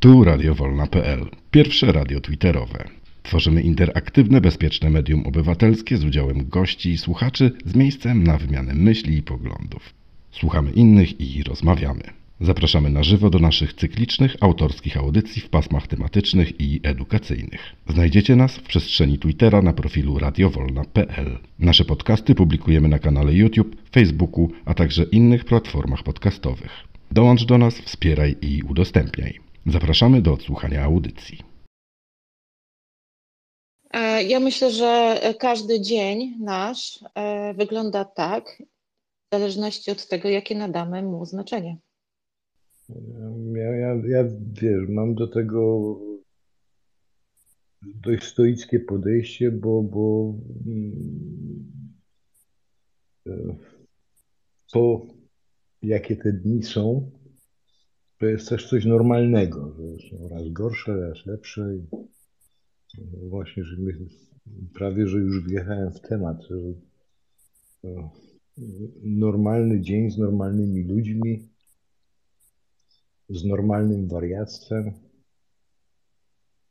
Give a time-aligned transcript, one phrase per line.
[0.00, 2.88] Tu radiowolna.pl, pierwsze radio twitterowe.
[3.22, 9.16] Tworzymy interaktywne, bezpieczne medium obywatelskie z udziałem gości i słuchaczy z miejscem na wymianę myśli
[9.16, 9.94] i poglądów.
[10.30, 12.02] Słuchamy innych i rozmawiamy.
[12.40, 17.76] Zapraszamy na żywo do naszych cyklicznych, autorskich audycji w pasmach tematycznych i edukacyjnych.
[17.88, 21.38] Znajdziecie nas w przestrzeni Twittera na profilu radiowolna.pl.
[21.58, 26.70] Nasze podcasty publikujemy na kanale YouTube, Facebooku, a także innych platformach podcastowych.
[27.10, 29.49] Dołącz do nas, wspieraj i udostępniaj.
[29.72, 31.38] Zapraszamy do odsłuchania audycji.
[33.90, 38.62] E, Ja myślę, że każdy dzień nasz e, wygląda tak,
[39.30, 41.78] w zależności od tego, jakie nadamy mu znaczenie.
[43.52, 45.96] Ja, ja, ja wiesz, mam do tego
[47.82, 50.34] dość stoickie podejście, bo, bo
[50.66, 51.72] mm,
[53.26, 53.56] e,
[54.72, 55.06] to,
[55.82, 57.10] jakie te dni są,
[58.20, 61.76] to jest też coś normalnego, że są raz gorsze, raz lepsze.
[62.98, 63.92] I właśnie, że my,
[64.74, 66.56] prawie, że już wjechałem w temat, że
[67.82, 68.10] to
[69.02, 71.48] normalny dzień z normalnymi ludźmi,
[73.28, 74.92] z normalnym wariactwem,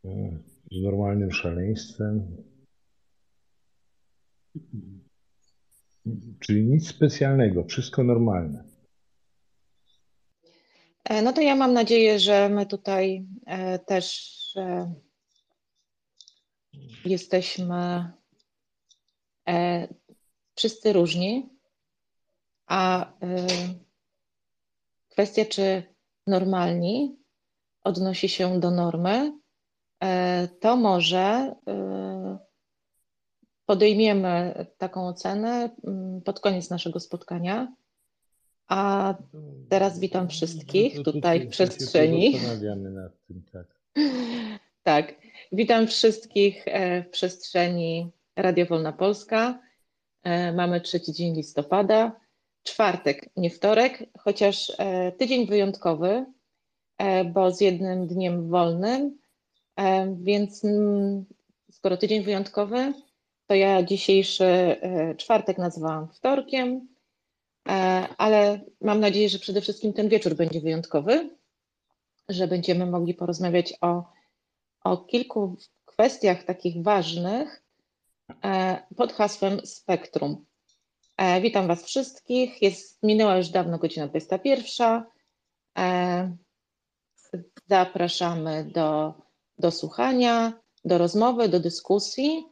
[0.05, 0.37] e,
[0.71, 2.37] z normalnym szaleństwem.
[6.39, 8.68] Czyli nic specjalnego, wszystko normalne.
[11.09, 14.93] E, No to ja mam nadzieję, że my tutaj e, też e,
[17.05, 18.11] jesteśmy
[20.55, 21.49] wszyscy różni,
[22.67, 23.11] a
[25.09, 25.83] kwestia, czy
[26.27, 27.17] normalni
[27.83, 29.39] odnosi się do normy,
[30.59, 31.55] to może
[33.65, 37.73] podejmiemy taką ocenę mm, pod koniec naszego spotkania.
[38.69, 39.15] A
[39.69, 42.39] teraz witam wszystkich No tutaj w przestrzeni.
[42.93, 43.67] Nad tym, tak.
[44.83, 45.15] Tak,
[45.51, 49.59] witam wszystkich e, w przestrzeni Radio Wolna Polska.
[50.23, 52.19] E, Mamy trzeci dzień listopada,
[52.63, 56.25] czwartek, nie wtorek, chociaż e, tydzień wyjątkowy,
[57.33, 59.17] bo z jednym dniem wolnym,
[60.15, 61.25] więc mm,
[61.71, 62.93] skoro tydzień wyjątkowy,
[63.47, 64.75] to ja dzisiejszy
[65.17, 66.87] czwartek nazwałam wtorkiem,
[68.17, 71.29] ale mam nadzieję, że przede wszystkim ten wieczór będzie wyjątkowy,
[72.29, 74.03] że będziemy mogli porozmawiać o
[74.83, 75.55] o kilku
[75.85, 77.63] kwestiach takich ważnych
[78.43, 80.45] e, pod hasłem Spektrum.
[81.17, 82.61] E, Witam Was wszystkich.
[82.61, 85.03] Jest, minęła już dawno godzina 21.
[85.77, 86.37] E,
[87.67, 89.13] Zapraszamy do,
[89.57, 90.53] do słuchania,
[90.85, 92.45] do rozmowy, do dyskusji.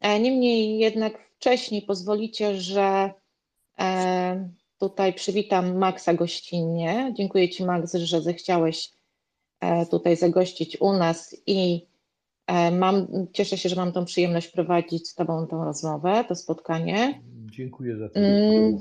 [0.00, 3.12] E, Niemniej jednak wcześniej pozwolicie, że e,
[4.78, 7.12] tutaj przywitam Maxa gościnnie.
[7.16, 8.90] Dziękuję Ci, Max, że zechciałeś
[9.60, 11.86] e, tutaj zagościć u nas i
[12.46, 17.22] e, mam, cieszę się, że mam tą przyjemność prowadzić z Tobą tą rozmowę, to spotkanie.
[17.50, 18.20] Dziękuję za to.
[18.20, 18.78] Mm.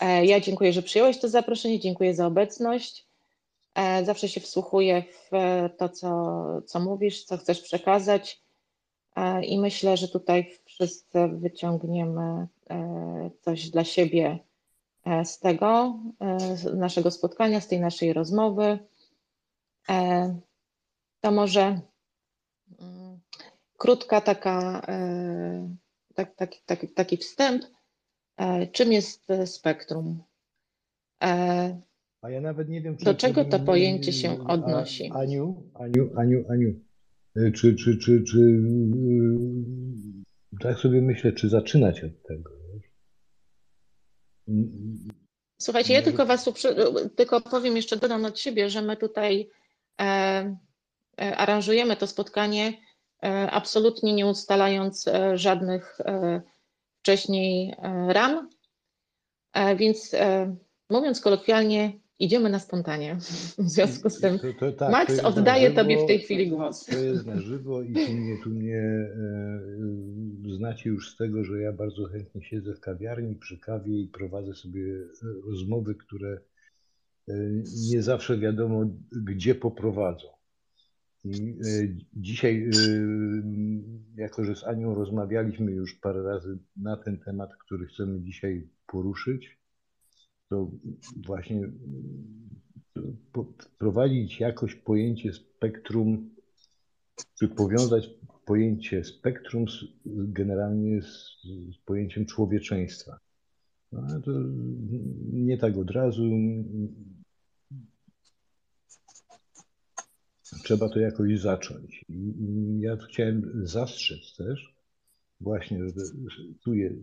[0.00, 3.06] E, Ja dziękuję, że przyjąłeś to zaproszenie, dziękuję za obecność.
[3.74, 8.47] E, Zawsze się wsłuchuję w e, to, co, co mówisz, co chcesz przekazać E,
[9.42, 14.38] i myślę, że tutaj wszyscy wyciągniemy e, coś dla siebie
[15.06, 18.78] e, z tego, e, z naszego spotkania, z tej naszej rozmowy.
[19.88, 20.34] E,
[21.20, 21.80] To może
[22.80, 23.18] mm,
[23.76, 25.68] krótka taka, e,
[26.14, 27.62] tak, taki, taki, taki wstęp.
[28.36, 30.22] E, Czym jest e, spektrum?
[31.22, 31.80] E,
[32.22, 35.10] A ja nawet nie wiem, czy Do czego to pojęcie się odnosi?
[35.14, 36.80] Aniu, Aniu, Aniu, Aniu,
[37.54, 38.58] czy, czy, czy, czy y,
[40.60, 42.50] tak sobie myślę, czy zaczynać od tego?
[45.60, 46.50] Słuchajcie, ja tylko was
[47.16, 49.50] tylko powiem jeszcze, dodam od siebie, że my tutaj
[50.00, 50.04] e,
[51.20, 52.72] e, aranżujemy to spotkanie
[53.24, 56.42] e, absolutnie nie ustalając e, żadnych e,
[57.00, 58.48] wcześniej e, ram,
[59.76, 60.14] więc
[60.90, 63.16] mówiąc kolokwialnie, idziemy na spontanie.
[63.58, 66.86] W związku z tym, To- to tak, Max, oddaję żywo, Tobie w tej chwili głos.
[66.86, 68.80] To jest na żywo i tu mnie, tu mnie
[70.48, 74.08] e, znacie już z tego, że ja bardzo chętnie siedzę w kawiarni przy kawie i
[74.08, 75.06] prowadzę sobie e,
[75.50, 76.40] rozmowy, które
[77.28, 77.34] e,
[77.90, 80.28] nie zawsze wiadomo, gdzie poprowadzą.
[81.24, 82.70] I e, dzisiaj,
[84.16, 89.57] jako że z Anią rozmawialiśmy już parę razy na ten temat, który chcemy dzisiaj poruszyć,
[90.48, 90.70] to
[91.26, 91.68] właśnie
[93.62, 96.30] wprowadzić jakoś pojęcie spektrum,
[97.38, 98.10] czy powiązać
[98.46, 101.42] pojęcie spektrum z, generalnie z,
[101.74, 103.18] z pojęciem człowieczeństwa.
[103.92, 104.30] No, ale to
[105.32, 106.22] nie tak od razu.
[110.62, 112.04] trzeba to jakoś zacząć.
[112.08, 114.77] I, ja chciałem zastrzec też,
[115.40, 115.78] właśnie,
[116.64, 116.94] tu je,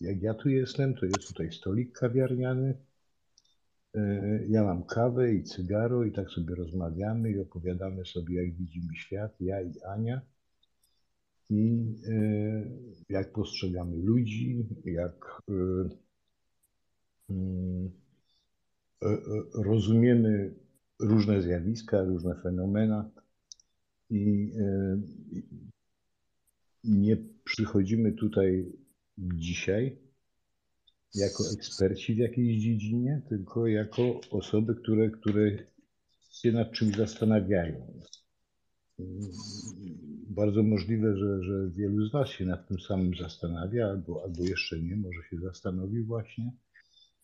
[0.00, 2.74] jak ja tu jestem, to jest tutaj stolik kawiarniany.
[4.48, 9.40] Ja mam kawę i cygaro i tak sobie rozmawiamy i opowiadamy sobie, jak widzimy świat,
[9.40, 10.20] ja i Ania.
[11.50, 11.94] I
[13.08, 15.42] jak postrzegamy ludzi, jak
[19.54, 20.54] rozumiemy
[21.00, 23.10] różne zjawiska, różne fenomena
[24.10, 24.52] i
[26.84, 28.72] nie przychodzimy tutaj
[29.18, 29.98] dzisiaj
[31.14, 35.58] jako eksperci w jakiejś dziedzinie, tylko jako osoby, które, które
[36.32, 38.02] się nad czymś zastanawiają.
[40.28, 44.80] Bardzo możliwe, że, że wielu z Was się nad tym samym zastanawia, albo, albo jeszcze
[44.80, 46.52] nie, może się zastanowi właśnie,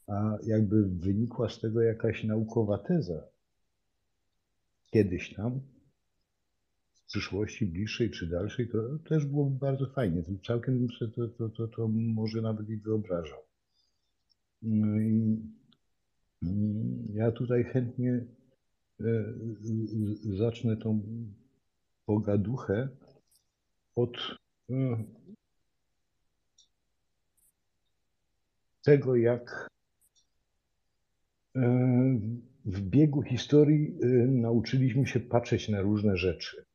[0.07, 3.23] a jakby wynikła z tego jakaś naukowa teza
[4.91, 5.61] kiedyś tam,
[7.09, 8.79] przyszłości bliższej czy dalszej, to
[9.09, 10.23] też byłoby bardzo fajnie.
[10.47, 13.39] Całkiem bym sobie to, to, to, to może nawet i wyobrażał.
[14.63, 15.53] Mm,
[17.15, 18.25] ja tutaj chętnie
[19.01, 19.05] e,
[20.37, 21.03] zacznę tą
[22.07, 22.89] pogaduchę
[23.95, 24.17] od
[24.71, 25.05] e,
[28.83, 29.69] tego, jak
[31.57, 31.61] e,
[32.65, 36.68] w biegu historii nauczyliśmy się patrzeć na różne rzeczy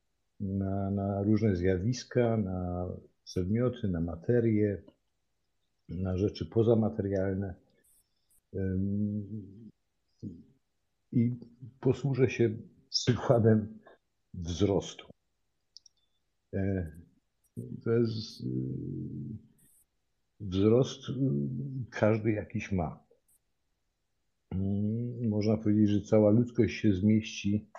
[0.44, 2.88] na, na różne zjawiska, na
[3.24, 4.81] przedmioty, na materię,
[5.90, 7.56] na rzeczy pozamaterialne.
[11.12, 11.40] I
[11.80, 12.57] posłużę się
[12.90, 13.80] przykładem
[14.34, 15.06] wzrostu.
[16.54, 16.92] E,
[17.84, 18.45] to jest y,
[20.40, 21.01] wzrost,
[21.90, 23.04] każdy jakiś ma.
[25.22, 27.69] Można powiedzieć, że cała ludzkość się zmieści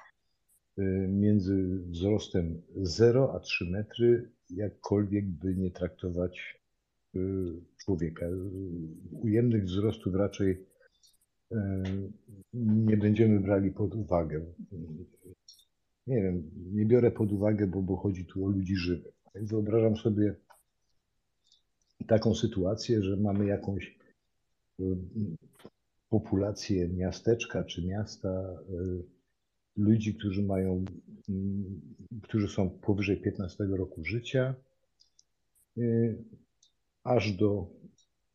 [1.09, 6.61] między wzrostem 0 a 3 metry, jakkolwiek by nie traktować
[7.17, 7.21] y,
[7.77, 8.27] człowieka.
[9.11, 10.67] Ujemnych wzrostów raczej
[11.53, 11.57] y,
[12.55, 14.45] nie będziemy brali pod uwagę.
[16.07, 19.15] Nie wiem, nie biorę pod uwagę, bo, bo chodzi tu o ludzi żywych.
[19.35, 20.35] Wyobrażam sobie
[22.07, 23.99] taką sytuację, że mamy jakąś
[26.09, 28.59] populację miasteczka czy miasta,
[29.77, 30.85] ludzi, którzy mają,
[31.29, 31.81] mm,
[32.23, 34.55] którzy są powyżej 15 roku życia,
[35.79, 36.25] y,
[37.05, 37.71] aż do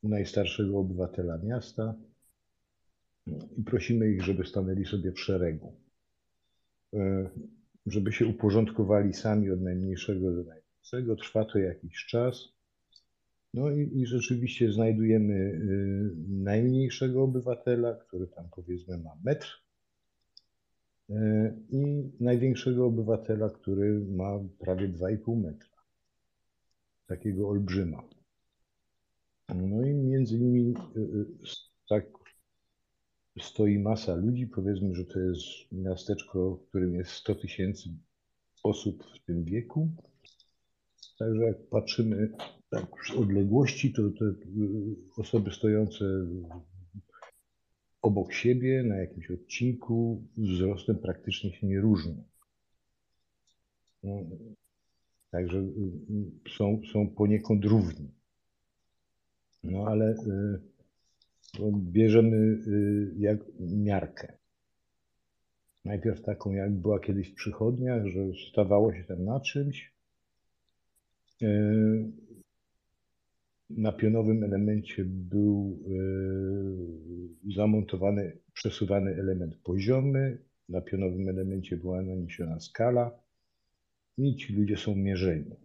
[0.03, 1.95] najstarszego obywatela miasta
[3.57, 5.75] i prosimy ich, żeby stanęli sobie w szeregu,
[6.93, 6.97] y,
[7.85, 11.15] żeby się uporządkowali sami od najmniejszego do największego.
[11.15, 12.35] Trwa to jakiś czas.
[13.53, 19.68] No i, i rzeczywiście znajdujemy y, najmniejszego obywatela, który tam powiedzmy ma metr
[21.69, 25.69] i największego obywatela, który ma prawie 2,5 metra.
[27.07, 28.03] Takiego olbrzyma.
[29.55, 31.25] No i między nimi e, e,
[31.89, 32.05] tak
[33.39, 34.47] stoi masa ludzi.
[34.47, 37.89] Powiedzmy, że to jest miasteczko, w którym jest 100 tysięcy
[38.63, 39.89] osób w tym wieku.
[41.19, 42.31] Także jak patrzymy
[42.69, 44.25] tak z odległości, to te
[45.17, 46.05] osoby stojące
[48.01, 52.23] obok siebie na jakimś odcinku wzrostem praktycznie się nie różnią.
[54.03, 54.23] No,
[55.31, 55.61] także y,
[56.47, 58.11] y, są, są poniekąd równi.
[59.63, 60.59] No ale y,
[61.73, 62.57] bierzemy
[63.17, 64.33] jak miarkę.
[65.85, 68.19] Najpierw taką, jak była kiedyś w przychodniach, że
[68.51, 69.93] stawało się tam na czymś
[73.69, 80.37] na pionowym elemencie był e, zamontowany, przesuwany element poziomy,
[80.69, 83.11] na pionowym elemencie była naniesiona skala
[84.17, 85.55] i ci ludzie są mierzeni.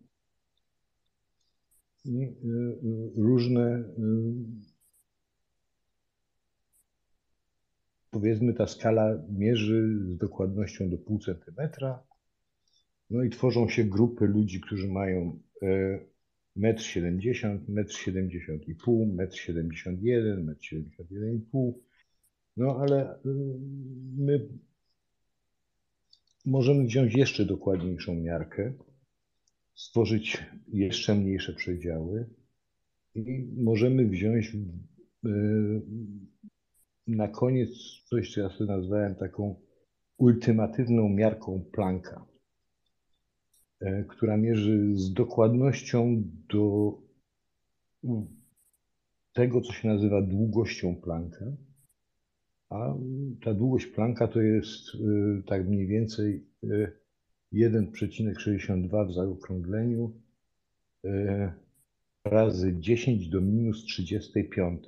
[2.05, 2.33] I e,
[3.17, 3.85] różne, e,
[8.11, 12.03] powiedzmy, ta skala mierzy z dokładnością do pół centymetra.
[13.11, 15.39] No i tworzą się grupy ludzi, którzy mają
[16.57, 21.83] metr 70, metr 70 i pół, metr 71, metr 71 i pół.
[22.57, 23.19] No ale y,
[24.17, 24.49] my
[26.47, 28.73] możemy wziąć jeszcze dokładniejszą miarkę,
[29.75, 32.27] stworzyć jeszcze mniejsze przedziały
[33.15, 35.29] i możemy wziąć y,
[37.07, 37.71] na koniec
[38.05, 39.61] coś, co ja sobie nazwałem taką
[40.17, 42.34] ultimatywną miarką Plancka.
[43.81, 46.95] E, która mierzy z dokładnością do
[49.33, 51.45] tego, co się nazywa długością Plancka.
[52.71, 52.95] a
[53.45, 54.91] ta długość planka to jest
[55.47, 56.47] tak mniej więcej
[57.53, 60.13] 1,62 w zaokrągleniu
[62.25, 64.85] razy 10 do minus 35.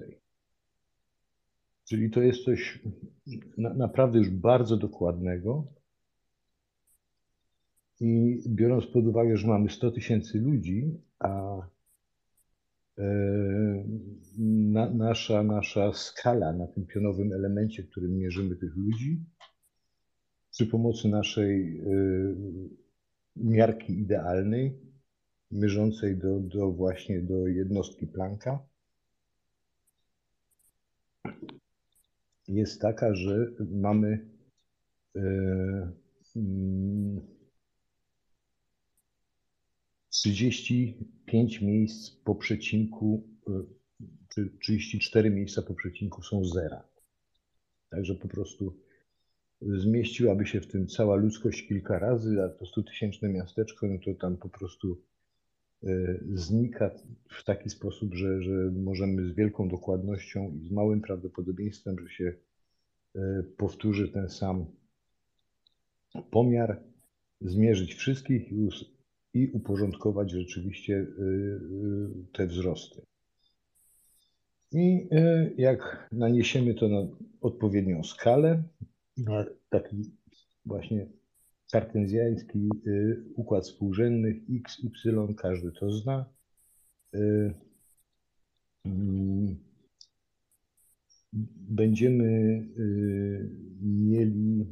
[1.89, 2.83] Czyli to jest coś
[3.59, 5.67] na, naprawdę już bardzo dokładnego.
[8.01, 11.59] I biorąc pod uwagę, że mamy 100 tysięcy ludzi, a
[12.99, 13.05] e,
[14.39, 19.25] na, nasza, nasza skala na tym pionowym elemencie, którym mierzymy tych ludzi,
[20.51, 21.85] przy pomocy naszej e,
[23.37, 24.79] miarki idealnej,
[25.51, 28.59] mierzącej do, do właśnie do jednostki Plancka,
[32.49, 34.29] jest taka, że mamy
[35.17, 35.21] e,
[36.37, 37.36] mm,
[40.27, 43.63] 35 miejsc po przecinku, e,
[44.29, 46.89] czy 34 miejsca po przecinku są zera.
[47.91, 48.77] Także po prostu
[49.61, 54.37] zmieściłaby się w tym cała ludzkość kilka razy, a to 100-tysięczne miasteczko, no to tam
[54.37, 55.03] po prostu
[55.85, 55.89] e,
[56.35, 56.91] znika
[57.29, 62.33] w taki sposób, że, że możemy z wielką dokładnością i z małym prawdopodobieństwem, że się
[63.15, 64.67] e, powtórzy ten sam
[66.31, 66.83] pomiar,
[67.41, 68.69] zmierzyć wszystkich i
[69.35, 73.03] i uporządkować rzeczywiście y, y, te wzrosty.
[74.73, 77.07] I y, jak naniesiemy to na
[77.41, 78.63] odpowiednią skalę,
[79.17, 80.13] na taki
[80.67, 81.07] właśnie
[81.73, 82.69] kartezjański
[83.35, 86.27] układ współrzędnych x, y, każdy to zna.
[88.85, 89.57] Mm,
[91.69, 92.63] będziemy
[93.83, 94.67] mieli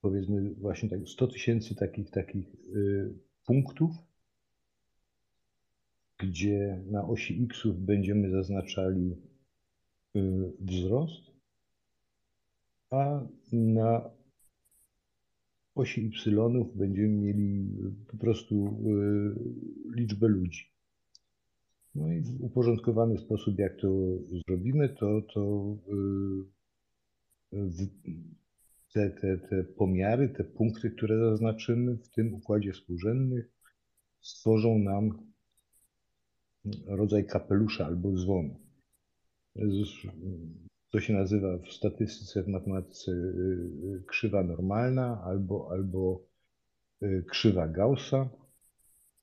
[0.00, 3.14] powiedzmy właśnie tak 100 tysięcy takich, takich y,
[3.46, 3.90] punktów,
[6.18, 9.16] gdzie na osi x będziemy zaznaczali
[10.16, 11.30] y, wzrost,
[12.90, 14.10] a na
[15.74, 17.68] osi y będziemy mieli
[18.10, 20.70] po prostu y, liczbę ludzi.
[21.94, 23.88] No i w uporządkowany sposób, jak to
[24.28, 25.76] zrobimy, to, to
[28.92, 33.50] te, te, te pomiary, te punkty, które zaznaczymy w tym układzie współrzędnych,
[34.20, 35.30] stworzą nam
[36.86, 38.60] rodzaj kapelusza albo dzwonu.
[40.90, 46.22] To się nazywa w statystyce, w matematyce y, krzywa normalna albo, albo
[47.02, 48.28] y, krzywa Gaussa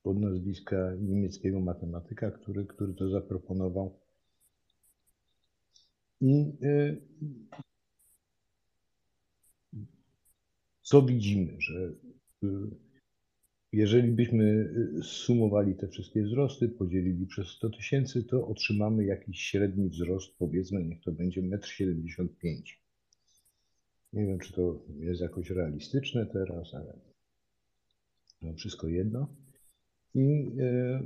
[0.02, 3.98] pod nazwiska niemieckiego matematyka, który, który to zaproponował.
[6.20, 7.02] I y,
[10.88, 11.92] co widzimy, że
[12.44, 12.48] y,
[13.72, 14.44] jeżeli byśmy
[14.98, 20.84] y, sumowali te wszystkie wzrosty, podzielili przez 100 tysięcy, to otrzymamy jakiś średni wzrost, powiedzmy,
[20.84, 22.62] niech to będzie 1,75 m.
[24.12, 26.98] Nie wiem, czy to jest jakoś realistyczne teraz, ale
[28.42, 29.34] no wszystko jedno.
[30.14, 31.02] I e,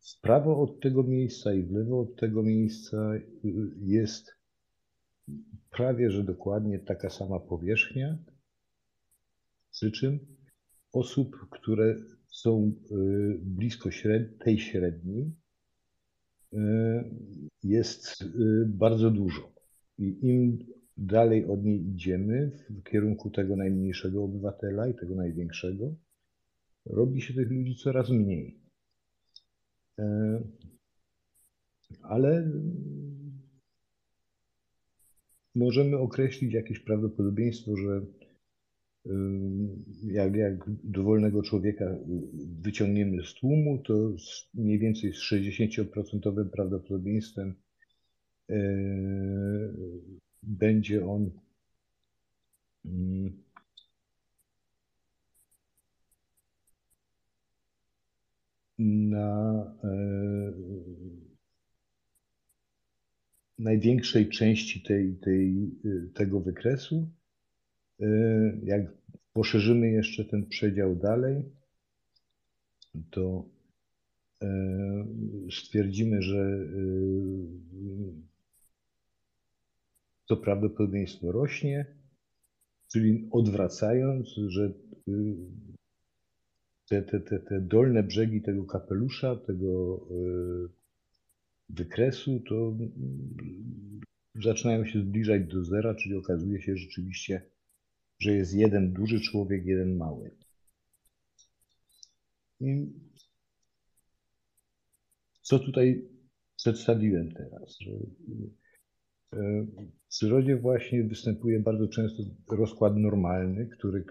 [0.00, 3.24] w prawo od tego miejsca i w lewo od tego miejsca y,
[3.80, 4.39] jest
[5.70, 8.18] prawie że dokładnie taka sama powierzchnia,
[9.72, 10.18] przy czym
[10.92, 11.96] osób, które
[12.28, 13.90] są y, blisko
[14.44, 15.32] tej średniej,
[16.52, 16.58] y,
[17.62, 18.26] jest y,
[18.68, 19.52] bardzo dużo.
[19.98, 20.58] I im
[20.96, 25.94] dalej od niej idziemy w kierunku tego najmniejszego obywatela i tego największego,
[26.86, 28.60] robi się tych ludzi coraz mniej.
[32.02, 32.50] Ale
[35.54, 38.02] możemy określić jakieś prawdopodobieństwo, że
[40.06, 41.98] jak, jak dowolnego człowieka
[42.62, 44.12] wyciągniemy z tłumu, to
[44.54, 47.54] mniej więcej z 60% prawdopodobieństwem
[48.50, 48.54] e,
[50.42, 51.30] będzie on
[58.78, 60.52] na e,
[63.60, 67.10] największej części tej, tej, y, tego wykresu.
[68.00, 68.06] Y,
[68.64, 68.82] jak
[69.32, 71.44] poszerzymy jeszcze ten przedział dalej,
[73.10, 73.48] to
[74.42, 74.46] y,
[75.52, 76.68] stwierdzimy, że
[80.26, 81.86] to prawdopodobieństwo rośnie,
[82.92, 84.72] czyli odwracając, że
[86.88, 90.06] te, te, te, te dolne brzegi tego kapelusza, tego
[91.74, 94.00] wykresu, to mm,
[94.34, 97.42] zaczynają się zbliżać do zera, czyli okazuje się rzeczywiście,
[98.18, 100.30] że jest jeden duży człowiek, jeden mały.
[102.60, 102.92] I
[105.42, 106.08] co tutaj
[106.56, 107.90] przedstawiłem teraz, że
[109.32, 114.04] w przyrodzie właśnie występuje bardzo często rozkład normalny, który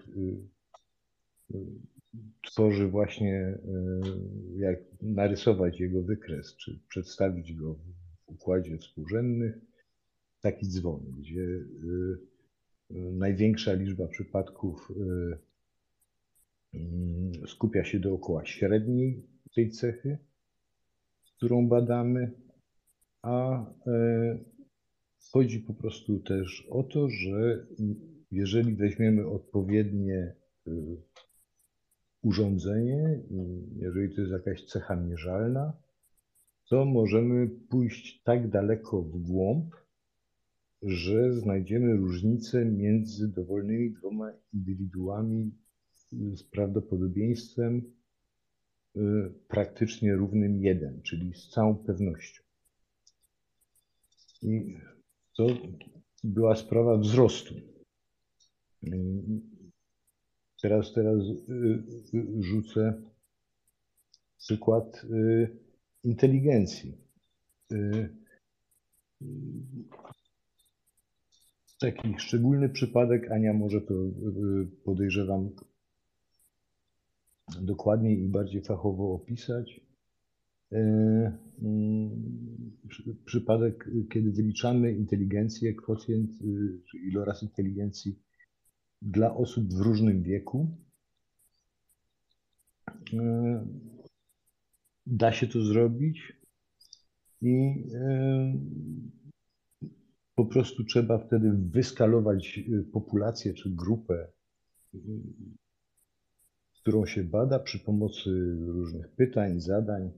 [2.42, 3.58] tworzy właśnie,
[4.56, 7.80] jak narysować jego wykres, czy przedstawić go w
[8.26, 9.58] układzie współrzędnych,
[10.40, 11.46] taki dzwon, gdzie
[12.90, 14.92] największa liczba przypadków
[17.46, 20.18] skupia się dookoła średniej tej cechy,
[21.36, 22.30] którą badamy,
[23.22, 24.38] a e,
[25.30, 27.66] chodzi po prostu też o to, że
[28.30, 30.34] jeżeli weźmiemy odpowiednie
[30.66, 30.70] e,
[32.22, 33.20] urządzenie,
[33.76, 35.72] jeżeli to jest jakaś cecha mierzalna,
[36.68, 39.74] to możemy pójść tak daleko w głąb,
[40.82, 45.50] że znajdziemy różnicę między dowolnymi dwoma indywiduami
[46.12, 47.82] z prawdopodobieństwem
[48.96, 49.00] y,
[49.48, 52.42] praktycznie równym 1, czyli z całą pewnością.
[54.42, 54.76] I
[55.36, 55.46] to
[56.24, 57.54] była sprawa wzrostu.
[60.60, 61.82] Y, teraz, teraz y,
[62.40, 63.02] rzucę
[64.38, 65.06] przykład
[66.04, 66.98] inteligencji.
[71.80, 73.94] Taki szczególny przypadek, Ania może to
[74.84, 75.50] podejrzewam
[77.60, 79.80] dokładniej i bardziej fachowo opisać.
[83.24, 88.18] Przypadek, kiedy wyliczamy inteligencję, kwotient y, czy iloraz inteligencji
[89.02, 90.76] dla osób w różnym wieku.
[93.14, 93.66] E,
[95.06, 96.32] da się to zrobić
[97.42, 98.54] i e,
[100.34, 102.60] po prostu trzeba wtedy wyskalować
[102.92, 104.28] populację czy grupę
[106.80, 108.30] którą się bada przy pomocy
[108.66, 110.10] różnych pytań, zadań,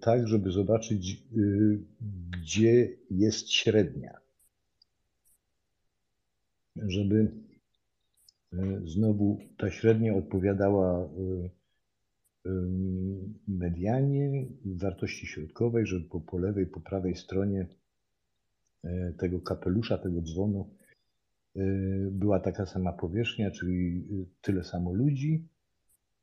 [0.00, 1.24] tak, żeby zobaczyć,
[2.30, 4.20] gdzie jest średnia.
[6.86, 7.32] Żeby
[8.52, 11.08] e, znowu ta średnia odpowiadała
[13.48, 17.66] medianie, wartości środkowej, żeby po, po lewej, po prawej stronie
[19.18, 20.70] tego kapelusza, tego dzwonu
[22.10, 24.04] była taka sama powierzchnia, czyli
[24.40, 25.48] tyle samo ludzi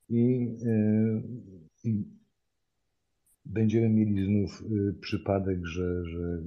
[0.09, 0.55] i,
[1.83, 2.03] i
[3.45, 4.63] będziemy mieli znów
[5.01, 6.41] przypadek, że, że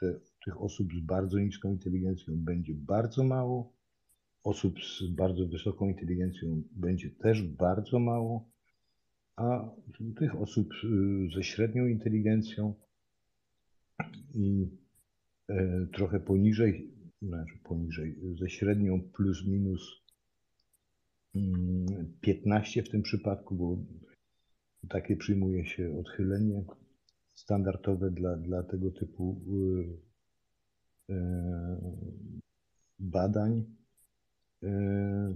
[0.00, 0.14] te,
[0.46, 3.72] tych osób z bardzo niską inteligencją będzie bardzo mało,
[4.44, 8.48] osób z bardzo wysoką inteligencją będzie też bardzo mało,
[9.36, 9.70] a
[10.18, 10.74] tych osób
[11.34, 12.74] ze średnią inteligencją
[14.34, 14.68] i
[15.92, 20.02] trochę poniżej znaczy poniżej, ze średnią plus minus
[22.20, 23.78] 15 mm, w tym przypadku, bo
[24.88, 26.64] takie przyjmuje się odchylenie
[27.34, 30.05] standardowe dla, dla tego typu y, y,
[32.98, 33.64] badań,
[34.62, 34.68] y,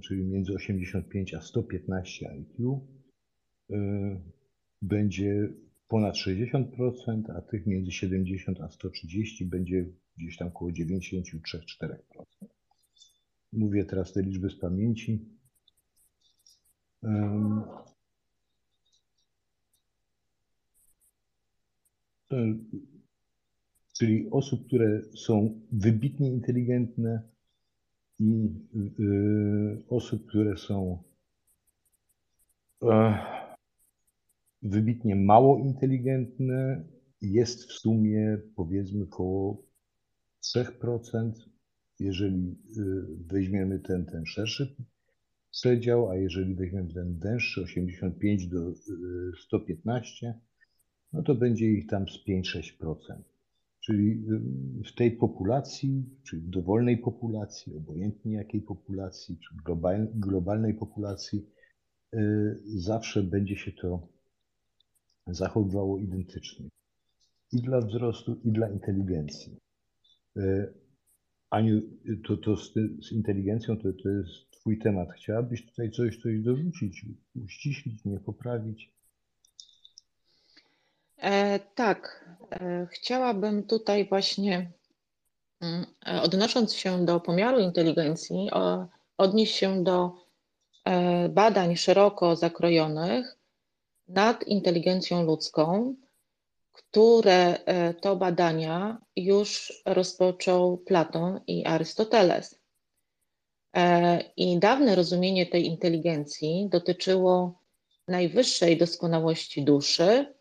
[0.01, 2.87] czyli między 85 a 115 IQ,
[4.83, 5.49] będzie
[5.89, 9.87] ponad 60%, a tych między 70 a 130 będzie
[10.19, 11.97] gdzieś tam około 93-4%.
[13.53, 15.25] Mówię teraz te liczby z pamięci.
[24.01, 27.23] Czyli osób, które są wybitnie inteligentne
[28.19, 28.49] i
[29.01, 31.03] y, osób, które są
[32.83, 33.19] e,
[34.63, 36.85] wybitnie mało inteligentne,
[37.23, 39.63] jest w sumie powiedzmy około
[40.43, 41.33] 3%,
[41.99, 44.77] jeżeli y, weźmiemy ten, ten szerszy
[45.51, 48.75] przedział, a jeżeli weźmiemy ten węższy 85 do
[49.45, 50.35] 115, y,
[51.13, 53.23] no to będzie ich tam z 5-6%.
[53.81, 59.55] Czyli y, w tej populacji, czy w dowolnej populacji, obojętnie jakiej populacji, czy
[60.15, 61.47] globalnej populacji,
[62.67, 64.09] zawsze będzie się to
[65.27, 66.69] zachowywało identycznie.
[67.53, 69.57] I dla wzrostu, i dla inteligencji.
[70.37, 70.73] E,
[71.51, 71.83] Aniu,
[72.27, 75.13] to, to z, z inteligencją to, to jest Twój temat.
[75.13, 78.93] Chciałabyś tutaj coś, coś dorzucić, uściślić, nie poprawić?
[81.23, 84.71] E, tak, e, chciałabym tutaj właśnie,
[85.61, 88.87] mm, e, odnosząc się do pomiaru inteligencji, o,
[89.19, 90.13] odnieść się do
[90.85, 93.39] e, badań szeroko zakrojonych
[94.09, 95.95] nad inteligencją ludzką,
[96.73, 102.61] które e, to badania już rozpoczął Platon i Arystoteles.
[103.77, 107.61] E, I dawne rozumienie tej inteligencji dotyczyło
[108.09, 110.40] najwyższej doskonałości duszy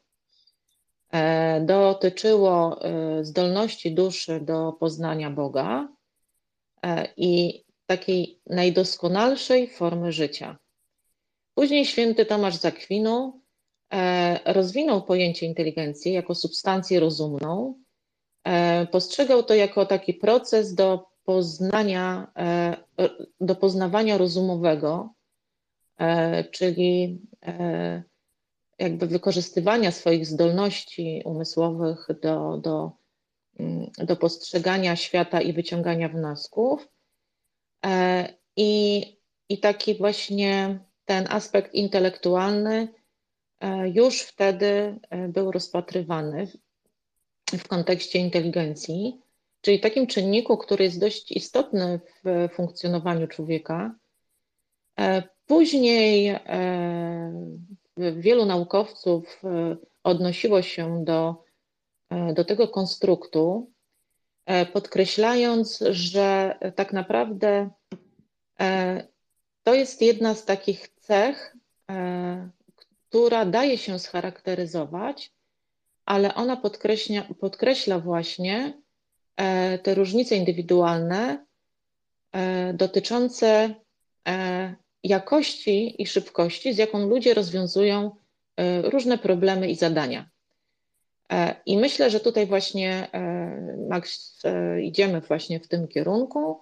[1.61, 2.79] dotyczyło
[3.21, 5.87] zdolności duszy do poznania Boga
[7.17, 10.57] i takiej najdoskonalszej formy życia.
[11.53, 13.41] Później święty Tomasz Zakwinu
[14.45, 17.75] rozwinął pojęcie inteligencji jako substancję rozumną.
[18.91, 22.31] Postrzegał to jako taki proces do poznania,
[23.41, 25.13] do poznawania rozumowego,
[26.51, 27.21] czyli
[28.79, 32.91] jakby wykorzystywania swoich zdolności umysłowych do, do,
[33.59, 36.87] mm, do postrzegania świata i wyciągania wniosków.
[37.85, 39.01] E, I,
[39.49, 42.87] I taki właśnie ten aspekt intelektualny
[43.59, 46.47] e, już wtedy e, był rozpatrywany
[47.53, 49.21] w kontekście inteligencji,
[49.61, 53.95] czyli takim czynniku, który jest dość istotny w funkcjonowaniu człowieka.
[55.47, 56.35] Później
[57.99, 61.43] wielu naukowców e, odnosiło się do,
[62.09, 63.71] e, do tego konstruktu,
[64.45, 67.69] e, podkreślając, że tak naprawdę
[69.63, 71.55] to jest jedna z takich cech,
[73.09, 75.33] która daje się scharakteryzować,
[76.05, 78.81] ale ona podkreśla, podkreśla właśnie
[79.83, 81.45] te różnice indywidualne
[82.73, 83.75] dotyczące
[85.03, 88.11] jakości i szybkości, z jaką ludzie rozwiązują
[88.57, 90.29] e, różne problemy i zadania.
[91.31, 94.39] E, I myślę, że tutaj właśnie, e, Max,
[94.81, 96.59] idziemy właśnie w tym kierunku,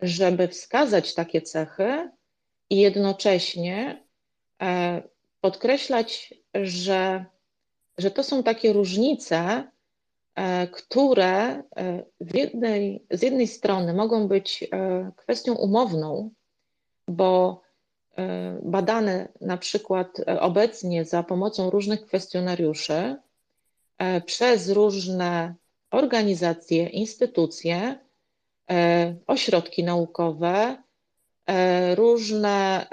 [0.00, 2.10] żeby wskazać takie cechy
[2.70, 4.04] i jednocześnie
[5.40, 7.24] podkreślać, że,
[7.98, 9.70] że to są takie różnice,
[10.72, 11.62] które
[12.34, 14.70] jednej, z jednej strony mogą być
[15.16, 16.30] kwestią umowną,
[17.08, 17.62] bo
[18.62, 23.16] badane na przykład e, obecnie za pomocą różnych kwestionariuszy
[23.98, 25.54] e, przez różne
[25.90, 27.98] organizacje, instytucje,
[29.26, 30.76] ośrodki naukowe,
[31.94, 32.86] różne,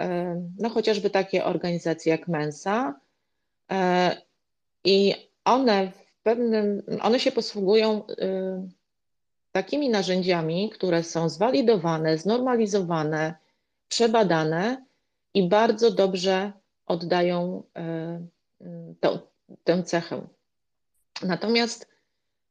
[0.60, 3.00] no chociażby takie organizacje jak Mensa
[4.84, 5.14] i
[5.46, 8.04] one w pewnym, one się posługują
[9.52, 13.36] takimi narzędziami, które są zwalidowane, znormalizowane,
[13.88, 14.86] przebadane,
[15.34, 16.52] i bardzo dobrze
[16.86, 18.28] oddają e,
[19.00, 19.20] tę,
[19.64, 20.28] tę cechę.
[21.24, 21.88] Natomiast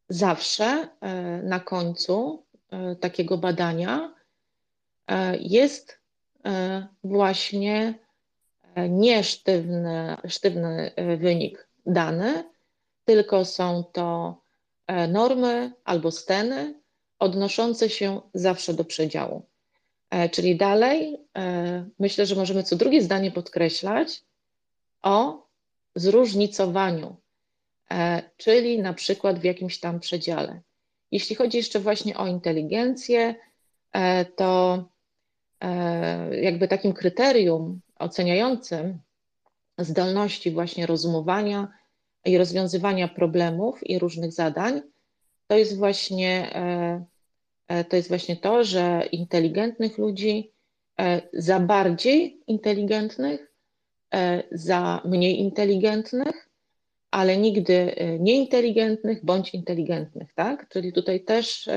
[0.09, 0.65] zawsze
[1.01, 4.15] e, na końcu e, takiego badania
[5.41, 6.03] jest
[7.05, 7.95] właśnie
[8.89, 12.45] nie sztywny, sztywny wynik dany,
[13.05, 14.37] tylko są to
[15.09, 16.81] normy albo steny
[17.19, 19.47] odnoszące się zawsze do przedziału.
[20.13, 24.23] E, czyli dalej e, myślę, że możemy co drugie zdanie podkreślać
[25.03, 25.47] o
[25.95, 27.17] zróżnicowaniu,
[27.91, 30.61] e, czyli na przykład w jakimś tam przedziale.
[31.11, 33.35] Jeśli chodzi jeszcze właśnie o inteligencję,
[34.37, 34.85] to
[36.43, 38.99] jakby takim kryterium oceniającym
[39.79, 41.69] zdolności właśnie rozumowania
[42.25, 44.83] i rozwiązywania problemów i różnych zadań,
[45.47, 46.51] to jest właśnie
[47.89, 50.53] to jest właśnie to, że inteligentnych ludzi
[51.01, 53.53] e, za bardziej inteligentnych,
[54.15, 56.49] e, za mniej inteligentnych,
[57.11, 60.69] ale nigdy nieinteligentnych bądź inteligentnych, tak?
[60.69, 61.69] Czyli tutaj też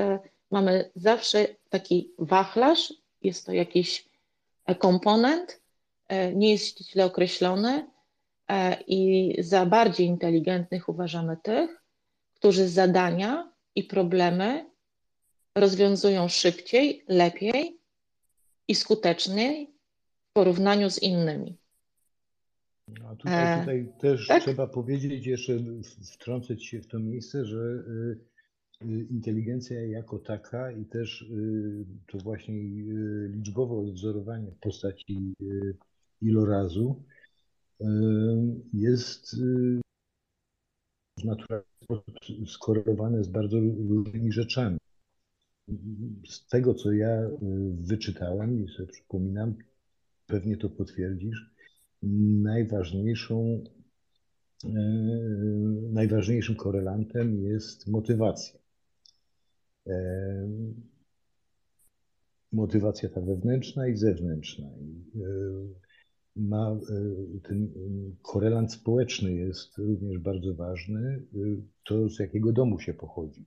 [0.50, 4.08] mamy zawsze taki wachlarz, jest to jakiś
[4.78, 5.60] komponent,
[6.34, 7.86] nie jest źle określony
[8.86, 11.82] i za bardziej inteligentnych uważamy tych,
[12.34, 14.64] którzy zadania i problemy
[15.56, 17.80] rozwiązują szybciej, lepiej
[18.68, 19.74] i skuteczniej
[20.30, 21.58] w porównaniu z innymi.
[23.04, 24.42] A tutaj, tutaj też tak?
[24.42, 25.58] trzeba powiedzieć, jeszcze
[26.12, 28.18] wtrącać się w to miejsce, że y,
[28.84, 32.54] y, inteligencja jako taka i też y, to właśnie
[33.28, 35.34] liczbowe odwzorowanie w postaci
[36.22, 37.02] ilorazu
[38.72, 39.36] jest
[41.18, 42.14] w naturalny sposób
[42.46, 44.78] skorelowane z bardzo różnymi rzeczami
[46.28, 47.30] z tego, co ja y,
[47.72, 49.54] wyczytałem i sobie przypominam,
[50.26, 51.50] pewnie to potwierdzisz,
[52.42, 53.64] najważniejszą,
[54.64, 54.68] y,
[55.92, 58.58] najważniejszym korelantem jest motywacja.
[59.86, 60.48] E,
[62.52, 64.66] motywacja ta wewnętrzna i zewnętrzna.
[64.66, 65.20] Y,
[66.36, 66.80] ma,
[67.42, 67.72] ten
[68.22, 71.22] korelant społeczny jest również bardzo ważny,
[71.84, 73.46] to z jakiego domu się pochodzi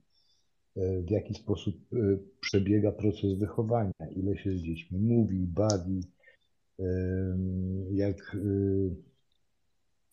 [0.80, 1.96] w jaki sposób e,
[2.40, 6.00] przebiega proces wychowania, ile się z dziećmi mówi, bawi,
[7.90, 8.36] jak,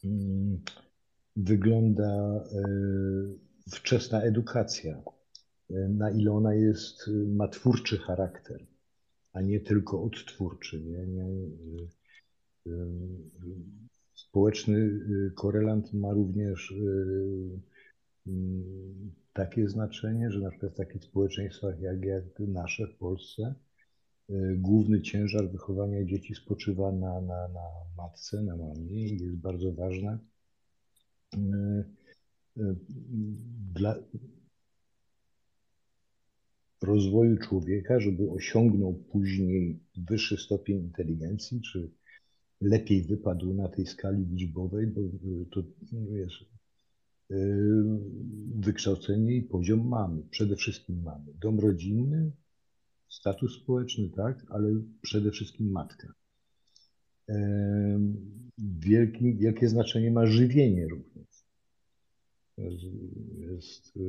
[0.03, 0.59] mm,
[1.35, 2.43] wygląda
[3.71, 5.03] wczesna edukacja,
[5.89, 8.65] na ile ona jest, ma twórczy charakter,
[9.33, 10.81] a nie tylko odtwórczy.
[10.81, 11.07] Nie?
[11.07, 11.25] Nie,
[14.15, 14.99] społeczny
[15.35, 16.73] korelant ma również
[19.37, 23.55] takie znaczenie, że na przykład w takich społeczeństwach jak, jak nasze w Polsce,
[24.55, 30.17] główny ciężar wychowania dzieci spoczywa na, na, na matce, na mamie i jest bardzo ważne.
[33.73, 33.95] Dla
[36.81, 41.89] rozwoju człowieka, żeby osiągnął później wyższy stopień inteligencji, czy
[42.61, 45.01] lepiej wypadł na tej skali liczbowej, bo
[45.51, 45.63] to
[46.09, 46.56] jest
[48.55, 50.21] wykształcenie i poziom mamy.
[50.29, 52.31] Przede wszystkim mamy dom rodzinny,
[53.09, 56.13] status społeczny, tak, ale przede wszystkim matka.
[58.57, 61.27] Wielki, wielkie znaczenie ma żywienie również.
[63.39, 63.99] Jest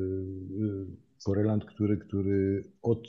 [1.25, 3.09] korelant, który, który od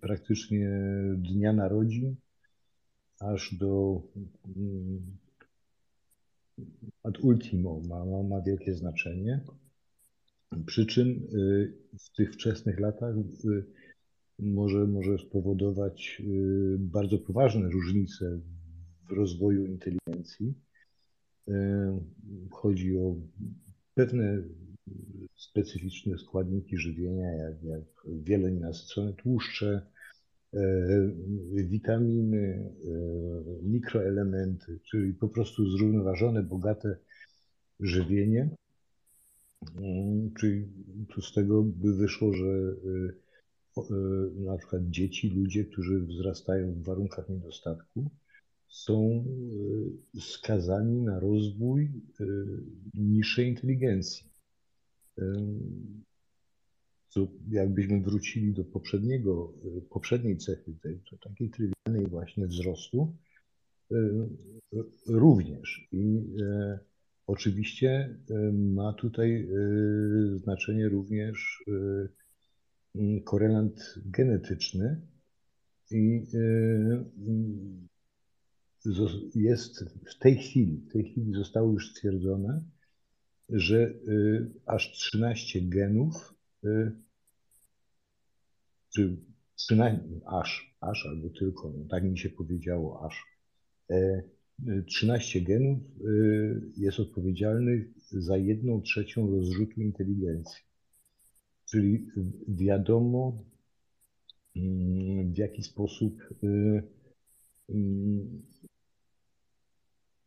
[0.00, 0.70] praktycznie
[1.16, 2.16] dnia narodzin
[3.20, 4.02] aż do
[7.02, 9.40] ad ultimo ma, ma, ma wielkie znaczenie.
[10.66, 11.26] Przy czym
[11.98, 13.14] w tych wczesnych latach
[14.38, 16.22] może, może spowodować
[16.78, 18.40] bardzo poważne różnice
[19.08, 20.54] w rozwoju inteligencji.
[22.50, 23.14] Chodzi o
[23.94, 24.42] pewne
[25.36, 29.86] specyficzne składniki żywienia, jak, jak wiele nienasycone tłuszcze,
[31.54, 36.96] witaminy, e, mikroelementy, czyli po prostu zrównoważone, bogate
[37.80, 38.50] żywienie.
[39.76, 40.66] Mm, czyli
[41.08, 43.94] tu z tego by wyszło, że e,
[44.34, 48.10] na przykład dzieci, ludzie, którzy wzrastają w warunkach niedostatku,
[48.68, 49.24] są
[50.20, 51.90] skazani na rozwój
[52.94, 54.26] niższej inteligencji.
[57.50, 59.52] Jakbyśmy wrócili do poprzedniego,
[59.90, 63.16] poprzedniej cechy, tej, takiej trywialnej właśnie wzrostu,
[65.06, 65.88] również.
[65.92, 66.78] I e,
[67.26, 68.18] oczywiście
[68.52, 69.48] ma tutaj
[70.36, 71.64] znaczenie również
[73.24, 75.00] korelant genetyczny
[75.90, 76.26] i
[79.34, 82.62] jest w tej chwili, w tej chwili zostało już stwierdzone,
[83.48, 83.76] że
[84.08, 86.33] y, aż 13 genów, y,
[88.94, 89.16] czy
[89.56, 93.24] przynajmniej aż, aż albo tylko, no tak mi się powiedziało, aż
[94.86, 100.62] 13 e, genów y, jest odpowiedzialnych za jedną trzecią rozrzutu inteligencji.
[101.70, 102.06] Czyli
[102.48, 103.44] wiadomo,
[104.56, 106.22] mm, w jaki sposób
[107.68, 108.42] mm,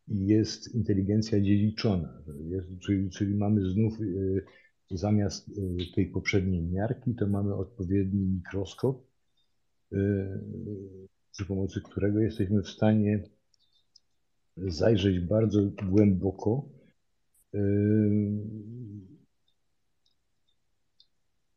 [0.07, 2.23] jest inteligencja dziedziczona.
[2.49, 4.45] Jest, czyli, czyli mamy znów y,
[4.91, 9.07] zamiast y, tej poprzedniej miarki, to mamy odpowiedni mikroskop,
[9.93, 9.97] y,
[11.31, 13.23] przy pomocy którego jesteśmy w stanie
[14.57, 16.69] zajrzeć bardzo głęboko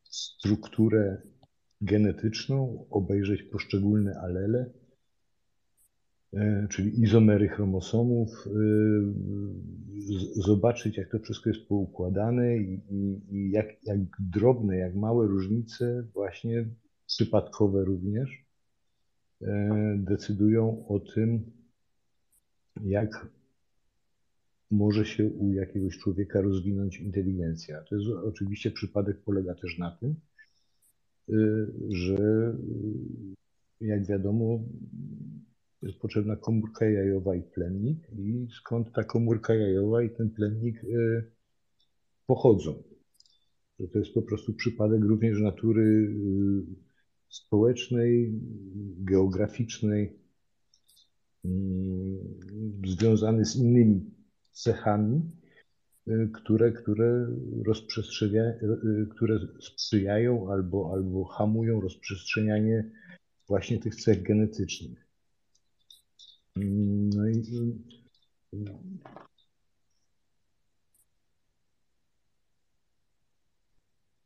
[0.09, 1.21] strukturę
[1.81, 4.80] genetyczną, obejrzeć poszczególne alele
[6.69, 8.51] czyli izomery chromosomów, e,
[10.35, 12.81] zobaczyć, jak to wszystko jest poukładane i,
[13.29, 16.65] i jak, jak drobne, jak małe różnice, właśnie
[17.07, 18.45] przypadkowe również,
[19.41, 21.51] e, decydują o tym,
[22.83, 23.27] jak
[24.71, 27.81] może się u jakiegoś człowieka rozwinąć inteligencja.
[27.81, 30.15] To jest oczywiście przypadek polega też na tym,
[31.89, 32.53] że
[33.81, 34.59] jak wiadomo,
[35.81, 41.23] jest potrzebna komórka jajowa i plemnik i skąd ta komórka jajowa i ten plemnik e,
[42.25, 42.83] pochodzą.
[43.93, 46.91] To jest po prostu przypadek również natury e,
[47.29, 48.33] społecznej,
[48.97, 50.19] geograficznej,
[51.45, 52.17] mm,
[52.85, 54.11] związany z innymi
[54.51, 55.21] cechami,
[56.33, 57.27] które, które,
[59.09, 62.91] które sprzyjają albo, albo hamują rozprzestrzenianie
[63.47, 65.10] właśnie tych cech genetycznych.
[66.55, 67.43] No i,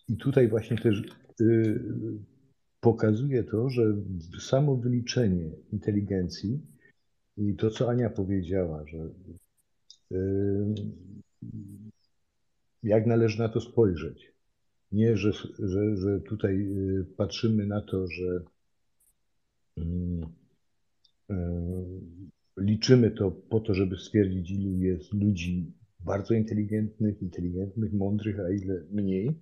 [0.07, 1.03] i tutaj właśnie też
[1.41, 1.81] y,
[2.79, 3.83] pokazuje to, że
[4.39, 6.61] samo wyliczenie inteligencji
[7.37, 9.09] i to, co Ania powiedziała, że
[10.11, 10.75] y,
[12.83, 14.35] jak należy na to spojrzeć.
[14.91, 18.43] Nie, że, że, że tutaj y, patrzymy na to, że
[19.77, 20.25] mm,
[22.57, 28.83] liczymy to po to, żeby stwierdzić, ilu jest ludzi bardzo inteligentnych, inteligentnych, mądrych, a ile
[28.91, 29.41] mniej,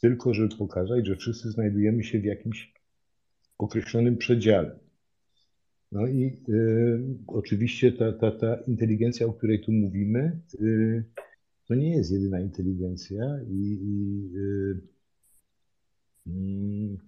[0.00, 2.72] tylko żeby pokazać, że wszyscy znajdujemy się w jakimś
[3.58, 4.78] określonym przedziale.
[5.92, 11.04] No i y, oczywiście ta, ta, ta inteligencja, o której tu mówimy, y,
[11.68, 14.80] to nie jest jedyna inteligencja i, i y,
[16.26, 16.98] mm,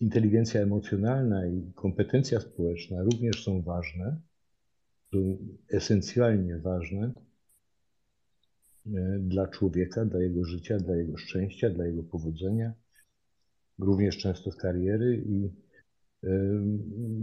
[0.00, 4.20] inteligencja emocjonalna i kompetencja społeczna również są ważne,
[5.12, 5.38] są
[5.70, 7.12] esencjalnie ważne
[9.18, 12.72] dla człowieka, dla jego życia, dla jego szczęścia, dla jego powodzenia,
[13.78, 15.50] również często w kariery i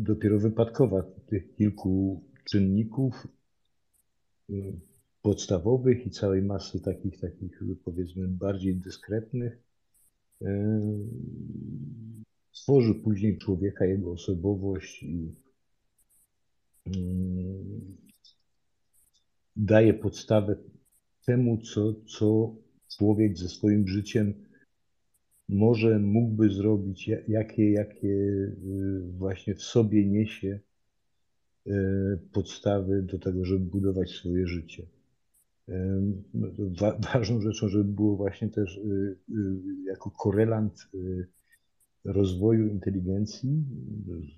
[0.04, 3.28] dopiero wypadkowa tych kilku czynników
[5.22, 9.64] podstawowych i całej masy takich, takich powiedzmy bardziej dyskretnych
[12.56, 15.36] tworzy później człowieka, jego osobowość i
[19.56, 20.56] daje podstawę
[21.26, 22.56] temu, co, co
[22.98, 24.34] człowiek ze swoim życiem
[25.50, 28.54] może mógłby zrobić, jakie, jakie y,
[29.18, 30.60] właśnie w sobie niesie
[31.68, 31.72] y,
[32.32, 34.86] podstawy do tego, żeby budować swoje życie.
[37.14, 39.18] Ważną rzeczą, żeby było właśnie też y,
[39.86, 40.88] jako korelant
[42.06, 43.64] rozwoju inteligencji,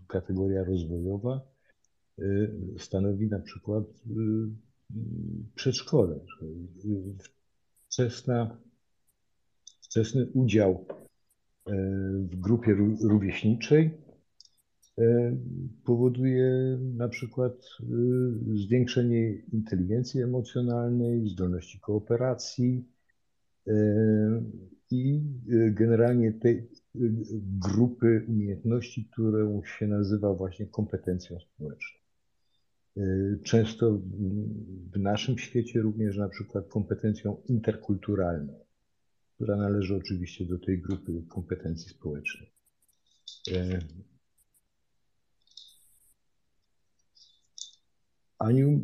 [0.08, 1.42] kategoria rozwojowa,
[2.78, 3.84] stanowi na przykład
[5.56, 6.20] przedszkole.
[7.90, 8.58] Wczesna
[9.82, 10.86] wczesny udział
[11.66, 11.72] e,
[12.32, 14.08] w grupie rówieśniczej
[15.84, 17.54] powoduje na przykład
[18.56, 22.86] zwiększenie inteligencji emocjonalnej, zdolności kooperacji
[24.92, 25.22] i
[25.72, 26.70] generalnie tej
[27.76, 32.00] grupy umiejętności, którą się nazywa właśnie kompetencją społeczną.
[33.44, 34.00] Często
[34.94, 38.68] w naszym świecie również na przykład kompetencją interkulturalną
[39.38, 42.52] która należy oczywiście do tej grupy kompetencji społecznej.
[43.52, 43.80] E,
[48.40, 48.82] Aniu,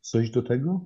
[0.00, 0.80] coś do tego?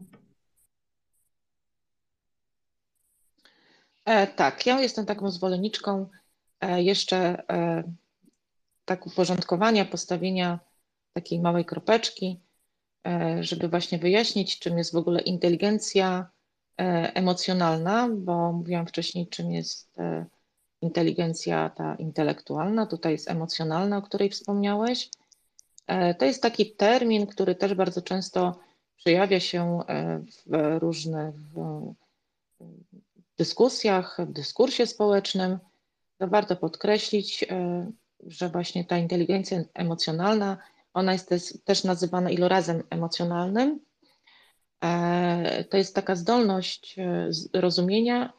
[4.05, 6.09] E, tak, ja jestem taką zwolenniczką
[6.63, 7.83] jeszcze e,
[8.85, 10.59] tak uporządkowania, postawienia
[11.13, 12.41] takiej małej kropeczki,
[13.07, 16.31] e, żeby właśnie wyjaśnić, czym jest w ogóle inteligencja
[16.81, 20.27] E, emocjonalna, bo mówiłam wcześniej, czym jest e,
[20.81, 25.11] inteligencja ta intelektualna, tutaj jest emocjonalna, o której wspomniałeś.
[25.87, 28.59] E, to jest taki termin, który też bardzo często
[28.97, 29.81] przejawia się
[30.47, 31.35] w różnych
[33.39, 35.59] dyskusjach, w dyskursie społecznym.
[36.21, 37.45] To warto podkreślić,
[38.27, 40.59] że właśnie ta inteligencja emocjonalna,
[40.95, 43.81] ona jest też nazywana ilorazem emocjonalnym,
[44.85, 48.33] E, to jest taka zdolność e, rozumienia,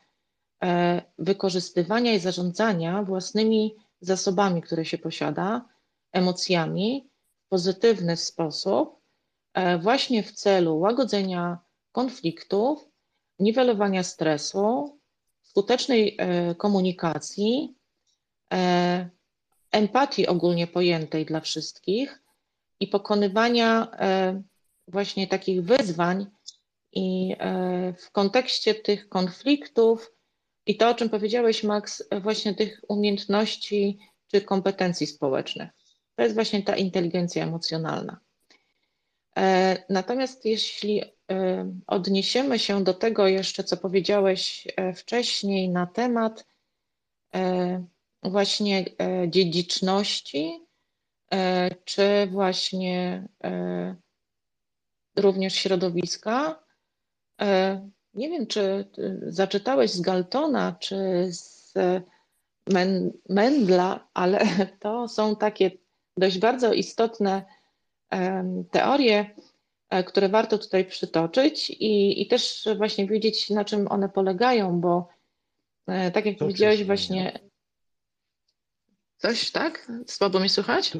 [0.63, 5.65] e, wykorzystywania i zarządzania własnymi zasobami, które się posiada,
[6.12, 7.10] emocjami
[7.46, 9.02] w pozytywny sposób,
[9.80, 11.60] właśnie w celu łagodzenia
[11.91, 12.89] konfliktów,
[13.39, 14.98] niwelowania stresu,
[15.52, 16.18] skutecznej
[16.58, 17.76] komunikacji,
[19.72, 22.22] empatii ogólnie pojętej dla wszystkich
[22.80, 23.92] i pokonywania
[24.88, 26.28] właśnie takich wyzwań
[26.94, 30.12] i e, w kontekście tych konfliktów
[30.66, 35.70] i to, o czym powiedziałeś, Max, właśnie tych umiejętności czy kompetencji społecznych.
[36.16, 38.20] To jest właśnie ta inteligencja emocjonalna.
[39.38, 41.12] E, natomiast jeśli e,
[41.88, 46.46] odniesiemy się do tego jeszcze, co powiedziałeś wcześniej na temat
[48.24, 48.86] właśnie
[49.28, 50.65] dziedziczności,
[51.86, 53.28] czy właśnie
[55.15, 56.63] również środowiska.
[57.41, 58.89] E, nie wiem, czy
[59.22, 61.74] zaczytałeś z Galtona, czy z
[63.30, 64.39] Mendla, ale
[64.80, 65.72] to są takie
[66.17, 67.46] dość bardzo istotne
[68.72, 69.36] teorie, e,
[70.06, 75.08] które warto tutaj przytoczyć i, i też właśnie wiedzieć, na czym one polegają, bo
[75.88, 77.39] e, tak jak to powiedziałeś właśnie...
[79.18, 79.92] Coś, tak?
[80.08, 80.89] Słabo mi słychać?
[80.89, 81.00] To,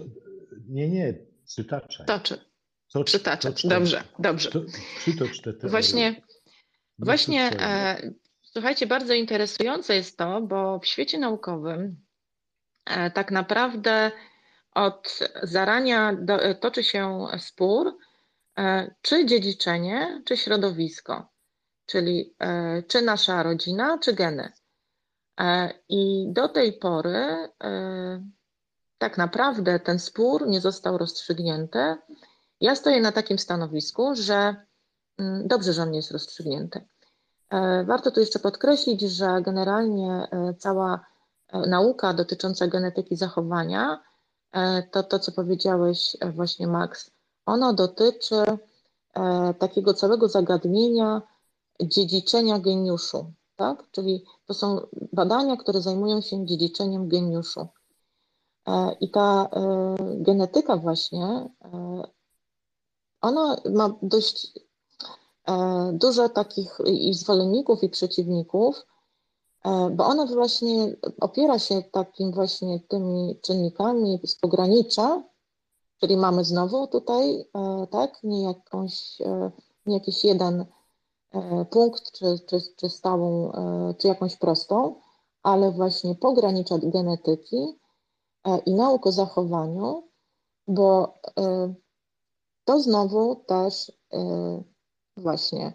[0.68, 1.14] nie, nie,
[1.46, 2.06] przytaczaj.
[2.06, 2.38] Toczy.
[2.94, 3.62] To, przytaczać.
[3.62, 4.52] To, dobrze, dobrze.
[4.52, 4.62] To,
[4.98, 6.22] przytocz te Właśnie,
[7.00, 8.12] właśnie e,
[8.42, 11.96] słuchajcie, bardzo interesujące jest to, bo w świecie naukowym
[12.86, 14.12] e, tak naprawdę
[14.72, 17.94] od zarania do, e, toczy się spór, e,
[19.02, 21.30] czy dziedziczenie, czy środowisko,
[21.86, 24.52] czyli e, czy nasza rodzina, czy geny.
[25.40, 27.50] E, I do tej pory
[28.98, 31.98] tak naprawdę ten spór nie został rozstrzygnięty
[32.62, 34.56] ja stoję na takim stanowisku, że
[35.18, 36.82] mm, dobrze, że on nie jest rozstrzygnięty.
[37.86, 40.28] Warto tu jeszcze podkreślić, że generalnie
[40.58, 41.06] cała
[41.68, 44.04] nauka dotycząca genetyki zachowania,
[44.92, 47.12] to to, co powiedziałeś właśnie Max,
[47.46, 48.44] ona dotyczy
[49.60, 51.22] takiego całego zagadnienia
[51.84, 53.92] dziedziczenia geniuszu, tak?
[53.92, 57.68] Czyli to są badania, które zajmują się dziedziczeniem geniuszu.
[58.68, 62.04] E, I ta e, genetyka właśnie, e,
[63.22, 64.60] ona ma dość
[65.94, 68.86] dużo takich i zwolenników, i przeciwników,
[69.92, 75.24] bo ona właśnie opiera się takim właśnie tymi czynnikami z pogranicza,
[76.02, 77.46] czyli mamy znowu tutaj,
[77.92, 79.20] tak, nie jakąś,
[79.86, 80.66] nie jakiś jeden
[81.70, 83.52] punkt, czy, czy, czy stałą,
[83.98, 84.96] czy jakąś prostą,
[85.44, 87.82] ale właśnie pogranicza genetyki,
[88.44, 90.04] E, i nauk o zachowaniu,
[90.68, 91.74] bo e,
[92.66, 94.64] to znowu też e,
[95.18, 95.74] właśnie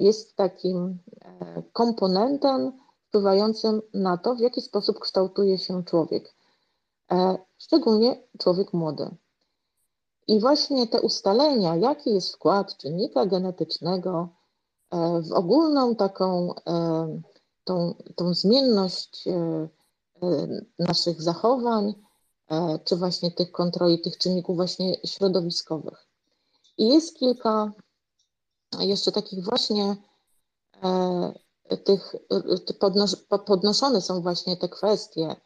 [0.00, 0.98] jest takim
[1.72, 2.72] komponentem
[3.08, 6.34] wpływającym na to, w jaki sposób kształtuje się człowiek,
[7.60, 9.10] szczególnie człowiek młody.
[10.26, 14.28] I właśnie te ustalenia, jaki jest wkład czynnika genetycznego
[15.22, 16.54] w ogólną taką
[17.64, 19.28] tą, tą zmienność
[20.22, 20.48] E,
[20.78, 21.94] naszych zachowań,
[22.50, 26.06] e, czy właśnie tych kontroli, tych czynników właśnie środowiskowych.
[26.78, 27.72] I jest kilka
[28.78, 29.96] jeszcze takich właśnie
[30.82, 31.32] e,
[31.84, 32.16] tych
[32.80, 35.36] podnos podnoszone są właśnie te kwestie,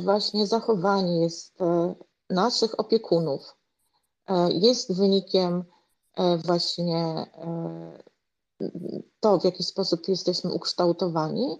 [0.00, 1.58] właśnie zachowanie jest
[2.30, 3.56] naszych opiekunów,
[4.48, 5.64] jest wynikiem
[6.44, 7.26] właśnie
[9.20, 11.58] to, w jaki sposób jesteśmy ukształtowani,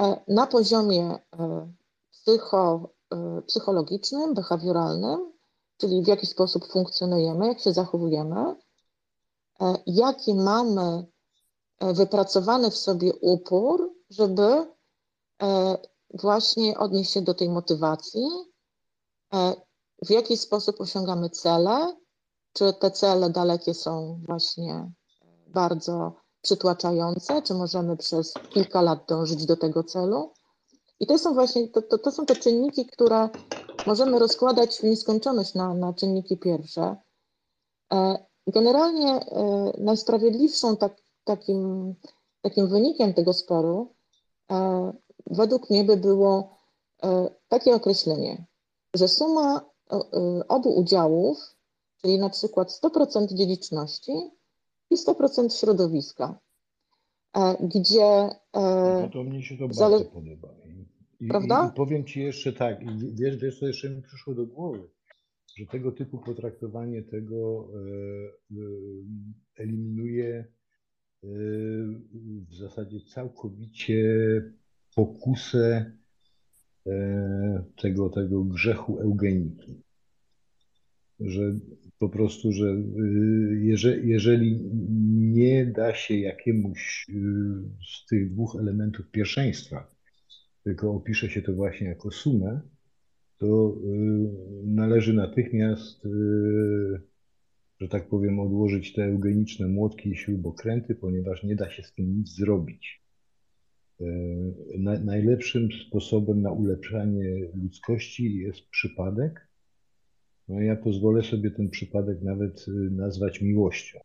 [0.00, 1.72] E, na poziomie e,
[2.10, 5.32] psycho, e, psychologicznym, behawioralnym,
[5.76, 8.56] czyli w jaki sposób funkcjonujemy, jak się zachowujemy,
[9.86, 11.06] jaki mamy
[11.80, 14.66] wypracowany w sobie upór, żeby
[16.14, 18.28] właśnie odnieść się do tej motywacji,
[20.06, 21.96] w jaki sposób osiągamy cele,
[22.52, 24.90] czy te cele dalekie są właśnie
[25.46, 30.32] bardzo przytłaczające, czy możemy przez kilka lat dążyć do tego celu.
[31.00, 33.28] I to są właśnie, to, to, to są te czynniki, które
[33.86, 36.96] możemy rozkładać w nieskończoność na, na czynniki pierwsze.
[37.92, 41.94] E, generalnie e, najsprawiedliwszą tak, takim,
[42.42, 43.94] takim wynikiem tego sporu
[44.50, 44.92] e,
[45.26, 46.56] według mnie by było
[47.48, 48.44] takie określenie,
[48.94, 49.70] że suma
[50.48, 51.38] obu udziałów,
[52.02, 54.12] czyli na przykład 100% dziedziczności,
[54.90, 56.38] i 100% środowiska,
[57.36, 58.28] e, gdzie...
[58.52, 60.54] E, no to mnie się to bardzo podoba.
[61.20, 61.70] I, Prawda?
[61.72, 64.88] I, powiem Ci jeszcze tak, i wiesz, wiesz, co jeszcze mi przyszło do głowy,
[65.56, 68.62] że tego typu potraktowanie tego e,
[69.56, 70.44] eliminuje
[72.48, 74.04] w zasadzie całkowicie
[74.96, 75.92] pokusę
[77.76, 79.82] tego, tego grzechu eugeniki.
[81.20, 81.58] Że
[81.98, 84.60] po prostu, że y, jeżeli, jeżeli
[85.10, 87.12] nie da się jakiemuś y,
[87.88, 89.90] z tych dwóch elementów pierwszeństwa,
[90.64, 92.60] tylko opisze się to właśnie jako sumę,
[93.38, 96.08] to y, należy natychmiast,
[97.80, 102.16] że tak powiem, odłożyć te eugeniczne młotki i śrubokręty, ponieważ nie da się z tym
[102.16, 103.05] nic zrobić.
[105.04, 109.48] Najlepszym sposobem na ulepszanie ludzkości jest przypadek,
[110.48, 114.00] no ja pozwolę sobie ten przypadek nawet y, nazwać miłością.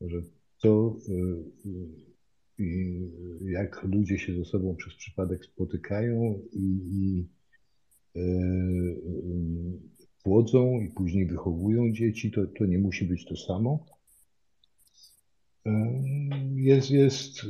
[0.00, 0.22] Że
[0.62, 0.96] to,
[2.58, 2.64] y,
[3.44, 7.28] jak ludzie się ze sobą przez przypadek spotykają i, i
[10.22, 13.86] płodzą i później wychowują dzieci, to, to nie musi być to samo.
[16.54, 17.46] Jest, jest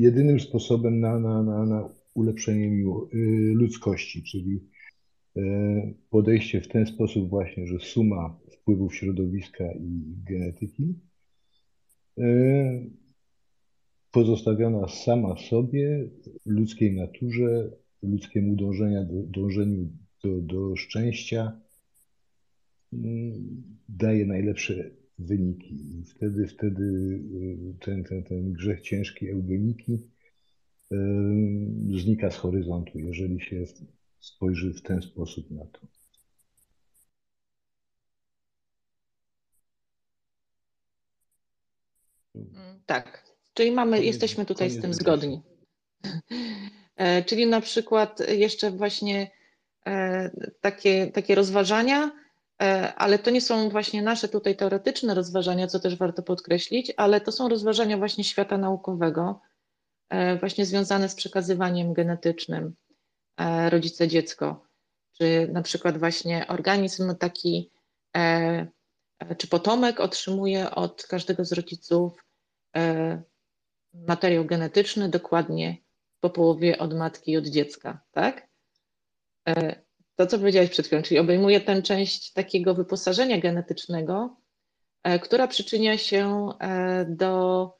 [0.00, 3.08] jedynym sposobem na, na, na, na ulepszenie miło,
[3.54, 4.60] ludzkości, czyli
[5.36, 10.94] E, podejście w ten sposób właśnie, że suma wpływów środowiska i genetyki
[12.18, 12.24] e,
[14.10, 16.08] pozostawiona sama sobie,
[16.46, 17.70] ludzkiej naturze,
[18.02, 19.88] ludzkiemu dążenia, dążeniu
[20.24, 21.60] do, do szczęścia
[23.88, 25.74] daje najlepsze wyniki.
[25.74, 27.18] I wtedy, wtedy
[27.80, 29.98] e, ten, ten, ten grzech ciężki eugeniki
[31.96, 33.64] znika z horyzontu, jeżeli się
[34.20, 35.80] spojrzy w ten sposób na to.
[42.34, 45.42] Mm, tak, czyli mamy, jesteśmy tutaj z tym zgodni.
[46.96, 49.30] E, czyli na przykład jeszcze właśnie
[49.86, 52.25] e, takie, takie rozważania,
[52.96, 57.32] ale to nie są właśnie nasze tutaj teoretyczne rozważania, co też warto podkreślić, ale to
[57.32, 59.40] są rozważania właśnie świata naukowego,
[60.08, 62.74] e, właśnie związane z przekazywaniem genetycznym
[63.36, 64.66] e, rodzice-dziecko,
[65.18, 67.70] czy na przykład właśnie organizm taki,
[69.38, 72.24] czy potomek otrzymuje od każdego z rodziców
[73.94, 75.76] materiał genetyczny dokładnie
[76.20, 78.48] po połowie od matki i od dziecka, tak?
[80.16, 84.36] To, co powiedziałeś przed chwilą, czyli obejmuje tę część takiego wyposażenia genetycznego,
[85.02, 87.72] e, która przyczynia się e, do,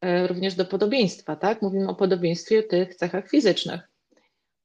[0.00, 1.62] e, również do podobieństwa, tak?
[1.62, 3.90] Mówimy o podobieństwie tych cechach fizycznych.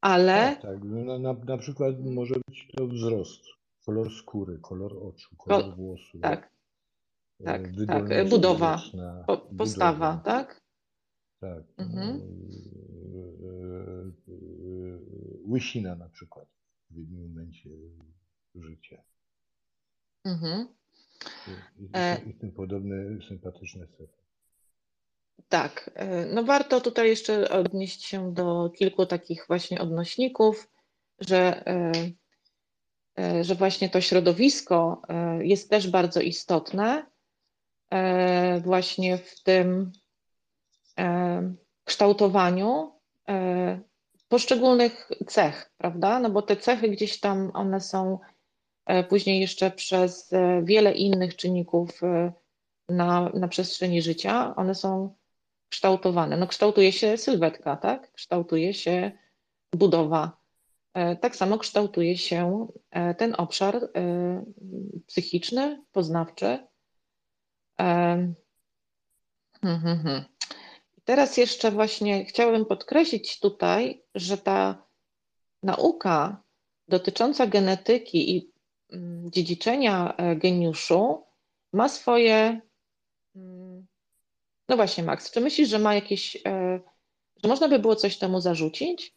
[0.01, 0.33] Ale.
[0.33, 0.83] Tak, tak.
[0.83, 3.41] Na, na, na przykład może być to wzrost,
[3.85, 6.21] kolor skóry, kolor oczu, kolor włosów.
[6.21, 6.53] Tak.
[7.45, 8.29] Tak, tak.
[8.29, 8.81] Budowa,
[9.27, 10.23] po, postawa, budowa.
[10.25, 10.61] tak?
[11.39, 11.63] Tak.
[11.77, 12.21] Mhm.
[15.47, 16.47] Łysina na przykład
[16.93, 17.69] w jednym momencie
[18.55, 19.03] życia.
[20.25, 20.67] Mhm.
[21.47, 22.95] I, i, e, I tym podobne
[23.27, 24.23] sympatyczne cechy.
[25.49, 30.69] Tak, e, no warto tutaj jeszcze odnieść się do kilku takich właśnie odnośników,
[31.19, 35.01] że, e, że właśnie to środowisko
[35.39, 37.05] jest też bardzo istotne
[38.63, 39.91] właśnie w tym
[41.85, 42.91] kształtowaniu
[44.33, 46.19] poszczególnych cech, prawda?
[46.19, 48.19] No bo te cechy gdzieś tam, one są
[48.85, 52.33] e, później jeszcze przez e, wiele innych czynników e,
[52.89, 55.15] na, na przestrzeni życia, one są
[55.69, 56.37] kształtowane.
[56.37, 58.11] No kształtuje się sylwetka, tak?
[58.11, 59.11] Kształtuje się
[59.75, 60.43] budowa.
[61.21, 62.67] Tak samo kształtuje się
[63.17, 63.89] ten obszar
[65.07, 66.67] psychiczny, poznawczy.
[67.77, 68.35] Hmm,
[69.61, 70.32] hmm, hmm.
[71.05, 74.87] Teraz jeszcze właśnie chciałabym podkreślić tutaj, że ta
[75.63, 76.43] nauka
[76.87, 78.51] dotycząca genetyki i
[78.91, 81.23] mm, dziedziczenia e, geniuszu
[81.73, 82.61] ma swoje.
[83.35, 83.87] Mm,
[84.69, 86.79] no właśnie, Max, czy myślisz, że ma jakieś, e,
[87.43, 89.15] że można by było coś temu zarzucić?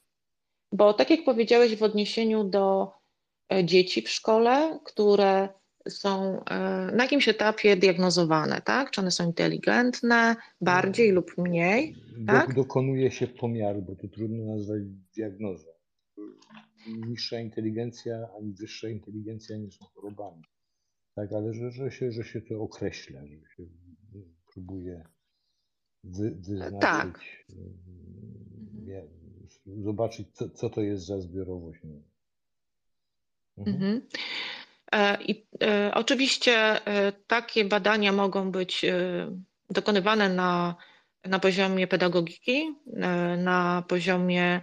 [0.72, 2.92] Bo tak jak powiedziałeś w odniesieniu do
[3.52, 5.48] e, dzieci w szkole, które
[5.88, 6.58] są e,
[6.96, 8.90] na jakimś etapie diagnozowane, tak?
[8.90, 12.54] Czy one są inteligentne, bardziej lub mniej, tak?
[12.54, 14.82] Dokonuje się pomiaru, bo to trudno nazwać
[15.16, 15.68] diagnozą.
[17.06, 20.42] Niższa inteligencja ani wyższa inteligencja nie są chorobami.
[21.14, 23.62] Tak, ale że, że, się, że się to określa, że się
[24.52, 25.04] próbuje
[26.04, 27.20] wy, wyznaczyć, tak.
[28.88, 29.02] E,
[29.82, 31.80] zobaczyć, co, co to jest za zbiorowość.
[31.84, 33.76] Mhm.
[33.76, 34.02] Mhm.
[34.92, 36.52] E, I e, oczywiście
[36.86, 38.84] e, takie badania mogą być
[39.70, 40.76] dokonywane na,
[41.24, 42.76] na poziomie pedagogiki,
[43.38, 44.60] na poziomie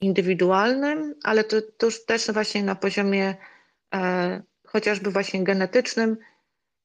[0.00, 3.36] indywidualnym, ale to, to już też właśnie na poziomie
[4.66, 6.16] chociażby właśnie genetycznym.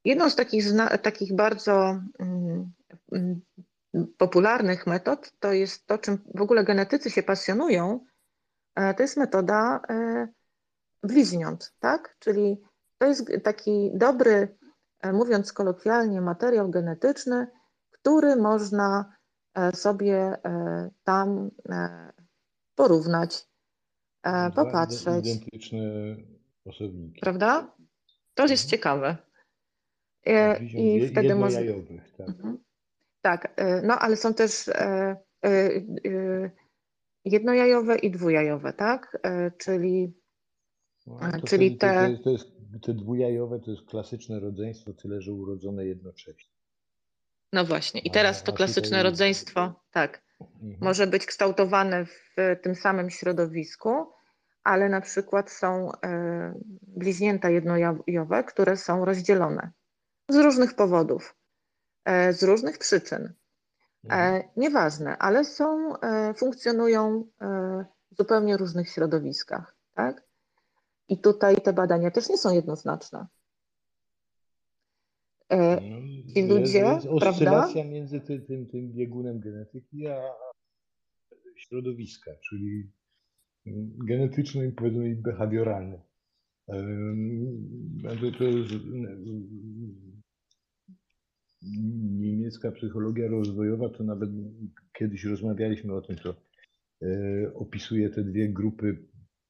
[0.06, 0.66] Jedną z takich,
[1.02, 2.72] takich bardzo mm,
[3.12, 3.42] mm,
[4.18, 8.06] popularnych metod to jest to, czym w ogóle genetycy się pasjonują,
[8.76, 9.82] to jest metoda
[11.04, 12.16] bliźniąt, tak?
[12.20, 12.58] Czyli
[13.00, 14.58] to jest taki dobry,
[15.02, 17.48] e, mówiąc kolokwialnie, materiał genetyczny,
[17.92, 19.16] który można
[19.54, 21.52] e, sobie e, tam
[22.76, 23.48] porównać,
[24.56, 25.28] popatrzeć.
[25.28, 25.80] Identyczne
[26.66, 27.20] osobniki.
[27.22, 27.76] Prawda?
[28.34, 28.70] To jest mhm.
[28.70, 29.18] ciekawe.
[30.62, 31.62] I, I wtedy może.
[32.18, 32.30] Tak.
[32.30, 32.58] Mhm.
[33.22, 34.70] tak, no ale są też
[37.26, 39.22] jednojajowe i dwujajowe, tak?
[39.58, 40.14] Czyli,
[41.08, 42.18] no, czyli te.
[42.24, 46.54] To jest, te dwujajowe to jest klasyczne rodzeństwo, tyle że urodzone jednocześnie.
[47.54, 50.78] No właśnie, i teraz to klasyczne rodzeństwo, tak, mhm.
[50.82, 54.06] może być kształtowane w tym samym środowisku,
[54.64, 59.72] ale na przykład są e, bliźnięta jednojajowe, które są rozdzielone
[60.30, 61.36] z różnych powodów,
[62.06, 63.24] e, z różnych przyczyn.
[63.24, 63.34] E,
[64.04, 64.44] mhm.
[64.58, 65.94] Nieważne, ale są,
[66.36, 67.28] funkcjonują
[68.12, 70.29] w zupełnie różnych środowiskach, tak?
[71.10, 73.28] I tutaj te badania też nie są jednoznaczne.
[75.50, 75.98] E, no,
[76.34, 80.22] ci ludzie, jest, oscylacja między tym, tym, tym biegunem genetyki a
[81.56, 82.92] środowiska, czyli
[84.06, 86.02] genetyczne i powiedzmy behawioralne.
[88.04, 88.74] To, to jest
[92.20, 94.30] niemiecka psychologia rozwojowa, to nawet
[94.94, 96.36] kiedyś rozmawialiśmy o tym, to
[97.02, 97.08] e,
[97.54, 99.10] opisuje te dwie grupy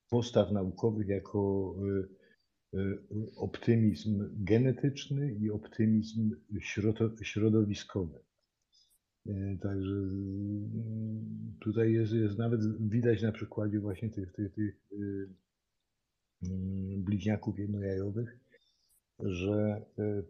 [0.10, 1.76] postaw naukowych jako
[2.74, 3.00] y, y,
[3.38, 6.36] optymizm genetyczny i optymizm
[7.24, 8.20] środowiskowy.
[9.28, 9.96] Y, także
[11.60, 14.76] tutaj jest, jest nawet widać na przykładzie właśnie tych, tych, tych
[16.98, 18.40] bliźniaków jednojajowych,
[19.20, 19.86] że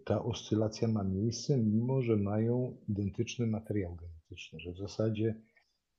[0.06, 5.36] ta oscylacja ma miejsce, mimo że mają identyczny materiał genetyczny, że w zasadzie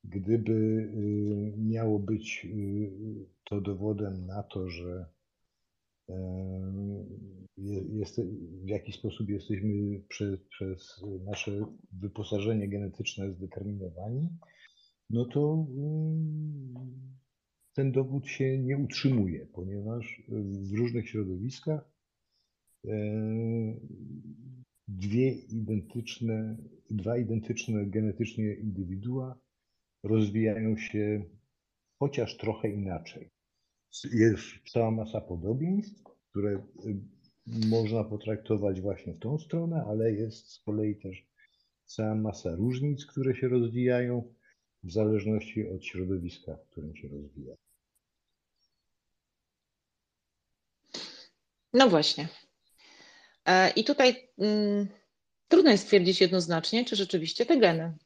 [0.05, 5.07] gdyby y, miało być y, to dowodem na to, że
[7.93, 8.21] jest,
[8.65, 14.29] w jaki sposób jesteśmy przez, przez nasze wyposażenie genetyczne zdeterminowani,
[15.11, 15.67] no to
[17.75, 20.23] ten dowód się nie utrzymuje, ponieważ
[20.71, 21.91] w różnych środowiskach
[24.89, 26.57] dwie identyczne,
[26.91, 29.39] dwa identyczne genetycznie indywidua
[30.03, 31.25] rozwijają się
[31.99, 33.31] chociaż trochę inaczej.
[34.13, 37.01] Jest cała masa podobieństw, które y,
[37.47, 41.27] można potraktować właśnie w tą stronę, ale jest z kolei też
[41.85, 44.35] cała masa różnic, które się rozwijają
[44.83, 47.55] w zależności od środowiska, w którym się rozwija.
[51.73, 52.29] No właśnie.
[53.47, 54.89] E, I tutaj mm,
[55.49, 57.99] trudno jest stwierdzić jednoznacznie, czy rzeczywiście te geny,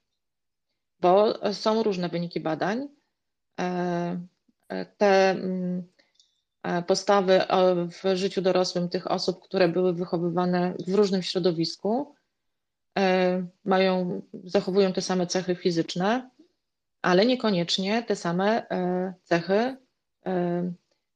[1.05, 2.89] bo są różne wyniki badań.
[3.61, 4.21] E,
[4.69, 5.83] e, te mm,
[6.87, 7.41] postawy
[7.91, 12.15] w życiu dorosłym tych osób, które były wychowywane w różnym środowisku,
[13.65, 16.31] mają, zachowują te same cechy fizyczne,
[17.03, 18.67] ale niekoniecznie te same
[19.25, 19.77] cechy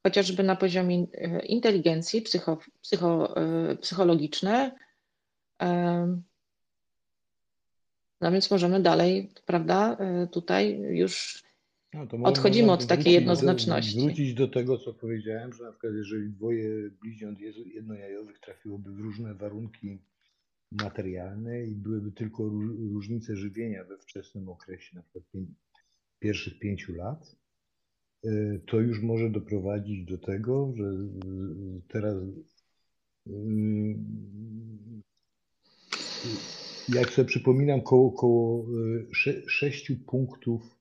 [0.03, 4.71] chociażby na poziomie e, inteligencji psycho, psycho, e, psychologicznej.
[8.21, 11.43] No więc możemy dalej, prawda, e, tutaj już
[11.95, 13.97] no odchodzimy od takiej jednoznaczności.
[13.97, 17.39] Do, wrócić do tego, co powiedziałem, że na przykład jeżeli dwoje bliźniąt
[17.75, 19.99] jednojajowych trafiłoby w różne warunki
[20.73, 22.49] materialne i byłyby tylko
[22.93, 25.25] różnice żywienia we wczesnym okresie, na przykład
[26.21, 27.37] pierwszych pięciu lat,
[28.25, 30.85] Y, to już może doprowadzić do tego, że
[31.89, 32.17] teraz
[33.27, 33.97] y,
[36.95, 38.67] jak sobie przypominam, koło, koło
[39.47, 40.79] sześciu punktów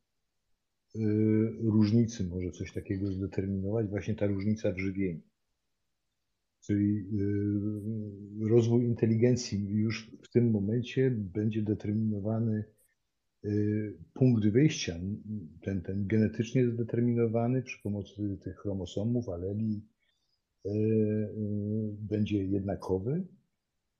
[1.60, 5.22] różnicy może coś takiego zdeterminować, właśnie ta różnica w żywieniu.
[6.62, 7.06] Czyli
[8.42, 12.64] rozwój inteligencji już w tym momencie będzie determinowany
[14.14, 14.96] punkt wyjścia,
[15.62, 19.82] ten, ten genetycznie zdeterminowany przy pomocy tych chromosomów, aleli,
[22.00, 23.28] będzie jednakowy,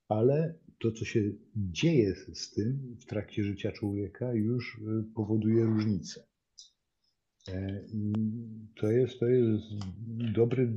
[0.08, 4.80] ale to, co się dzieje z tym w trakcie życia człowieka, już
[5.14, 6.24] powoduje różnicę.
[7.48, 7.84] E,
[8.76, 9.64] to jest, to jest
[10.34, 10.72] dobry,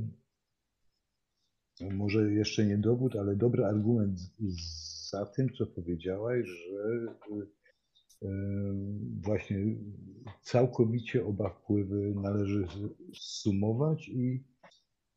[1.80, 4.20] może jeszcze nie dowód, ale dobry argument
[5.10, 7.14] za tym, co powiedziałaś, że
[9.22, 9.76] właśnie
[10.42, 12.66] całkowicie oba wpływy należy
[13.14, 14.44] sumować i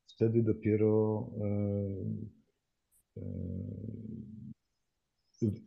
[0.07, 1.29] wtedy dopiero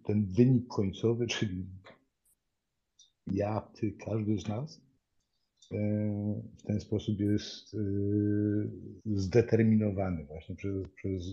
[0.05, 1.67] ten wynik końcowy, czyli
[3.27, 4.81] ja, ty, każdy z nas,
[6.59, 7.77] w ten sposób jest
[9.05, 11.25] zdeterminowany właśnie przez, przez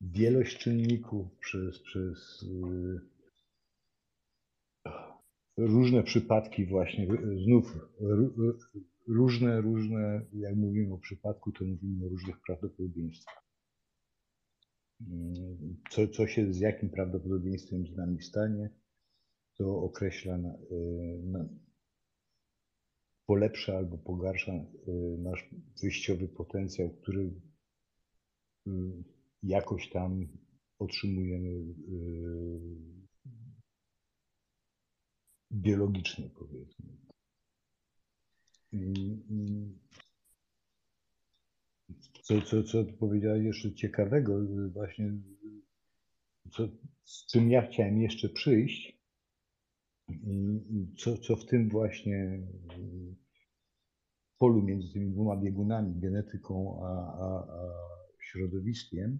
[0.00, 2.44] wielość czynników, przez, przez
[5.56, 7.08] różne przypadki właśnie,
[7.44, 7.78] znów
[9.08, 13.43] różne, różne, jak mówimy o przypadku, to mówimy o różnych prawdopodobieństwach.
[15.90, 18.70] Co, co się z jakim prawdopodobieństwem z nami stanie,
[19.54, 20.58] to określa, na,
[21.22, 21.48] na,
[23.26, 24.52] polepsza albo pogarsza
[25.18, 25.50] nasz
[25.82, 27.40] wyjściowy potencjał, który
[29.42, 30.28] jakoś tam
[30.78, 31.74] otrzymujemy
[35.52, 36.86] biologiczny, powiedzmy.
[42.24, 44.40] Co, co, co powiedziałeś jeszcze ciekawego,
[44.72, 45.12] właśnie
[46.50, 46.68] co,
[47.04, 48.98] z czym ja chciałem jeszcze przyjść,
[50.98, 52.40] co, co w tym właśnie
[54.38, 57.70] polu między tymi dwoma biegunami, genetyką a, a, a
[58.20, 59.18] środowiskiem,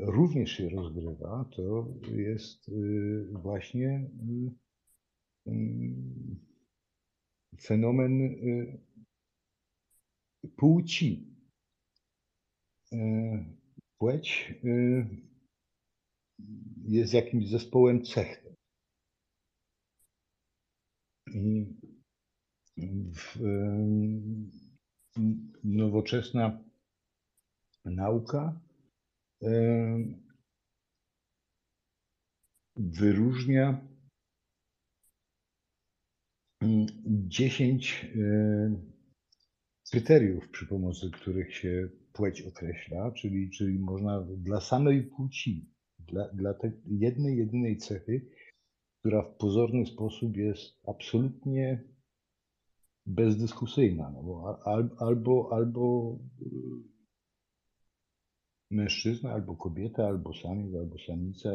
[0.00, 2.70] również się rozgrywa, to jest
[3.32, 4.10] właśnie
[7.60, 8.80] fenomen y,
[10.56, 11.33] płci.
[12.92, 12.98] E,
[13.98, 15.06] płeć y,
[16.88, 18.44] jest jakimś zespołem cech.
[21.26, 21.66] I
[25.64, 26.64] nowoczesna
[27.84, 28.60] nauka
[32.76, 33.88] wyróżnia
[37.06, 38.74] 10 e,
[39.90, 46.54] kryteriów, przy pomocy których się płeć określa, czyli, czyli można dla samej płci, dla, dla
[46.54, 48.26] tej jednej, jedynej cechy,
[49.00, 51.84] która w pozorny sposób jest absolutnie
[53.06, 54.58] bezdyskusyjna, no bo
[54.98, 56.18] albo, albo
[58.70, 61.50] mężczyzna, albo kobieta, albo samiec, albo samica.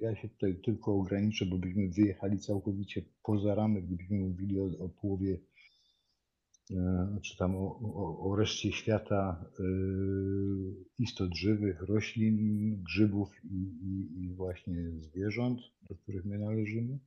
[0.00, 4.88] Ja się tutaj tylko ograniczę, bo byśmy wyjechali całkowicie poza ramy, gdybyśmy mówili o, o
[4.88, 5.38] połowie,
[7.22, 9.62] czy tam o, o, o reszcie świata e,
[10.98, 16.98] istot żywych, roślin, grzybów i, i, i właśnie zwierząt, do których my należymy.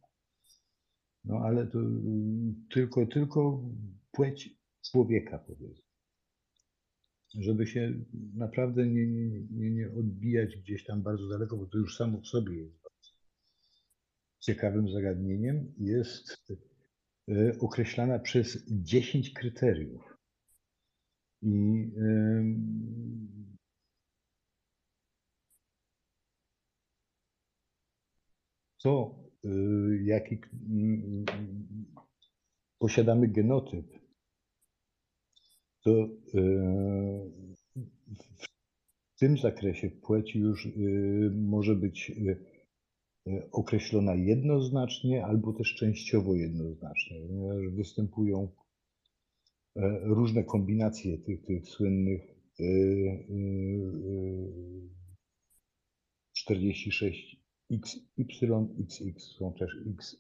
[1.26, 1.80] No ale to
[2.70, 3.70] tylko, tylko
[4.12, 4.50] płeć
[4.82, 5.94] człowieka powiedzmy
[7.40, 7.94] żeby się
[8.34, 9.08] naprawdę nie,
[9.52, 12.84] nie, nie odbijać gdzieś tam bardzo daleko, bo to już samo w sobie jest
[14.40, 16.56] ciekawym zagadnieniem, jest e,
[17.60, 20.18] określana przez 10 kryteriów.
[21.42, 21.92] I
[28.84, 29.16] to,
[29.46, 29.50] e,
[30.04, 30.38] jaki
[32.80, 33.86] posiadamy genotyp
[35.84, 36.10] to
[39.14, 40.68] w tym zakresie płeć już
[41.36, 42.12] może być
[43.52, 48.48] określona jednoznacznie albo też częściowo jednoznacznie, ponieważ występują
[50.04, 52.22] różne kombinacje tych, tych słynnych
[56.34, 58.48] 46 XY,
[58.80, 60.18] XX, są też X,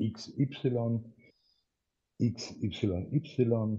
[0.00, 0.70] XY,
[2.20, 3.78] XYY,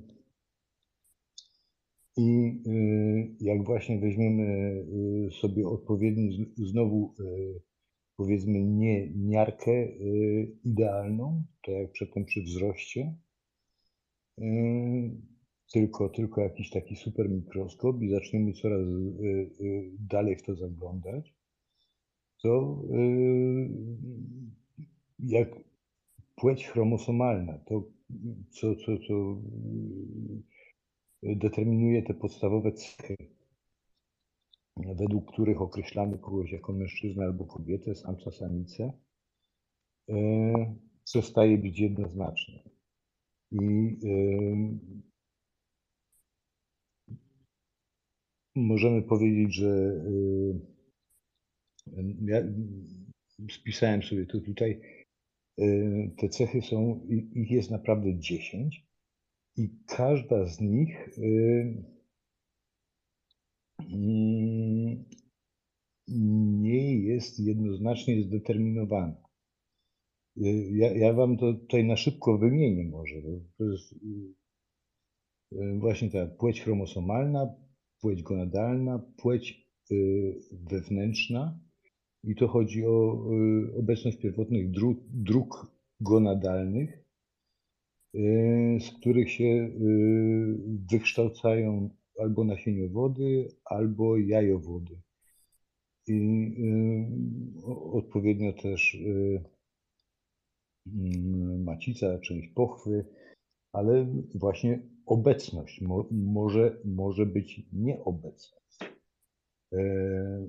[2.17, 7.61] i y, jak właśnie weźmiemy y, sobie odpowiedni, znowu y,
[8.18, 9.88] powiedzmy nie miarkę
[10.64, 13.16] idealną, tak jak przedtem przy wzroście,
[15.74, 18.88] tylko, tylko jakiś taki super mikroskop i zaczniemy coraz
[19.99, 21.34] dalej w to zaglądać,
[22.41, 22.82] to
[25.20, 25.49] jak
[26.36, 27.84] płeć chromosomalna, to
[28.49, 29.41] co, co, co
[31.24, 33.16] determinuje te podstawowe cechy,
[34.78, 38.93] według których określamy kogoś jako mężczyznę albo kobietę, samca, samicę,
[40.09, 40.15] e,
[41.05, 42.59] przestaje być jednoznaczne.
[43.51, 43.57] I
[44.05, 44.78] e,
[48.55, 50.03] możemy powiedzieć, że
[51.88, 52.41] e, ja
[53.51, 54.82] spisałem sobie to tutaj,
[56.17, 58.86] te cechy są, ich jest naprawdę 10
[59.57, 61.09] i każda z nich
[66.08, 69.16] nie jest jednoznacznie zdeterminowana.
[70.38, 73.16] Y, ja, ja Wam to tutaj na szybko wymienię może.
[73.58, 77.56] To jest y, właśnie ta płeć chromosomalna,
[78.02, 79.64] płeć gonadalna, płeć
[80.52, 81.60] wewnętrzna
[82.24, 83.26] i to chodzi o
[83.80, 87.04] obecność pierwotnych dróg, dróg gonadalnych
[88.16, 89.70] Y, z których się y,
[90.92, 95.01] wykształcają albo nasieniowody, albo jajowody.
[96.07, 96.14] I
[97.68, 98.97] y, odpowiednio też
[100.88, 103.05] mm, macica, część pochwy,
[103.72, 108.64] ale właśnie obecność może, może być nieobecność.
[109.74, 110.47] E,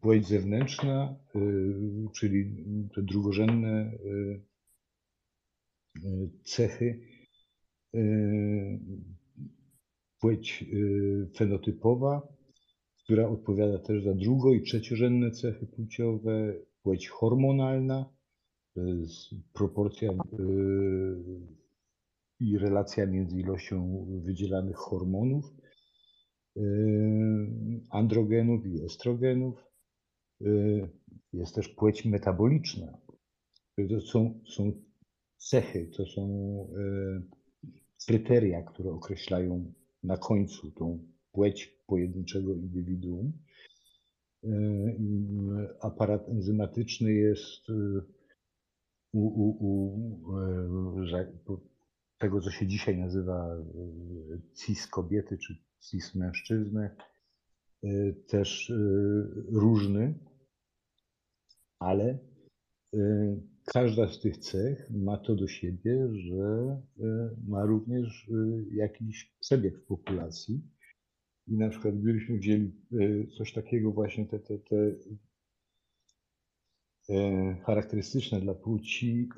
[0.00, 1.16] płeć zewnętrzna,
[2.14, 2.64] czyli
[2.94, 3.92] te drugorzędne
[6.44, 7.00] cechy,
[7.94, 7.98] e,
[10.20, 12.28] płeć e, fenotypowa,
[13.04, 18.10] która odpowiada też za drugo- i trzeciorzędne cechy płciowe, płeć hormonalna,
[18.76, 20.16] jest proporcja e,
[22.40, 25.44] i relacja między ilością wydzielanych hormonów,
[27.90, 29.64] androgenów i estrogenów.
[31.32, 32.98] Jest też płeć metaboliczna.
[33.88, 34.72] To są, są
[35.36, 36.28] cechy, to są
[38.06, 39.72] kryteria, które określają
[40.02, 40.98] na końcu tą
[41.32, 43.32] płeć pojedynczego indywiduum.
[44.44, 44.48] E,
[45.80, 47.72] aparat enzymatyczny jest e,
[49.12, 51.06] u, u, u
[52.18, 53.56] tego, co się dzisiaj nazywa
[54.54, 56.90] cis kobiety czy cis mężczyzny,
[58.26, 58.72] też
[59.52, 60.18] różny,
[61.78, 62.18] ale
[63.72, 68.34] każda z tych cech ma to do siebie, że e, ma również e,
[68.76, 70.62] jakiś przebieg w populacji.
[71.46, 74.98] I na przykład gdybyśmy wzięli e, coś takiego właśnie te, te, te
[77.66, 79.28] charakterystyczne dla płci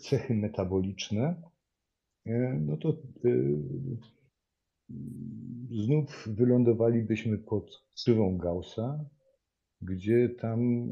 [0.00, 1.42] cechy metaboliczne,
[2.60, 3.02] no to
[5.70, 9.04] znów wylądowalibyśmy pod krzywą Gaussa,
[9.82, 10.90] gdzie tam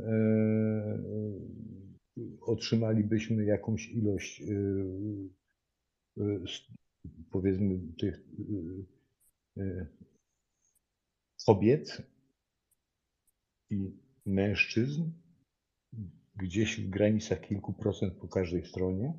[2.40, 4.44] otrzymalibyśmy jakąś ilość e,
[6.22, 6.40] e,
[7.30, 8.24] powiedzmy tych
[11.46, 12.02] kobiet
[13.70, 13.92] i
[14.26, 15.10] mężczyzn
[16.36, 19.12] gdzieś w granicach kilku procent po każdej stronie,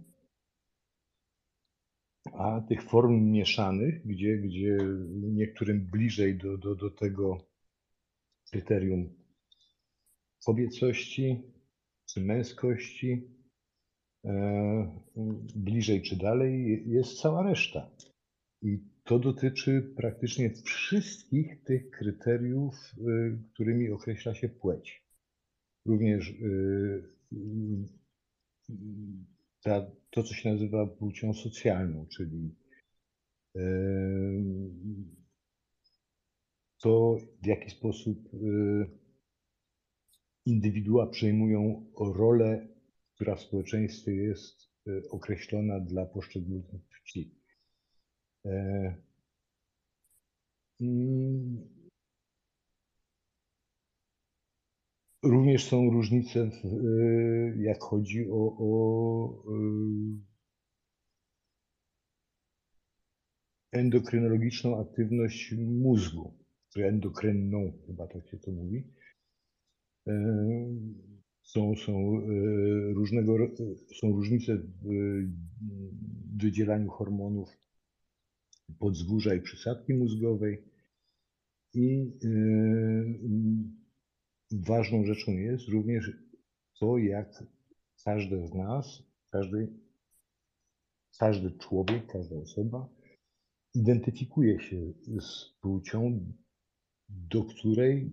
[2.34, 4.78] a tych form mieszanych, gdzie, gdzie
[5.10, 7.38] niektórym bliżej do, do, do tego
[8.52, 9.10] kryterium
[10.46, 11.44] kobiecości
[12.20, 13.28] czy męskości,
[14.26, 15.02] e,
[15.56, 17.92] bliżej czy dalej, jest cała reszta.
[18.62, 25.04] I to dotyczy praktycznie wszystkich tych kryteriów, e, którymi określa się płeć.
[25.86, 26.36] Również e,
[29.64, 32.56] ta, to, co się nazywa płcią socjalną, czyli
[36.82, 38.30] to, w jaki sposób
[40.46, 42.68] indywidua przejmują rolę,
[43.16, 47.32] która w społeczeństwie jest e, określona dla poszczególnych płci.
[48.46, 48.96] E,
[50.82, 51.68] mm,
[55.24, 59.44] również są różnice, w, e, jak chodzi o, o
[63.72, 66.34] endokrynologiczną aktywność mózgu,
[66.70, 68.84] czy endokrynną, chyba tak się to mówi.
[70.08, 70.14] E,
[71.44, 73.38] są, są e, różnego
[74.00, 74.88] są różnice w
[76.38, 77.50] wydzielaniu hormonów
[78.80, 80.64] podzgórza i przysadki mózgowej.
[81.74, 82.30] I e,
[84.52, 86.12] ważną rzeczą jest również
[86.80, 87.44] to, jak
[88.06, 89.68] każdy z nas, każdy,
[91.20, 92.90] każdy człowiek, każda osoba
[93.74, 96.34] identyfikuje się z płcią,
[97.10, 98.12] do której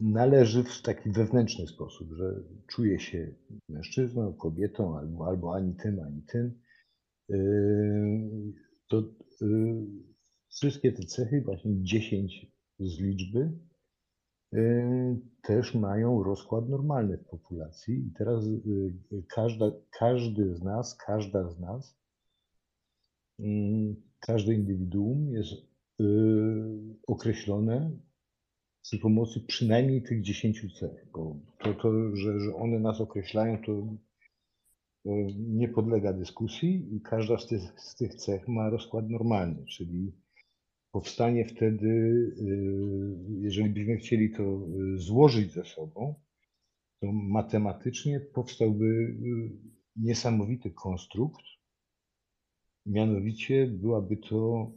[0.00, 3.34] należy w taki wewnętrzny sposób, że czuje się
[3.68, 6.60] mężczyzną, kobietą, albo, albo ani tym, ani tym,
[7.28, 8.52] yy,
[8.88, 9.02] to
[9.40, 9.86] yy,
[10.48, 12.46] wszystkie te cechy, właśnie 10
[12.78, 13.52] z liczby,
[14.52, 18.06] yy, też mają rozkład normalny w populacji.
[18.06, 18.44] I teraz
[19.28, 21.96] każda, każdy z nas, każda z nas,
[24.20, 25.52] każde indywiduum jest
[27.06, 27.90] określone
[28.84, 33.96] przy pomocy przynajmniej tych 10 cech, bo to, to że, że one nas określają, to
[35.38, 40.12] nie podlega dyskusji i każda z tych, z tych cech ma rozkład normalny, czyli
[40.90, 46.14] powstanie wtedy, y, jeżeli byśmy chcieli to y, złożyć ze sobą,
[47.00, 49.16] to matematycznie powstałby
[49.96, 51.42] niesamowity konstrukt,
[52.86, 54.70] mianowicie byłaby to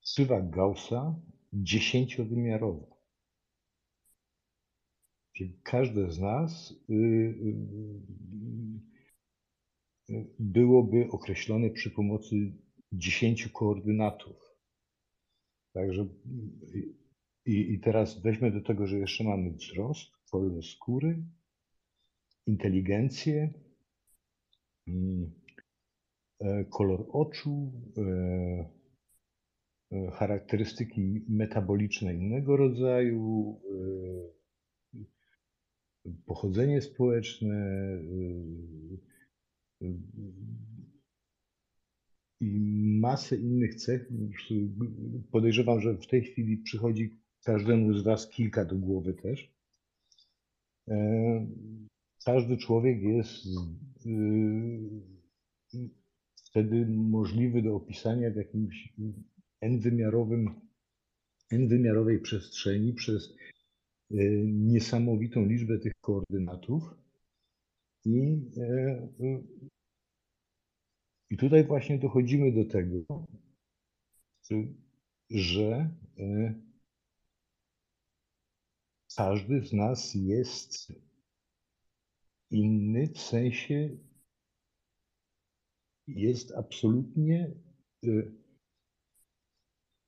[0.00, 1.20] krzywa Gaussa
[1.52, 2.91] dziesięciowymiarowa.
[5.32, 6.96] Czyli każde z nas y, y,
[10.10, 12.52] y, byłoby określone przy pomocy
[12.92, 14.36] dziesięciu koordynatów.
[15.72, 16.06] Także
[17.46, 21.22] i, i teraz weźmy do tego, że jeszcze mamy wzrost, kolor skóry,
[22.46, 23.52] inteligencję,
[24.88, 25.30] mm,
[26.40, 28.02] e, kolor oczu, e,
[29.92, 33.60] e, charakterystyki metaboliczne innego rodzaju,
[36.26, 37.56] pochodzenie społeczne
[39.82, 39.94] y, y,
[42.40, 42.60] i
[43.00, 44.08] masę innych cech.
[45.30, 47.10] Podejrzewam, że w tej chwili przychodzi
[47.44, 49.52] każdemu z Was kilka do głowy też.
[50.88, 51.46] E,
[52.24, 53.46] każdy człowiek jest
[54.06, 55.80] y,
[56.34, 58.92] wtedy możliwy do opisania w jakimś
[59.60, 60.50] n-wymiarowym,
[61.50, 63.51] n-wymiarowej przestrzeni przez Y,
[64.44, 66.82] niesamowitą liczbę tych koordynatów.
[68.04, 69.42] I, e, y,
[71.30, 73.26] i tutaj właśnie dochodzimy do tego,
[75.30, 76.54] że e,
[79.16, 80.92] każdy z nas jest
[82.50, 83.96] inny w sensie
[86.06, 87.54] jest absolutnie
[88.04, 88.32] y,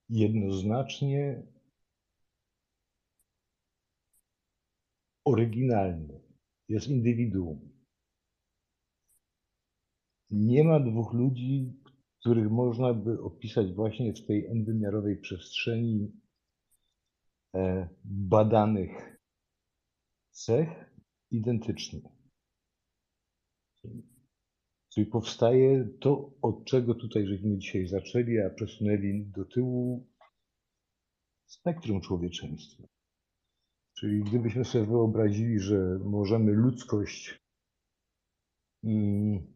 [0.09, 1.43] jednoznacznie
[5.25, 6.21] oryginalny,
[6.69, 7.73] jest indywiduum.
[10.31, 11.73] Nie ma dwóch ludzi,
[12.21, 16.13] których można by opisać właśnie w tej n przestrzeni
[17.55, 19.19] e, badanych
[20.31, 20.69] cech
[21.31, 22.05] identycznych.
[24.89, 30.07] Czyli powstaje to, od czego tutaj żeśmy dzisiaj zaczęli, a przesunęli do tyłu
[31.47, 32.94] spektrum człowieczeństwa.
[34.05, 37.41] Czyli gdybyśmy sobie wyobrazili, że możemy ludzkość
[38.85, 39.55] mm,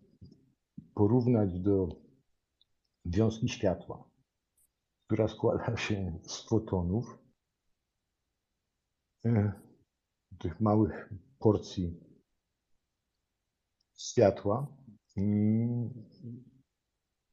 [0.95, 1.89] porównać do
[3.05, 4.11] wiązki światła,
[5.07, 7.19] która składa się z fotonów,
[9.25, 9.53] e,
[10.39, 12.01] tych małych porcji
[13.99, 14.67] światła
[15.17, 15.91] mm,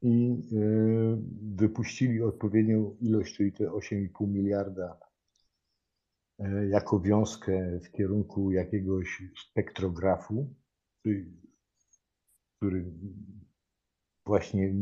[0.01, 0.67] i e,
[1.41, 5.04] wypuścili odpowiednią ilość, czyli te 8,5 miliarda
[6.69, 10.55] jako wiązkę w kierunku jakiegoś spektrografu,
[12.57, 12.85] który
[14.25, 14.73] właśnie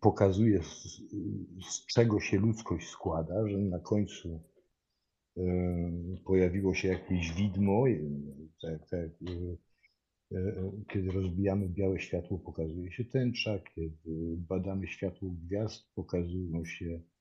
[0.00, 1.00] pokazuje, z,
[1.70, 4.42] z czego się ludzkość składa, że na końcu
[5.36, 5.42] e,
[6.24, 7.84] pojawiło się jakieś widmo,
[8.62, 9.10] tak, tak,
[10.88, 17.11] kiedy rozbijamy białe światło, pokazuje się tęcza, kiedy badamy światło gwiazd, pokazują się, e,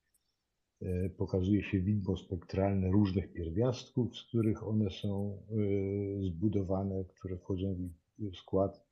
[1.17, 5.41] pokazuje się widmo spektralne różnych pierwiastków, z których one są
[6.21, 8.85] zbudowane, które wchodzą w skład.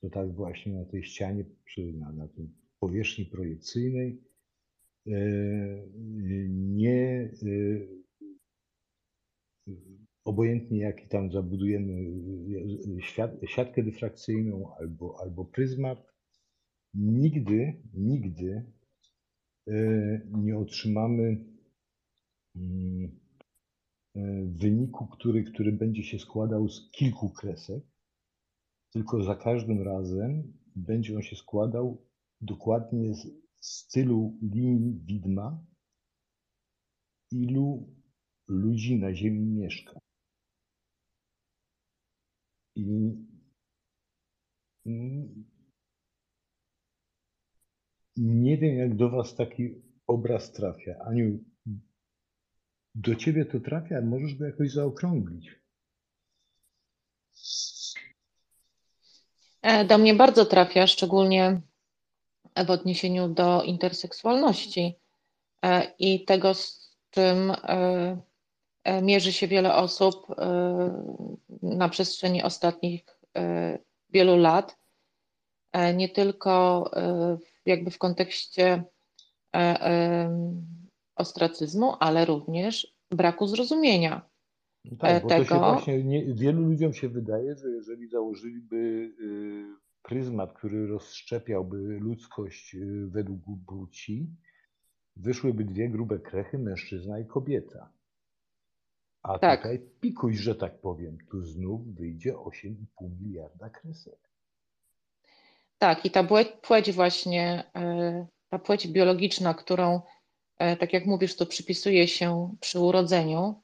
[0.00, 2.28] To tak właśnie na tej ścianie, czy na, na
[2.80, 4.20] powierzchni projekcyjnej
[5.06, 5.12] e,
[6.48, 7.46] nie e,
[10.24, 11.92] obojętnie jaki tam zabudujemy
[13.42, 16.12] e, siatkę dyfrakcyjną albo, albo pryzmat,
[16.94, 18.64] nigdy, nigdy
[20.32, 21.44] nie otrzymamy
[22.56, 23.20] mm,
[24.46, 27.84] wyniku, który, który będzie się składał z kilku kresek,
[28.92, 32.06] tylko za każdym razem będzie on się składał
[32.40, 33.26] dokładnie z
[33.60, 35.66] stylu linii widma,
[37.30, 37.94] ilu
[38.48, 40.00] ludzi na Ziemi mieszka.
[42.76, 43.14] I
[48.22, 49.74] nie wiem, jak do Was taki
[50.06, 50.94] obraz trafia.
[51.06, 51.38] Aniu,
[52.94, 55.62] do Ciebie to trafia, możesz go jakoś zaokrąglić.
[59.62, 61.60] E, do mnie bardzo trafia, szczególnie
[62.66, 64.94] w odniesieniu do interseksualności
[65.64, 68.22] e, i tego, z czym e,
[69.02, 70.26] mierzy się wiele osób
[71.62, 73.04] na przestrzeni ostatnich
[74.10, 74.76] wielu lat,
[75.94, 76.90] nie tylko
[77.66, 78.84] jakby w kontekście
[81.16, 84.30] ostracyzmu, ale również braku zrozumienia.
[84.84, 85.44] No tak, bo tego.
[85.44, 89.64] to się właśnie nie, wielu ludziom się wydaje, że jeżeli założyliby y,
[90.02, 94.26] pryzmat, który rozszczepiałby ludzkość y, według płci,
[95.16, 97.92] wyszłyby dwie grube krechy, mężczyzna i kobieta.
[99.22, 99.60] A tak.
[99.60, 104.31] tutaj pikuś, że tak powiem, tu znów wyjdzie 8,5 miliarda kresek.
[105.82, 106.24] Tak, i ta
[106.62, 110.00] płeć właśnie, y, ta płeć biologiczna, którą,
[110.62, 113.62] y, tak jak mówisz, to przypisuje się przy urodzeniu,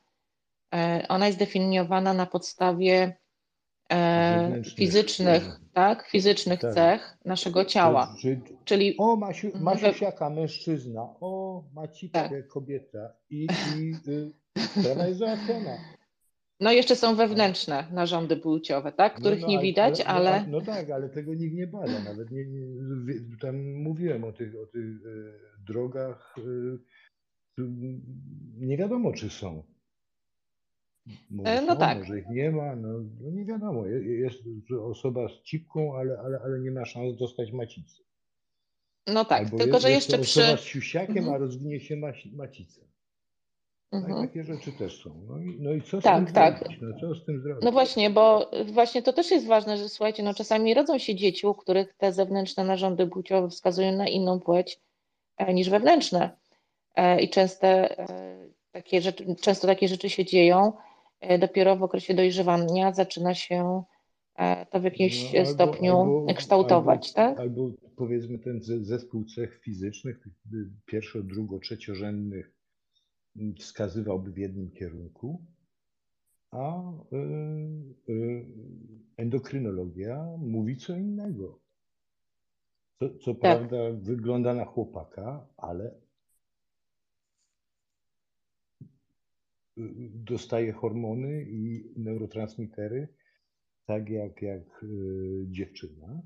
[1.09, 3.17] ona jest definiowana na podstawie
[3.93, 6.75] e, fizycznych, tak, fizycznych tak.
[6.75, 8.15] cech naszego ciała.
[8.65, 12.49] Czyli, o, Masiu, Masiusiaka, mężczyzna, o, Macickę, tak.
[12.49, 13.47] kobieta i,
[13.77, 14.33] i y,
[15.09, 15.79] jest załatwiona.
[16.61, 19.15] No jeszcze są wewnętrzne narządy płciowe, tak?
[19.15, 20.47] No, których no, no, nie widać, ale, ale...
[20.47, 22.05] No, no, tak, ale tego nikt nie bada.
[22.05, 22.67] Nawet nie, nie,
[23.41, 26.35] tam mówiłem o tych, o tych e, drogach.
[26.39, 27.63] E,
[28.59, 29.63] nie wiadomo, czy są.
[31.31, 31.99] Może e, no są, tak.
[31.99, 32.89] Może ich nie ma, no,
[33.21, 33.87] no nie wiadomo.
[33.87, 34.39] Jest
[34.83, 38.03] osoba z cipką, ale, ale, ale nie ma szans dostać macicy.
[39.07, 40.43] No tak, Albo tylko jest, że jeszcze jest przy...
[40.43, 41.35] osoba z siusiakiem, mhm.
[41.35, 41.97] a rozwinie się
[42.33, 42.81] macica.
[43.91, 44.29] Tak, mhm.
[44.29, 45.11] Takie rzeczy też są.
[45.29, 46.59] No i, no i co z tak, tym tak.
[46.59, 46.79] zrobić?
[46.81, 47.65] No, co z tym zrobić?
[47.65, 51.47] No właśnie, bo właśnie to też jest ważne, że słuchajcie, no czasami rodzą się dzieci,
[51.47, 54.81] u których te zewnętrzne narządy płciowe wskazują na inną płeć
[55.37, 56.31] e, niż wewnętrzne.
[56.97, 57.97] E, I częste,
[58.73, 60.73] takie rzeczy, często takie rzeczy się dzieją,
[61.21, 63.83] E, dopiero w okresie dojrzewania zaczyna się
[64.35, 67.41] e, to w jakimś no, albo, stopniu albo, kształtować, albo, tak?
[67.41, 70.29] Albo powiedzmy ten zespół cech fizycznych,
[70.87, 72.53] pierwszo, drugo, trzeciorzędnych
[73.59, 75.45] wskazywałby w jednym kierunku,
[76.51, 78.47] a y, y,
[79.17, 81.61] endokrynologia mówi co innego.
[82.99, 83.41] Co, co tak.
[83.41, 85.95] prawda wygląda na chłopaka, ale
[90.15, 93.09] dostaje hormony i neurotransmitery,
[93.87, 96.23] tak jak, jak y, dziewczyna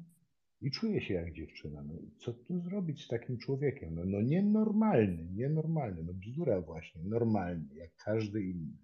[0.63, 1.83] i czuje się jak dziewczyna.
[1.83, 3.95] No, co tu zrobić z takim człowiekiem?
[3.95, 8.77] No, no nienormalny, nienormalny, no bzdura właśnie, normalny, jak każdy inny.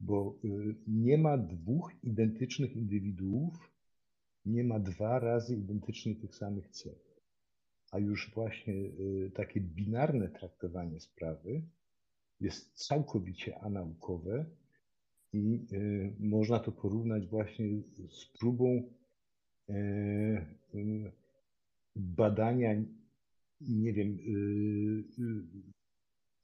[0.00, 3.78] Bo y, nie ma dwóch identycznych indywiduów
[4.48, 7.20] nie ma dwa razy identycznie tych samych cech.
[7.92, 11.62] A już właśnie y, takie binarne traktowanie sprawy
[12.40, 14.46] jest całkowicie anaukowe
[15.32, 18.82] i y, można to porównać właśnie z próbą
[21.96, 22.74] badania,
[23.60, 24.18] nie wiem,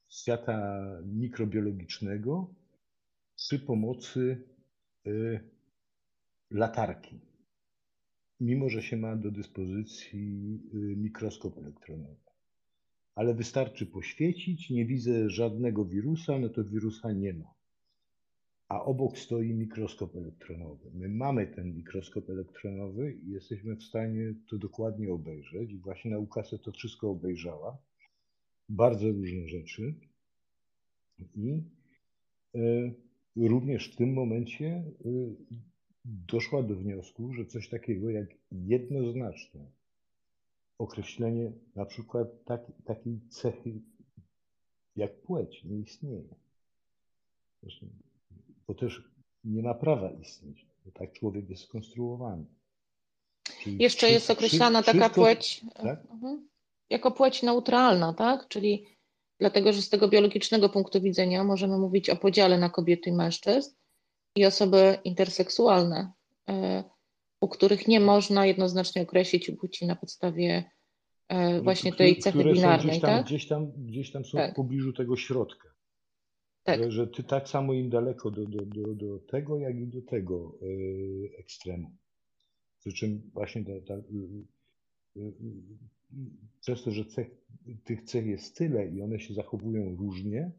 [0.09, 2.55] świata mikrobiologicznego
[3.37, 4.49] przy pomocy
[6.51, 7.20] latarki,
[8.41, 10.61] mimo że się ma do dyspozycji
[10.97, 12.25] mikroskop elektronowy.
[13.14, 17.54] Ale wystarczy poświecić, nie widzę żadnego wirusa, no to wirusa nie ma.
[18.69, 20.91] A obok stoi mikroskop elektronowy.
[20.95, 25.73] My mamy ten mikroskop elektronowy i jesteśmy w stanie to dokładnie obejrzeć.
[25.73, 27.79] I właśnie nauka se to wszystko obejrzała.
[28.69, 29.95] Bardzo różne rzeczy.
[31.35, 31.62] I
[32.55, 32.95] y,
[33.37, 35.37] również w tym momencie y,
[36.05, 39.71] doszła do wniosku, że coś takiego jak jednoznaczne
[40.79, 43.81] określenie na przykład tak, takiej cechy
[44.97, 46.35] jak płeć nie istnieje.
[47.62, 47.87] Zresztą,
[48.69, 49.03] bo też
[49.45, 52.45] nie ma prawa istnieć, bo tak człowiek jest skonstruowany.
[53.62, 55.99] Czyli Jeszcze jest określana taka wszystko, płeć tak?
[56.11, 56.49] Mhm.
[56.91, 58.49] jako płeć neutralna, tak?
[58.49, 58.87] Czyli
[59.39, 63.75] dlatego, że z tego biologicznego punktu widzenia możemy mówić o podziale na kobiety i mężczyzn,
[64.37, 66.12] i osoby interseksualne,
[66.49, 66.85] e,
[67.41, 70.71] u których nie można jednoznacznie określić płci na podstawie
[71.29, 72.91] e, właśnie tej cechy które binarnej.
[72.91, 73.27] Gdzieś tam, tak?
[73.27, 74.53] gdzieś tam, gdzieś tam są tak.
[74.53, 75.74] w pobliżu tego środka.
[76.65, 76.83] Tak.
[76.83, 80.03] Że, że, ty tak samo im daleko do, do, do, do tego, jak i do
[80.03, 81.91] tego yy, ekstremu.
[82.81, 83.95] Przy czym właśnie ta, ta,
[85.17, 85.33] yy,
[86.61, 87.31] przez to, że cech,
[87.85, 90.53] tych cech jest tyle i one się zachowują różnie,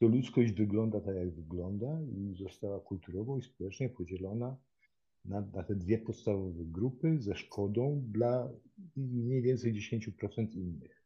[0.00, 4.56] to ludzkość wygląda tak, jak wygląda i została kulturowo i społecznie podzielona
[5.24, 8.50] na, na te dwie podstawowe grupy ze szkodą dla
[8.96, 10.97] mniej więcej 10% innych.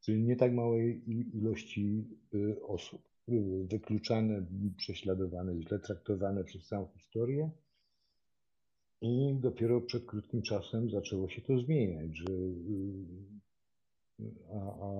[0.00, 1.02] Czyli nie tak małej
[1.36, 4.46] ilości y, osób y, wykluczane,
[4.76, 7.50] prześladowane, źle traktowane przez całą historię.
[9.02, 13.04] I dopiero przed krótkim czasem zaczęło się to zmieniać, że y,
[14.52, 14.90] a, a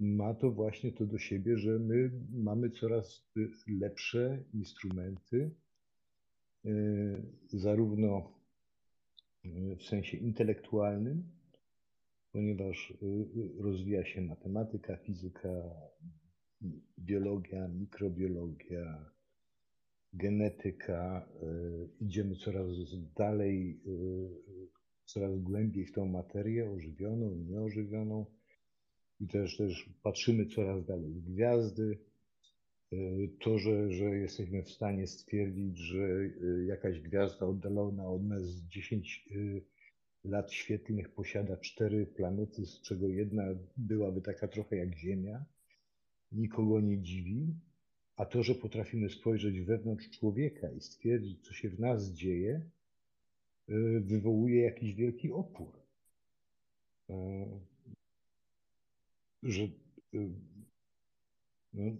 [0.00, 3.24] ma to właśnie to do siebie, że my mamy coraz
[3.80, 5.50] lepsze instrumenty,
[7.52, 8.32] zarówno
[9.78, 11.24] w sensie intelektualnym,
[12.32, 15.70] ponieważ e, rozwija się matematyka, fizyka,
[16.98, 19.10] biologia, mikrobiologia,
[20.12, 21.28] genetyka.
[22.00, 22.66] Idziemy coraz
[23.16, 23.80] dalej,
[25.04, 28.26] coraz głębiej w tą materię ożywioną i nieożywioną
[29.20, 31.98] i też, też patrzymy coraz dalej w gwiazdy.
[32.92, 32.96] E,
[33.40, 36.30] to, że, że jesteśmy w stanie stwierdzić, że e,
[36.66, 43.44] jakaś gwiazda oddalona od nas 10 e, lat świetlnych posiada cztery planety, z czego jedna
[43.76, 45.44] byłaby taka trochę jak Ziemia,
[46.32, 47.54] nikogo nie dziwi.
[48.16, 52.60] A to, że potrafimy spojrzeć wewnątrz człowieka i stwierdzić, co się w nas dzieje,
[54.00, 55.84] wywołuje jakiś wielki opór
[59.44, 59.68] że
[61.72, 61.96] no,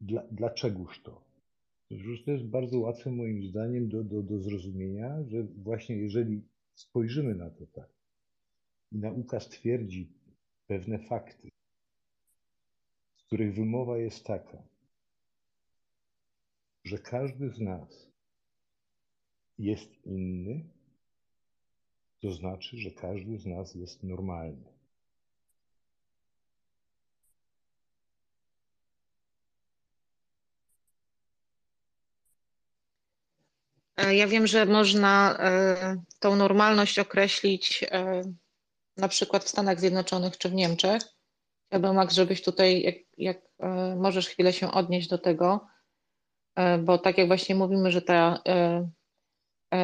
[0.00, 1.28] dla, dlaczegoż to?
[2.24, 6.42] To jest bardzo łatwe moim zdaniem do, do, do zrozumienia, że właśnie jeżeli
[6.74, 7.88] spojrzymy na to tak
[8.92, 10.08] i nauka stwierdzi
[10.66, 11.50] pewne fakty,
[13.16, 14.62] z których wymowa jest taka,
[16.84, 18.08] że każdy z nas
[19.58, 20.64] jest inny,
[22.20, 24.77] to znaczy, że każdy z nas jest normalny.
[34.12, 38.22] Ja wiem, że można e, tą normalność określić e,
[38.96, 41.02] na przykład w Stanach Zjednoczonych czy w Niemczech.
[41.66, 43.38] Chciałbym, Max, żebyś tutaj, jak, jak
[43.96, 45.66] możesz chwilę się odnieść do tego,
[46.80, 48.42] bo tak jak właśnie mówimy, że ta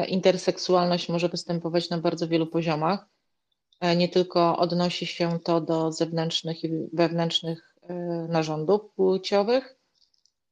[0.07, 3.05] interseksualność może występować na bardzo wielu poziomach.
[3.95, 7.75] Nie tylko odnosi się to do zewnętrznych i wewnętrznych
[8.29, 9.75] narządów płciowych,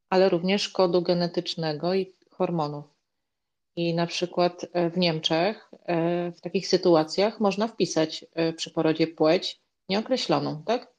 [0.09, 2.92] ale również kodu genetycznego i hormonów.
[3.75, 9.07] I na przykład e, w Niemczech e, w takich sytuacjach można wpisać e, przy porodzie
[9.07, 10.93] płeć nieokreśloną, tak?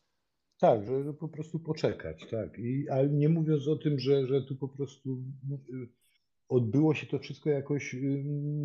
[0.59, 2.59] Tak, że po prostu poczekać, tak.
[2.59, 5.23] I, ale nie mówiąc o tym, że, że tu po prostu
[6.49, 7.97] odbyło się to wszystko jakoś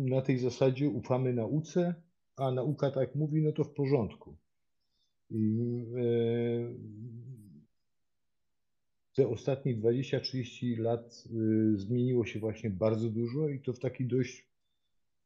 [0.04, 1.94] na tej zasadzie ufamy nauce,
[2.36, 4.36] a nauka tak mówi, no to w porządku.
[5.30, 5.56] I,
[9.20, 11.24] te ostatnie 20-30 lat
[11.74, 14.48] y, zmieniło się właśnie bardzo dużo i to w taki dość,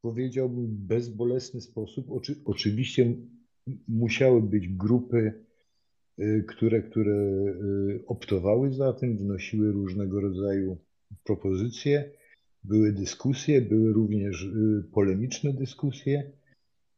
[0.01, 2.11] powiedziałbym, bezbolesny sposób.
[2.11, 3.15] Oczy, oczywiście
[3.87, 5.33] musiały być grupy,
[6.19, 10.77] y, które, które y, optowały za tym, wnosiły różnego rodzaju
[11.23, 12.11] propozycje,
[12.63, 14.47] były dyskusje, były również
[14.91, 16.31] polemiczne dyskusje,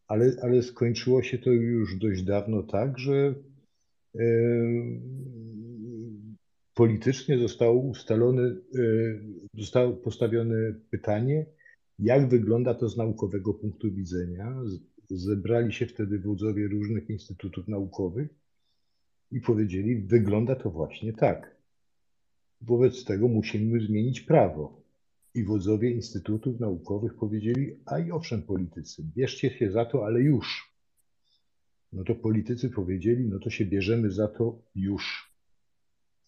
[0.07, 3.35] ale, ale skończyło się to już dość dawno tak, że
[6.77, 8.55] politycznie zostało ustalone,
[9.53, 10.55] zostało postawione
[10.89, 11.45] pytanie,
[11.99, 14.55] jak wygląda to z naukowego punktu widzenia.
[15.09, 18.29] Zebrali się wtedy wodzowie różnych instytutów naukowych
[19.31, 21.55] i powiedzieli, wygląda to właśnie tak.
[22.61, 24.81] Wobec tego musimy zmienić prawo.
[25.33, 30.73] I wodzowie instytutów naukowych powiedzieli, a i owszem politycy, bierzcie się za to, ale już.
[31.93, 35.26] No to politycy powiedzieli, no to się bierzemy za to już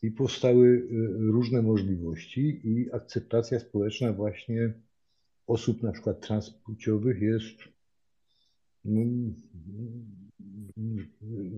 [0.02, 0.88] i powstały y,
[1.32, 4.74] różne możliwości i akceptacja społeczna właśnie
[5.48, 7.58] osób na przykład transpłciowych jest
[8.86, 9.02] no,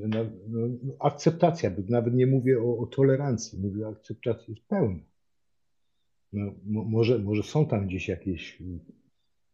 [0.07, 0.59] no, no,
[0.99, 4.99] akceptacja, nawet nie mówię o, o, tolerancji, mówię o akceptacji jest pełna.
[6.33, 8.63] No, może, może są tam gdzieś jakieś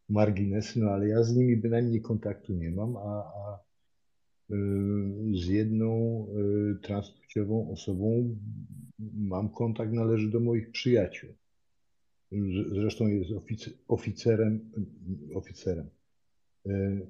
[0.09, 3.59] marginesy, no ale ja z nimi bynajmniej kontaktu nie mam, a, a
[5.34, 6.26] z jedną
[6.72, 8.36] y, transpłciową osobą
[9.14, 11.30] mam kontakt, należy do moich przyjaciół.
[12.72, 13.32] Zresztą jest
[13.88, 14.72] oficerem,
[15.34, 15.90] oficerem.
[16.68, 17.07] Y,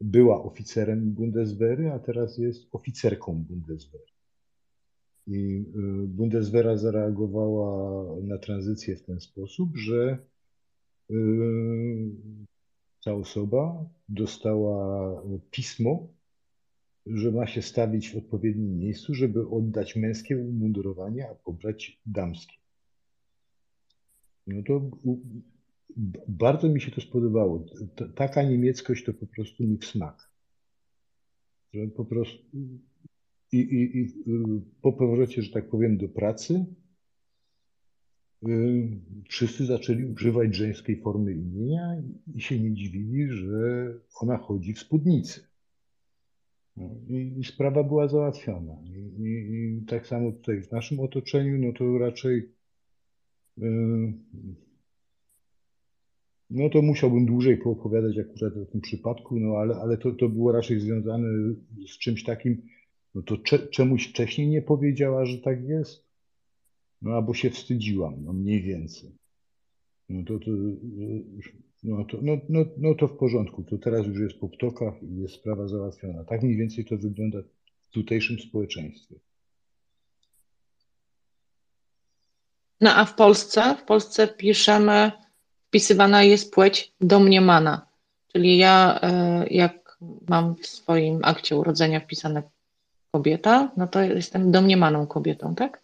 [0.00, 4.12] była oficerem Bundeswehry, a teraz jest oficerką Bundeswehry.
[5.26, 10.18] I y, Bundeswehra zareagowała na tranzycję w ten sposób, że
[13.04, 16.08] ta osoba dostała pismo
[17.06, 22.54] że ma się stawić w odpowiednim miejscu, żeby oddać męskie umundurowanie, a pobrać damskie.
[24.46, 24.90] No to
[26.28, 27.66] bardzo mi się to spodobało.
[28.14, 30.30] Taka niemieckość to po prostu mi w smak.
[31.74, 32.44] Że po prostu
[33.52, 34.12] i, i, i
[34.82, 36.64] po powrocie, że tak powiem, do pracy
[38.48, 38.88] y,
[39.28, 42.02] wszyscy zaczęli używać żeńskiej formy imienia
[42.34, 45.51] i się nie dziwili, że ona chodzi w spódnicy.
[46.76, 48.72] No, I, I, sprawa była załatwiona.
[48.84, 52.48] I, i, I, tak samo tutaj w naszym otoczeniu, no to raczej
[53.56, 54.12] yy,
[56.52, 60.52] no to musiałbym dłużej poopowiadać akurat o tym przypadku, no ale, ale to, to było
[60.52, 61.28] raczej związane
[61.86, 62.62] z czymś takim,
[63.14, 66.06] no to cze, czemuś wcześniej nie powiedziała, że tak jest,
[67.02, 69.10] no albo się wstydziłam, no mniej więcej.
[70.08, 70.50] No to, to
[71.82, 75.16] no to, no, no, no to w porządku, to teraz już jest po ptokach i
[75.16, 76.24] jest sprawa załatwiona.
[76.24, 77.38] Tak mniej więcej to wygląda
[77.82, 79.14] w tutejszym społeczeństwie.
[82.80, 83.76] No a w Polsce?
[83.78, 85.12] W Polsce piszemy,
[85.68, 87.86] wpisywana jest płeć domniemana.
[88.32, 89.98] Czyli ja, e, jak
[90.28, 92.42] mam w swoim akcie urodzenia wpisane
[93.10, 95.82] kobieta, no to jestem domniemaną kobietą, tak?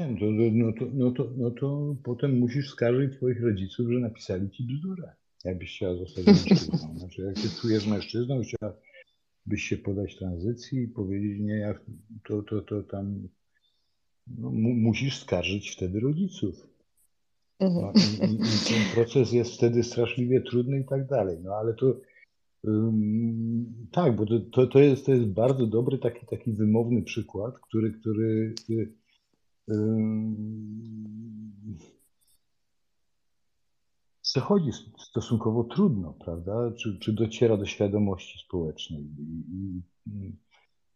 [0.00, 3.98] Nie, no to, no, to, no, to, no to potem musisz skarżyć twoich rodziców, że
[3.98, 5.12] napisali ci bzdurę.
[5.44, 6.98] Jakbyś chciała zostać mężczyzną.
[6.98, 11.84] Znaczy, jak się czujesz mężczyzną, chciałabyś się podać tranzycji i powiedzieć, nie, jak
[12.24, 13.28] to, to, to tam
[14.26, 16.66] no, mu, musisz skarżyć wtedy rodziców.
[17.58, 17.86] Mhm.
[17.86, 21.38] No, i, i, i, ten proces jest wtedy straszliwie trudny i tak dalej.
[21.42, 22.00] No ale to
[23.92, 27.92] tak, bo to, to, to, jest, to jest bardzo dobry taki, taki wymowny przykład, który,
[27.92, 28.54] który
[34.22, 36.72] przechodzi stosunkowo trudno, prawda?
[36.78, 40.36] Czy, czy dociera do świadomości społecznej i, i,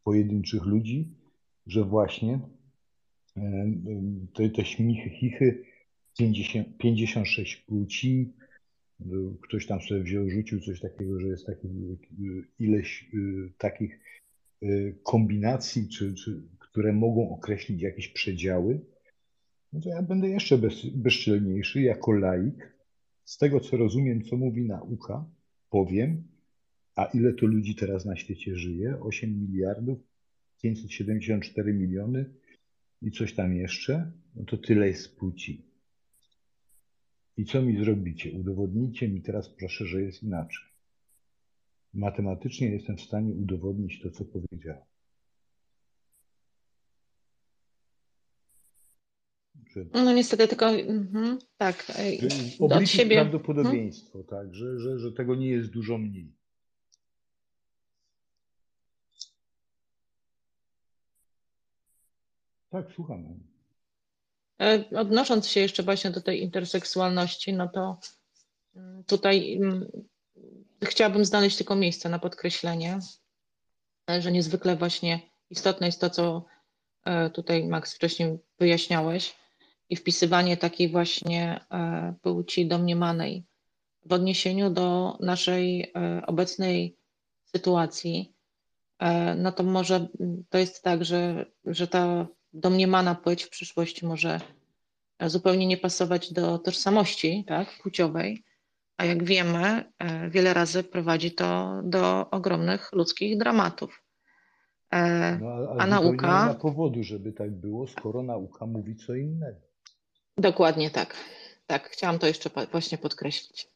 [0.04, 1.14] pojedynczych ludzi,
[1.66, 2.40] że właśnie
[4.34, 5.64] te, te śmichy, chichy,
[6.18, 8.32] 50, 56 płci,
[9.42, 11.68] ktoś tam sobie wziął, rzucił coś takiego, że jest taki,
[12.58, 14.00] ileś y, takich
[14.62, 16.42] y, kombinacji, czy, czy
[16.74, 18.80] które mogą określić jakieś przedziały,
[19.72, 22.74] no to ja będę jeszcze bez, bezczelniejszy jako laik.
[23.24, 25.30] Z tego, co rozumiem, co mówi nauka,
[25.70, 26.28] powiem,
[26.94, 29.00] a ile to ludzi teraz na świecie żyje?
[29.00, 29.98] 8 miliardów,
[30.62, 32.30] 574 miliony
[33.02, 35.62] i coś tam jeszcze, no to tyle jest płci.
[37.36, 38.32] I co mi zrobicie?
[38.32, 40.66] Udowodnijcie mi teraz proszę, że jest inaczej.
[41.94, 44.93] Matematycznie jestem w stanie udowodnić to, co powiedziałem.
[49.94, 51.92] No niestety tylko, mhm, tak,
[52.60, 53.16] od siebie.
[53.16, 54.24] prawdopodobieństwo, mhm.
[54.24, 56.32] tak, że, że, że tego nie jest dużo mniej.
[62.70, 63.40] Tak, słucham.
[64.60, 67.98] E, odnosząc się jeszcze właśnie do tej interseksualności, no to
[68.76, 69.90] mm, tutaj mm,
[70.84, 72.98] chciałabym znaleźć tylko miejsce na podkreślenie,
[74.18, 75.20] że niezwykle właśnie
[75.50, 76.44] istotne jest to, co
[77.04, 79.43] e, tutaj Max wcześniej wyjaśniałeś
[79.94, 83.44] i wpisywanie takiej właśnie e, płci domniemanej
[84.06, 85.92] w odniesieniu do naszej
[86.26, 86.96] obecnej
[87.44, 88.34] sytuacji,
[89.36, 90.08] no to może
[90.50, 94.40] to jest tak, że, że ta domniemana płeć w przyszłości może
[95.26, 98.44] zupełnie nie pasować do tożsamości tak, płciowej,
[98.96, 104.02] a jak wiemy, e, wiele razy prowadzi to do ogromnych ludzkich dramatów.
[104.90, 106.26] E, no, a, a nauka.
[106.26, 109.60] Nie ma powodu, żeby tak było, skoro nauka mówi co innego.
[110.38, 111.16] Dokładnie tak.
[111.66, 113.68] Tak, chciałam to jeszcze właśnie podkreślić.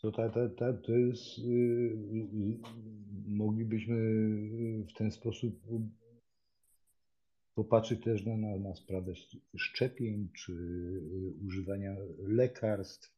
[0.00, 1.96] To, ta, ta, ta, to jest, yy,
[3.26, 3.96] moglibyśmy
[4.84, 5.54] w ten sposób
[7.54, 9.12] popatrzeć też na, na, na sprawę
[9.56, 13.12] szczepień czy y, używania lekarstw.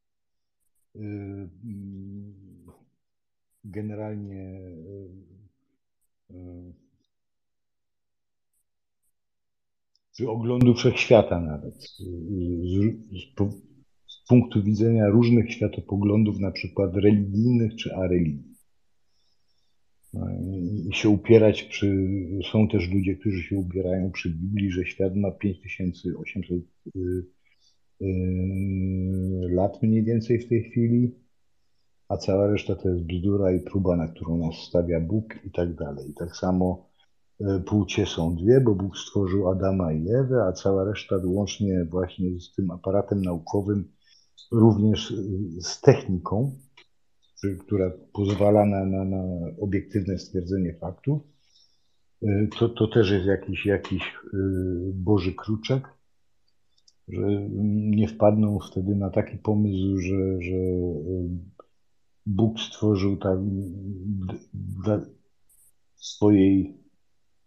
[0.96, 2.34] Y, mm,
[3.64, 4.60] generalnie
[6.30, 6.85] y,
[10.16, 11.74] czy oglądu wszechświata nawet.
[11.74, 13.34] Z, z,
[14.06, 18.56] z punktu widzenia różnych światopoglądów, na przykład religijnych czy areligijnych
[20.92, 22.08] się upierać przy.
[22.52, 27.00] Są też ludzie, którzy się ubierają przy Biblii, że świat ma 5800 y,
[28.02, 28.06] y,
[29.50, 31.14] lat mniej więcej w tej chwili,
[32.08, 35.74] a cała reszta to jest bzdura i próba, na którą nas stawia Bóg i tak
[35.74, 36.10] dalej.
[36.10, 36.90] I tak samo
[37.66, 42.52] płcie są dwie, bo Bóg stworzył Adama i Ewę, a cała reszta łącznie właśnie z
[42.52, 43.92] tym aparatem naukowym,
[44.52, 45.14] również
[45.60, 46.58] z techniką,
[47.60, 49.22] która pozwala na, na, na
[49.60, 51.22] obiektywne stwierdzenie faktów.
[52.22, 54.14] Y, to, to też jest jakiś, jakiś
[54.94, 55.88] boży kruczek,
[57.08, 60.56] że nie wpadną wtedy na taki pomysł, że, że
[62.26, 63.38] Bóg stworzył tak
[64.54, 65.00] dla
[65.96, 66.76] swojej,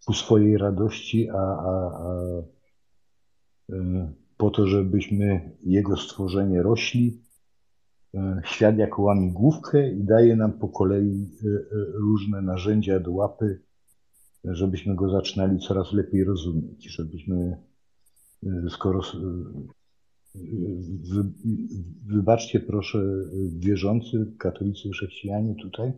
[0.10, 1.72] ku swojej radości, a, a,
[2.10, 2.14] a
[4.38, 7.22] po to, żebyśmy Jego stworzenie rośli,
[8.16, 13.62] E, świat jako łamigłówkę i daje nam po kolei e, e, różne narzędzia do łapy,
[14.44, 17.58] żebyśmy go zaczynali coraz lepiej rozumieć, żebyśmy,
[18.70, 19.02] skoro
[20.36, 21.24] wy,
[22.06, 23.00] wybaczcie proszę
[23.60, 25.94] wierzący, katolicy, chrześcijanie tutaj,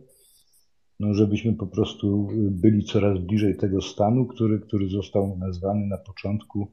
[1.02, 6.68] no żebyśmy po prostu byli coraz bliżej tego stanu, który, który został nazwany na początku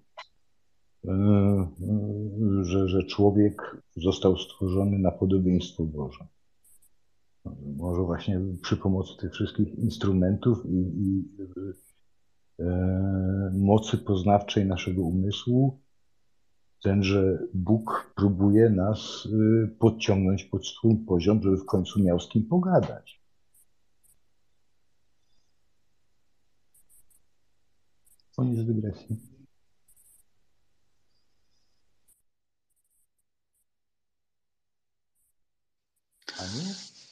[1.07, 6.27] E, e, że, że człowiek został stworzony na podobieństwo Boże.
[7.77, 11.23] Może właśnie przy pomocy tych wszystkich instrumentów i, i
[12.59, 15.79] e, mocy poznawczej naszego umysłu,
[16.83, 19.27] tenże Bóg próbuje nas
[19.79, 23.18] podciągnąć pod swój poziom, żeby w końcu miał z kim pogadać.
[28.39, 29.17] Koniec dygresji.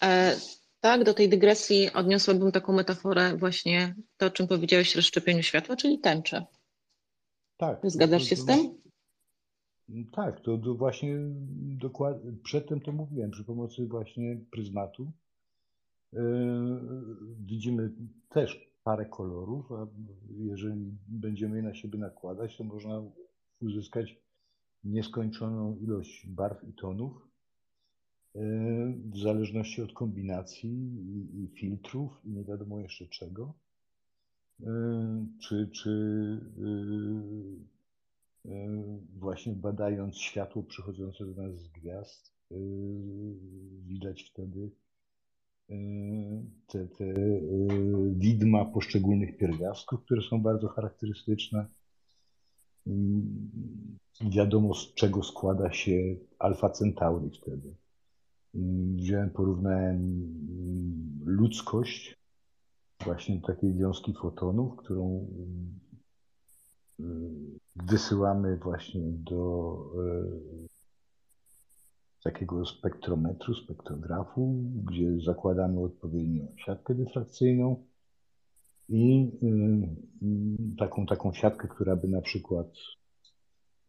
[0.03, 0.35] E,
[0.79, 5.75] tak, do tej dygresji odniosłabym taką metaforę właśnie to, o czym powiedziałeś w rozszczepieniu światła,
[5.75, 6.45] czyli tęczę.
[7.57, 7.79] Tak.
[7.83, 8.81] Zgadzasz się z tym?
[10.11, 11.17] Tak, to, to właśnie
[11.59, 15.11] dokładnie, przedtem to mówiłem, przy pomocy właśnie pryzmatu
[16.13, 16.21] yy,
[17.39, 17.91] widzimy
[18.29, 19.87] też parę kolorów, a
[20.29, 23.03] jeżeli będziemy je na siebie nakładać, to można
[23.61, 24.17] uzyskać
[24.83, 27.27] nieskończoną ilość barw i tonów,
[29.13, 30.69] w zależności od kombinacji
[31.33, 33.53] i, filtrów i nie wiadomo jeszcze czego.
[35.41, 35.89] Czy, czy
[36.57, 42.33] y, y, właśnie badając światło przychodzące do nas z gwiazd,
[43.87, 44.71] widać wtedy
[46.67, 47.13] te, te
[48.11, 51.65] widma poszczególnych pierwiastków, które są bardzo charakterystyczne.
[54.21, 57.73] Wiadomo, z czego składa się Alfa Centauri wtedy
[58.95, 60.23] wziąłem, porównałem
[61.25, 62.17] ludzkość,
[63.05, 65.27] właśnie takiej wiązki fotonów, którą
[67.75, 69.77] wysyłamy właśnie do
[72.31, 77.85] takiego spektrometru, spektrografu, gdzie zakładamy odpowiednią siatkę dyfrakcyjną
[78.89, 79.31] i
[80.79, 82.67] taką, taką siatkę, która by na przykład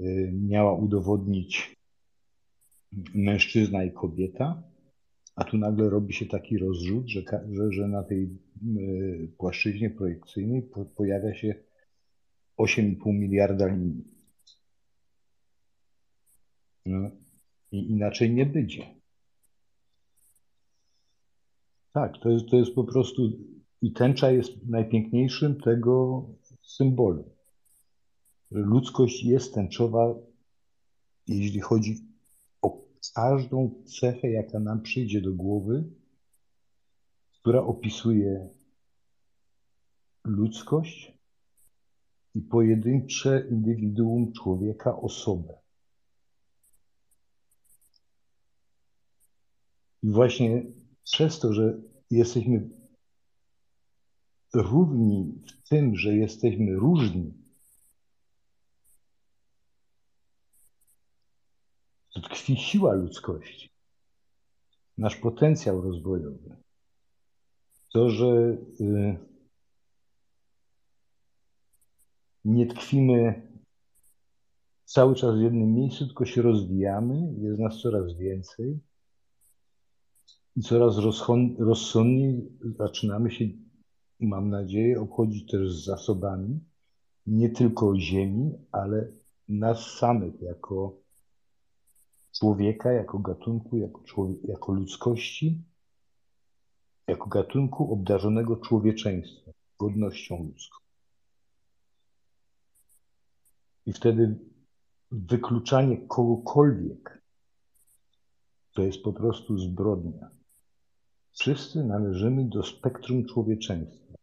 [0.00, 1.76] e, miała udowodnić
[3.14, 4.62] mężczyzna i kobieta,
[5.36, 8.28] a tu nagle robi się taki rozrzut, że, że, że na tej
[9.38, 11.54] płaszczyźnie projekcyjnej pojawia się
[12.58, 14.04] 8,5 miliarda linii.
[16.86, 17.10] No,
[17.72, 18.86] I inaczej nie będzie.
[21.92, 23.22] Tak, to jest, to jest po prostu.
[23.82, 26.24] I tęcza jest najpiękniejszym tego
[26.62, 27.24] symbolem.
[28.50, 30.14] Ludzkość jest tęczowa,
[31.26, 31.96] jeśli chodzi
[32.62, 32.84] o
[33.14, 35.84] każdą cechę, jaka nam przyjdzie do głowy,
[37.40, 38.48] która opisuje
[40.24, 41.18] ludzkość
[42.34, 45.67] i pojedyncze indywiduum człowieka, osobę.
[50.02, 50.62] I właśnie
[51.04, 51.78] przez to, że
[52.10, 52.68] jesteśmy
[54.54, 57.32] równi w tym, że jesteśmy różni,
[62.14, 63.70] to tkwi siła ludzkości,
[64.98, 66.56] nasz potencjał rozwojowy.
[67.92, 69.18] To, że y,
[72.44, 73.48] nie tkwimy
[74.84, 78.80] cały czas w jednym miejscu, tylko się rozwijamy, jest nas coraz więcej
[80.58, 80.96] i coraz
[81.58, 83.44] rozsądniej zaczynamy się,
[84.20, 86.60] mam nadzieję, obchodzić też z zasobami
[87.26, 89.12] nie tylko ziemi, ale
[89.48, 90.96] nas samych jako
[92.38, 95.62] człowieka, jako gatunku, jako, człowiek, jako ludzkości,
[97.06, 100.78] jako gatunku obdarzonego człowieczeństwem, godnością ludzką.
[103.86, 104.38] I wtedy
[105.10, 107.22] wykluczanie kogokolwiek
[108.72, 110.37] to jest po prostu zbrodnia.
[111.40, 114.14] Wszyscy należymy do spektrum człowieczeństwa.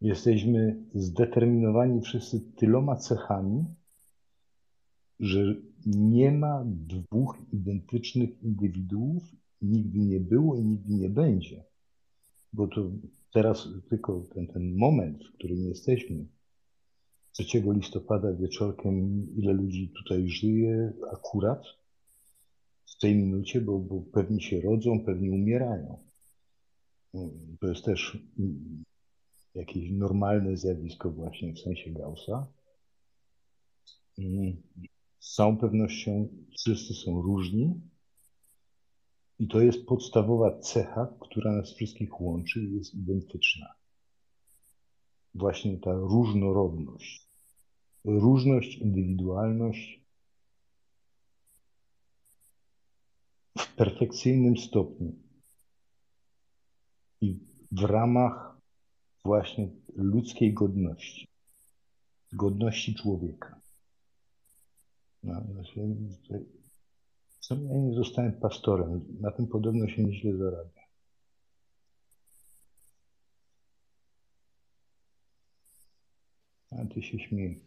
[0.00, 3.64] Jesteśmy zdeterminowani wszyscy tyloma cechami,
[5.20, 5.54] że
[5.86, 9.22] nie ma dwóch identycznych indywiduów,
[9.62, 11.64] nigdy nie było i nigdy nie będzie.
[12.52, 12.90] Bo to
[13.32, 16.26] teraz tylko ten, ten moment, w którym jesteśmy,
[17.32, 21.62] 3 listopada wieczorkiem, ile ludzi tutaj żyje akurat,
[22.90, 25.98] w tej minucie, bo, bo pewnie się rodzą, pewnie umierają.
[27.60, 28.18] To jest też
[29.54, 32.46] jakieś normalne zjawisko właśnie w sensie Gaussa.
[35.18, 37.80] Z całą pewnością wszyscy są różni
[39.38, 43.66] i to jest podstawowa cecha, która nas wszystkich łączy i jest identyczna.
[45.34, 47.30] Właśnie ta różnorodność.
[48.04, 49.99] Różność, indywidualność
[53.58, 55.12] w perfekcyjnym stopniu
[57.20, 57.38] i
[57.72, 58.56] w ramach
[59.24, 61.28] właśnie ludzkiej godności,
[62.32, 63.60] godności człowieka.
[65.22, 65.42] No,
[67.40, 70.80] co ja nie zostałem pastorem, na tym podobno się nieźle zarabia.
[76.70, 77.60] A ty się śmiej.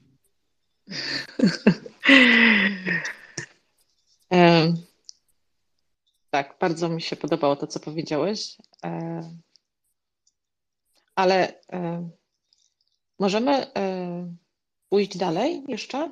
[6.33, 8.57] Tak, bardzo mi się podobało to, co powiedziałeś.
[8.85, 9.21] E,
[11.15, 12.09] ale e,
[13.19, 14.35] możemy e,
[14.89, 16.11] pójść dalej jeszcze?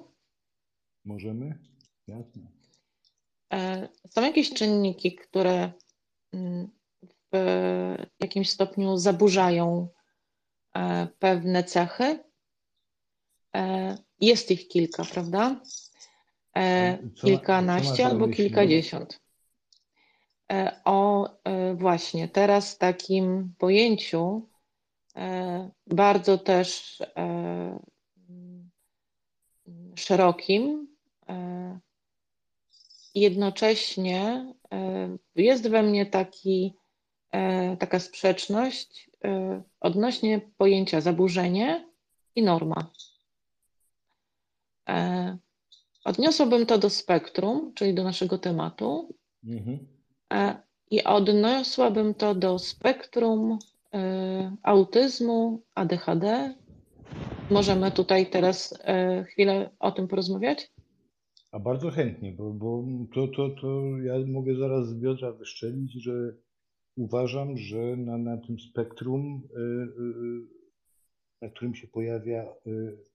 [1.06, 1.60] Możemy?
[2.07, 2.52] Jasne.
[4.10, 5.72] Są jakieś czynniki, które
[6.34, 6.72] mm,
[7.34, 9.88] w jakimś stopniu zaburzają
[11.19, 12.23] pewne cechy?
[14.19, 15.61] Jest ich kilka, prawda?
[17.22, 19.22] Kilkanaście albo kilkadziesiąt.
[20.51, 24.49] E, o e, właśnie teraz takim pojęciu
[25.15, 26.99] e, bardzo też
[29.95, 30.87] szerokim.
[33.15, 34.53] Jednocześnie
[35.35, 36.73] jest we mnie taki,
[37.79, 39.09] taka sprzeczność
[39.79, 41.89] odnośnie pojęcia zaburzenie
[42.35, 42.91] i norma.
[46.03, 49.15] Odniosłabym to do spektrum, czyli do naszego tematu.
[49.43, 50.00] Mhm
[50.91, 53.97] i odniosłabym to do spektrum y,
[54.63, 56.55] autyzmu, ADHD.
[57.49, 60.71] Możemy tutaj teraz y, chwilę o tym porozmawiać?
[61.51, 62.83] A bardzo chętnie, bo, bo
[63.13, 66.35] to, to, to ja mogę zaraz z biodra wyszczelić, że
[66.95, 69.41] uważam, że na, na tym spektrum,
[71.41, 72.45] na którym się pojawia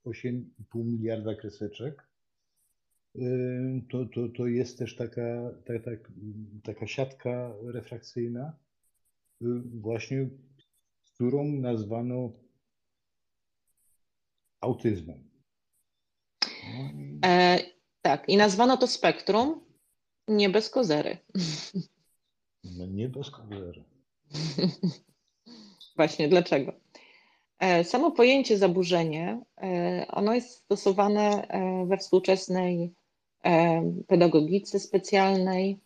[0.06, 0.44] 8,5
[0.74, 2.05] miliarda kreseczek,
[3.90, 6.12] to, to, to jest też taka, tak, tak,
[6.64, 8.52] taka siatka refrakcyjna,
[9.42, 9.46] y,
[9.80, 10.28] właśnie
[11.04, 12.32] którą nazwano
[14.60, 15.30] autyzmem.
[16.42, 17.58] No e,
[18.02, 19.64] tak, i nazwano to spektrum
[20.28, 21.18] nie bez kozery.
[22.64, 23.84] No nie bez kozery.
[25.96, 26.72] Właśnie, dlaczego?
[27.84, 29.42] Samo pojęcie zaburzenie,
[30.08, 31.48] ono jest stosowane
[31.88, 32.94] we współczesnej
[34.06, 35.78] pedagogice specjalnej,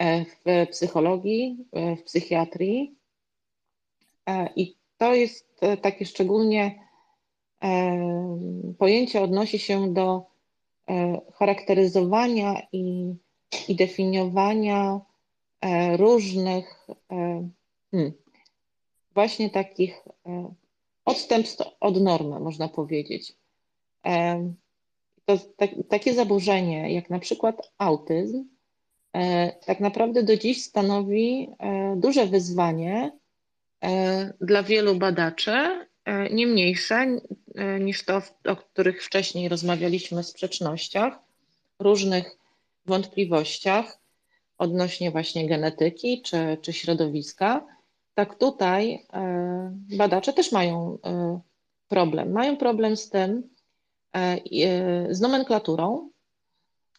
[0.00, 2.94] w psychologii, w psychiatrii.
[4.56, 6.88] I to jest takie szczególnie
[8.78, 10.26] pojęcie odnosi się do
[11.34, 13.14] charakteryzowania i,
[13.68, 15.00] i definiowania
[15.96, 16.86] różnych
[17.90, 18.12] hmm,
[19.14, 20.04] właśnie takich
[21.04, 23.36] odstępstw od normy, można powiedzieć.
[25.28, 28.44] To tak, takie zaburzenie, jak na przykład autyzm,
[29.12, 33.12] e, tak naprawdę do dziś stanowi e, duże wyzwanie
[33.84, 35.88] e, dla wielu badaczy,
[36.30, 37.06] nie mniejsze
[37.80, 41.18] niż to, o których wcześniej rozmawialiśmy, sprzecznościach,
[41.78, 42.36] różnych
[42.86, 43.98] wątpliwościach
[44.58, 47.66] odnośnie właśnie genetyki czy, czy środowiska.
[48.14, 49.06] Tak tutaj
[49.96, 50.98] badacze też mają
[51.88, 52.32] problem.
[52.32, 53.48] Mają problem z tym,
[55.10, 56.10] z nomenklaturą,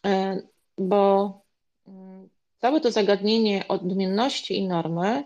[0.06, 0.42] e,
[0.78, 1.40] bo
[1.86, 2.28] mm,
[2.58, 5.24] całe to zagadnienie odmienności i normy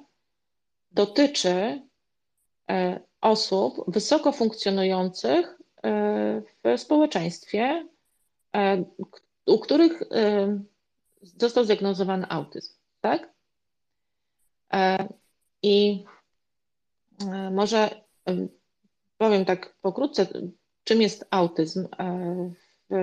[0.93, 1.83] dotyczy
[3.21, 5.59] osób wysoko funkcjonujących
[6.65, 7.89] w społeczeństwie,
[9.47, 10.03] u których
[11.23, 13.33] został zdiagnozowany autyzm, tak?
[15.63, 16.05] I
[17.51, 18.05] może
[19.19, 20.27] powiem tak pokrótce,
[20.85, 22.51] czym jest autyzm e,
[22.91, 22.95] w,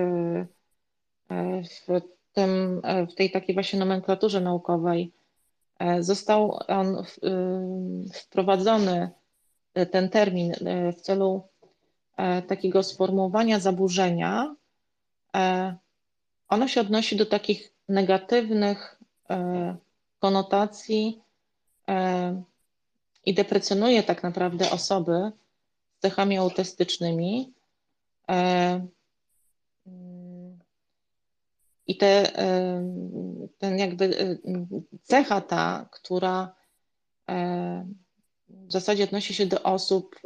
[1.30, 2.00] e, w,
[2.32, 5.12] tym, e, w tej takiej właśnie nomenklaturze naukowej.
[6.00, 7.04] Został on
[8.14, 9.10] wprowadzony,
[9.90, 10.54] ten termin,
[10.96, 11.42] w celu
[12.48, 14.54] takiego sformułowania zaburzenia.
[16.48, 19.00] Ono się odnosi do takich negatywnych
[20.18, 21.20] konotacji
[23.24, 25.32] i deprecjonuje tak naprawdę osoby
[25.98, 27.52] z cechami autystycznymi,
[31.86, 32.84] I te, e,
[33.58, 34.36] ten jakby e,
[35.02, 36.54] cecha ta, która
[38.48, 40.20] w zasadzie odnosi się do osób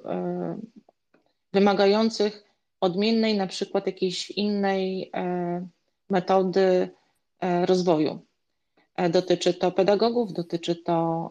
[1.53, 2.45] wymagających
[2.81, 5.13] odmiennej, na przykład jakiejś innej
[6.11, 6.89] metody
[7.65, 8.19] rozwoju.
[9.11, 11.31] Dotyczy to pedagogów, dotyczy to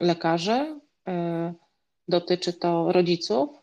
[0.00, 0.80] lekarzy,
[2.08, 3.57] dotyczy to rodziców,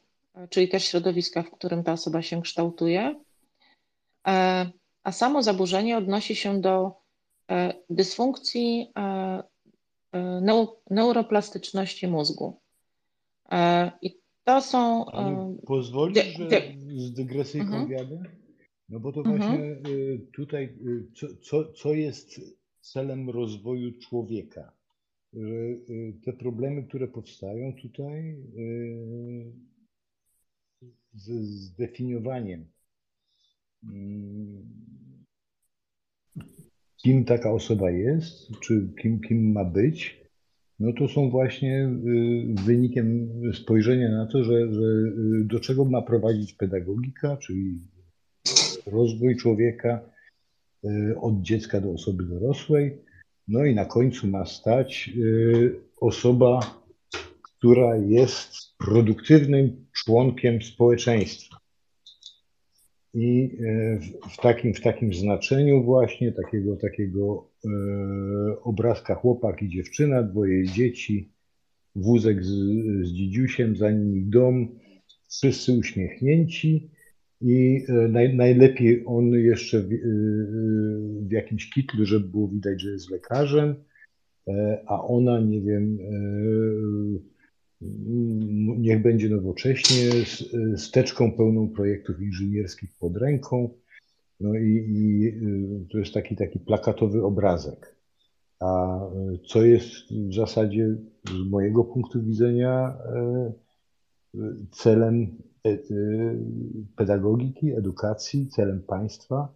[0.49, 3.16] czyli też środowiska, w którym ta osoba się kształtuje.
[4.28, 4.72] E,
[5.03, 6.91] a samo zaburzenie odnosi się do
[7.52, 9.44] e, dysfunkcji e,
[10.90, 12.60] neuroplastyczności mózgu.
[14.02, 15.06] I to są.
[15.66, 16.62] Pozwolisz, że
[16.95, 17.88] z dygresyjką mhm.
[17.88, 18.24] wjadę?
[18.90, 19.38] No bo to mhm.
[19.38, 19.76] właśnie
[20.34, 20.78] tutaj,
[21.16, 22.41] co, co, co jest
[22.82, 24.72] celem rozwoju człowieka?
[25.34, 25.76] Że
[26.26, 28.36] te problemy, które powstają tutaj,
[31.16, 32.66] z zdefiniowaniem,
[33.84, 34.86] mm,
[36.98, 40.26] kim taka osoba jest, czy kim, kim ma być,
[40.80, 46.02] no to są właśnie y, wynikiem spojrzenia na to, że, że y, do czego ma
[46.02, 47.80] prowadzić pedagogika, czyli
[48.86, 50.10] rozwój człowieka
[50.86, 52.98] y, od dziecka do osoby dorosłej.
[53.48, 55.10] No i na końcu ma stać
[55.98, 56.60] osoba,
[57.44, 61.57] która jest produktywnym członkiem społeczeństwa.
[63.14, 63.99] I e,
[64.30, 67.69] w takim, w takim znaczeniu właśnie takiego, takiego e,
[68.61, 71.30] obrazka chłopak i dziewczyna, dwoje dzieci,
[71.95, 72.49] wózek z,
[73.03, 74.80] z dzidziusiem, za nimi dom,
[75.30, 76.90] wszyscy uśmiechnięci
[77.41, 79.90] i e, naj, najlepiej on jeszcze w,
[81.27, 83.76] w jakimś kitlu, żeby było widać, że jest lekarzem,
[84.88, 85.98] a ona, nie wiem,
[88.77, 93.69] niech będzie nowocześnie, z, z teczką pełną projektów inżynierskich pod ręką.
[94.39, 97.95] No i, i y, to jest taki, taki plakatowy obrazek.
[98.60, 100.95] A y, co jest w zasadzie
[101.30, 102.97] z mojego punktu widzenia
[104.35, 105.77] y, celem e,
[106.95, 109.53] pedagogiki, edukacji, celem państwa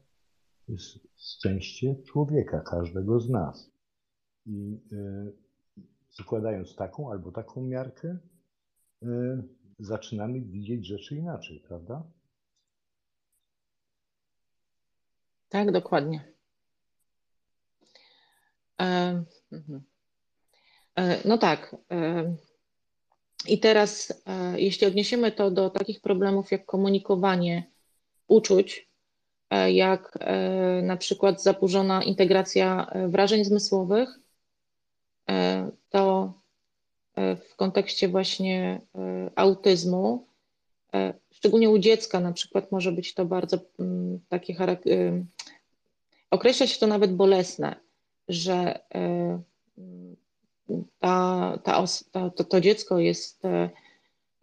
[0.67, 3.71] jest szczęście człowieka, każdego z nas.
[4.45, 4.79] I
[6.19, 8.17] przykładając taką albo taką miarkę,
[9.03, 9.07] y,
[9.79, 12.03] zaczynamy widzieć rzeczy inaczej, prawda?
[15.49, 16.33] Tak, dokładnie.
[18.81, 19.83] E, mhm.
[20.95, 21.75] e, no tak.
[21.91, 22.35] E,
[23.47, 24.23] I teraz,
[24.55, 27.71] jeśli odniesiemy to do takich problemów jak komunikowanie
[28.27, 28.89] uczuć,
[29.71, 30.19] jak
[30.83, 34.18] na przykład zaburzona integracja wrażeń zmysłowych,
[35.89, 36.33] to
[37.49, 38.81] w kontekście właśnie
[39.35, 40.27] autyzmu,
[41.31, 44.55] szczególnie u dziecka na przykład może być to bardzo mm, takie
[46.31, 47.75] określa się to nawet bolesne,
[48.27, 48.79] że
[50.99, 53.69] ta, ta, to, to dziecko jest, e,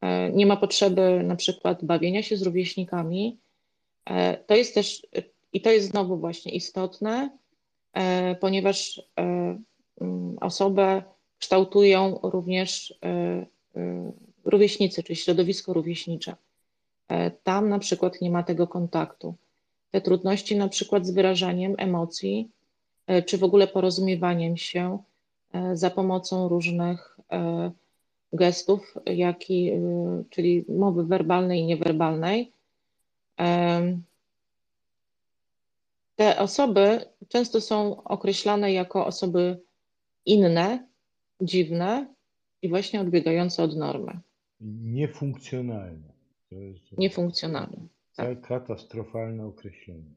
[0.00, 3.38] e, nie ma potrzeby na przykład bawienia się z rówieśnikami.
[4.04, 5.06] E, to jest też,
[5.52, 7.30] i to jest znowu właśnie istotne,
[8.40, 9.02] ponieważ
[10.40, 11.02] osobę
[11.38, 12.94] kształtują również
[14.44, 16.36] rówieśnicy, czyli środowisko rówieśnicze.
[17.44, 19.34] Tam na przykład nie ma tego kontaktu.
[19.90, 22.50] Te trudności na przykład z wyrażaniem emocji,
[23.26, 24.98] czy w ogóle porozumiewaniem się,
[25.56, 27.70] E, za pomocą różnych e,
[28.32, 29.78] gestów, jak i, e,
[30.30, 32.52] czyli mowy werbalnej i niewerbalnej.
[36.16, 39.58] Te osoby często są określane jako osoby
[40.26, 40.88] inne,
[41.40, 42.14] dziwne
[42.62, 44.20] i właśnie odbiegające od normy.
[44.60, 46.12] Niefunkcjonalne.
[46.50, 47.86] To jest Niefunkcjonalne.
[48.16, 48.40] Tak.
[48.40, 50.14] Katastrofalne określenie.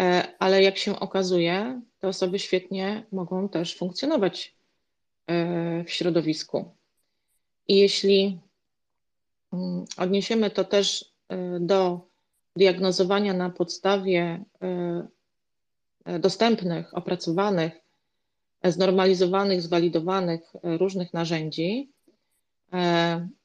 [0.00, 4.54] E, ale jak się okazuje, te osoby świetnie mogą też funkcjonować
[5.26, 6.74] e, w środowisku.
[7.68, 8.38] I jeśli
[9.52, 12.00] mm, odniesiemy to też e, do
[12.56, 14.44] diagnozowania na podstawie
[16.20, 17.81] dostępnych, opracowanych,
[18.64, 21.90] znormalizowanych, zwalidowanych różnych narzędzi,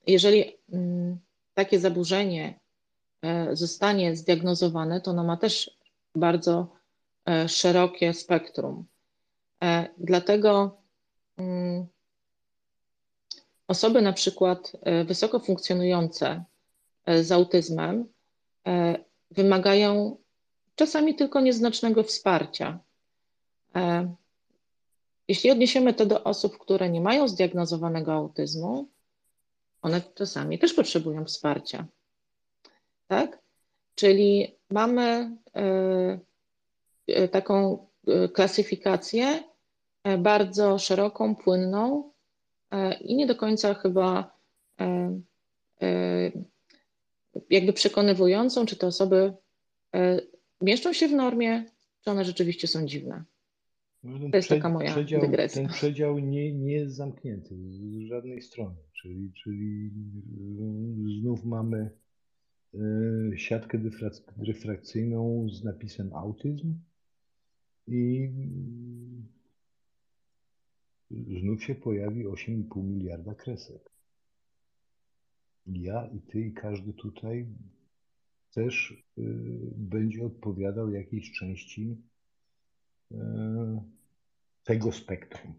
[0.08, 1.18] jeżeli mm,
[1.54, 2.60] takie zaburzenie
[3.54, 5.78] zostanie zdiagnozowane, to ono ma też
[6.16, 6.68] bardzo
[7.26, 8.86] e, szerokie spektrum.
[9.64, 10.78] E, dlatego
[11.38, 11.88] mm,
[13.68, 16.44] osoby na przykład e, wysoko funkcjonujące
[17.22, 18.06] z autyzmem
[19.32, 20.18] wymagają
[20.76, 22.80] czasami tylko nieznacznego wsparcia.
[25.28, 28.88] Jeśli odniesiemy to do osób, które nie mają zdiagnozowanego autyzmu,
[29.82, 31.88] one czasami też potrzebują wsparcia.
[33.08, 33.40] Tak?
[33.96, 36.20] Czyli mamy e,
[37.08, 39.44] e, taką e, klasyfikację
[40.18, 42.12] bardzo szeroką, płynną
[43.02, 44.38] i nie do końca chyba
[47.50, 49.34] jakby przekonywującą, czy te osoby
[50.62, 51.66] mieszczą się w normie,
[52.04, 53.24] czy one rzeczywiście są dziwne.
[54.08, 55.62] No to jest taka moja przedział, dygresja.
[55.62, 59.92] Ten przedział nie, nie jest zamknięty z żadnej strony, czyli, czyli
[61.22, 61.90] znów mamy
[62.74, 63.80] Y, siatkę
[64.38, 66.76] dyfrakcyjną z napisem autyzm
[67.88, 68.30] i
[71.12, 73.92] znów się pojawi 8,5 miliarda kresek.
[75.68, 77.48] Ja i ty i każdy tutaj
[78.54, 79.24] też y,
[79.76, 81.98] będzie odpowiadał jakiejś części
[83.12, 83.16] y,
[84.68, 85.54] tego spektrum.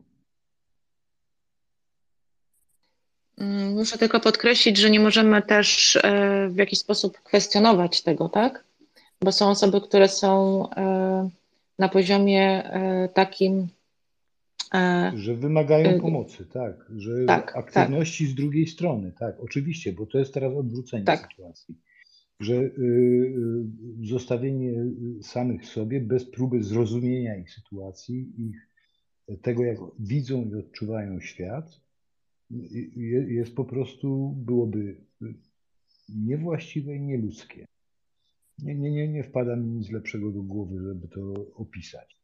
[3.38, 8.64] Mm, muszę tylko podkreślić, że nie możemy też e, w jakiś sposób kwestionować tego, tak?
[9.20, 11.30] Bo są osoby, które są e,
[11.78, 13.68] na poziomie e, takim.
[15.14, 16.90] Że wymagają pomocy, tak.
[16.96, 18.32] Że tak, aktywności tak.
[18.32, 21.28] z drugiej strony, tak, oczywiście, bo to jest teraz odwrócenie tak.
[21.30, 21.74] sytuacji.
[22.40, 22.70] Że y,
[24.02, 24.72] y, zostawienie
[25.22, 28.68] samych sobie bez próby zrozumienia ich sytuacji, ich,
[29.36, 31.80] tego, jak widzą i odczuwają świat,
[33.28, 34.96] jest po prostu, byłoby
[36.08, 37.66] niewłaściwe i nieludzkie.
[38.58, 42.18] Nie, nie, nie, nie wpada mi nic lepszego do głowy, żeby to opisać.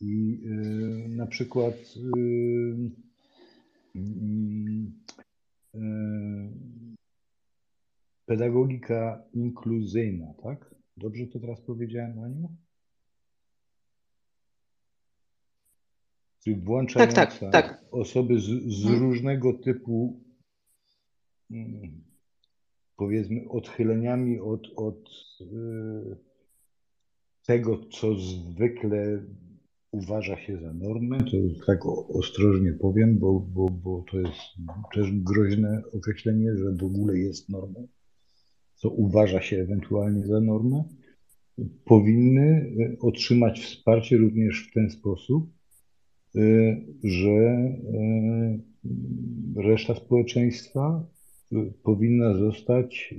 [0.00, 2.90] I y, na przykład y,
[5.74, 5.80] y,
[8.26, 10.74] pedagogika inkluzyjna, tak?
[10.96, 12.48] Dobrze to teraz powiedziałem, Aniu?
[16.44, 17.84] Czyli włączająca tak, tak, tak.
[17.90, 19.00] osoby z, z hmm.
[19.00, 20.24] różnego typu
[21.50, 22.04] mm,
[22.96, 25.10] powiedzmy odchyleniami od, od
[25.40, 26.16] y,
[27.46, 29.22] tego, co zwykle
[29.90, 34.40] uważa się za normę, to tak ostrożnie powiem, bo, bo, bo to jest
[34.94, 37.88] też groźne określenie, że w ogóle jest normą,
[38.74, 40.84] co uważa się ewentualnie za normę,
[41.84, 45.59] powinny y, otrzymać wsparcie również w ten sposób,
[47.04, 48.60] że y,
[49.56, 51.06] reszta społeczeństwa
[51.52, 53.14] y, powinna zostać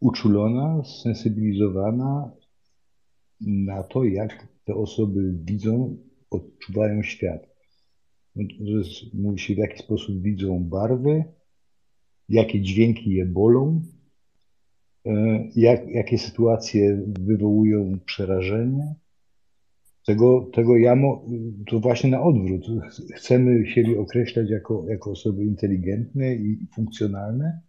[0.00, 2.30] uczulona, sensybilizowana
[3.40, 5.96] na to, jak te osoby widzą,
[6.30, 7.48] odczuwają świat.
[8.36, 8.44] No,
[9.14, 11.24] mówi się, w jaki sposób widzą barwy,
[12.28, 13.82] jakie dźwięki je bolą,
[15.56, 18.94] jak, jakie sytuacje wywołują przerażenie,
[20.06, 21.26] Tego, tego ja, mo,
[21.66, 22.66] to właśnie na odwrót.
[23.14, 27.60] Chcemy siebie określać jako, jako osoby inteligentne i funkcjonalne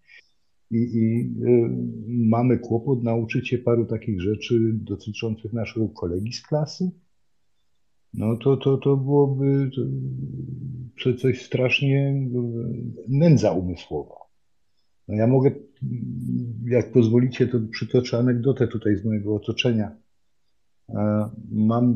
[0.71, 1.69] i, i y,
[2.07, 6.91] mamy kłopot nauczyć się paru takich rzeczy dotyczących naszego kolegi z klasy.
[8.13, 9.69] No to, to, to byłoby
[11.03, 12.27] to, coś strasznie
[13.07, 14.15] nędza umysłowa.
[15.07, 15.51] No ja mogę,
[16.65, 19.95] jak pozwolicie, to przytoczę anegdotę tutaj z mojego otoczenia.
[21.51, 21.95] Mam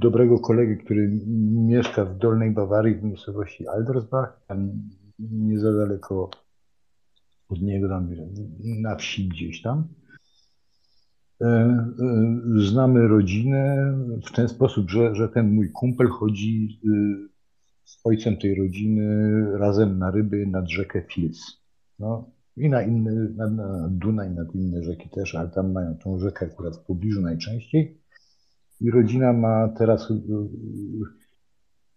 [0.00, 1.20] dobrego kolegę, który
[1.66, 4.72] mieszka w Dolnej Bawarii w miejscowości Aldersbach, tam
[5.18, 6.30] nie za daleko
[7.48, 8.08] od niego, tam
[8.80, 9.88] na wsi gdzieś tam.
[11.40, 11.94] E, e,
[12.56, 13.94] znamy rodzinę
[14.26, 16.80] w ten sposób, że, że ten mój kumpel chodzi
[17.84, 21.38] z ojcem tej rodziny razem na ryby nad rzekę Fils.
[21.98, 26.18] No, I na inne, na, na Dunaj, nad inne rzeki też, ale tam mają tą
[26.18, 28.00] rzekę akurat w pobliżu najczęściej.
[28.80, 30.12] I rodzina ma teraz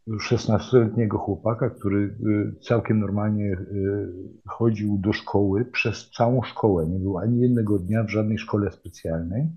[0.08, 3.58] 16-letniego chłopaka, który y, całkiem normalnie y,
[4.48, 6.88] chodził do szkoły przez całą szkołę.
[6.88, 9.48] Nie był ani jednego dnia w żadnej szkole specjalnej.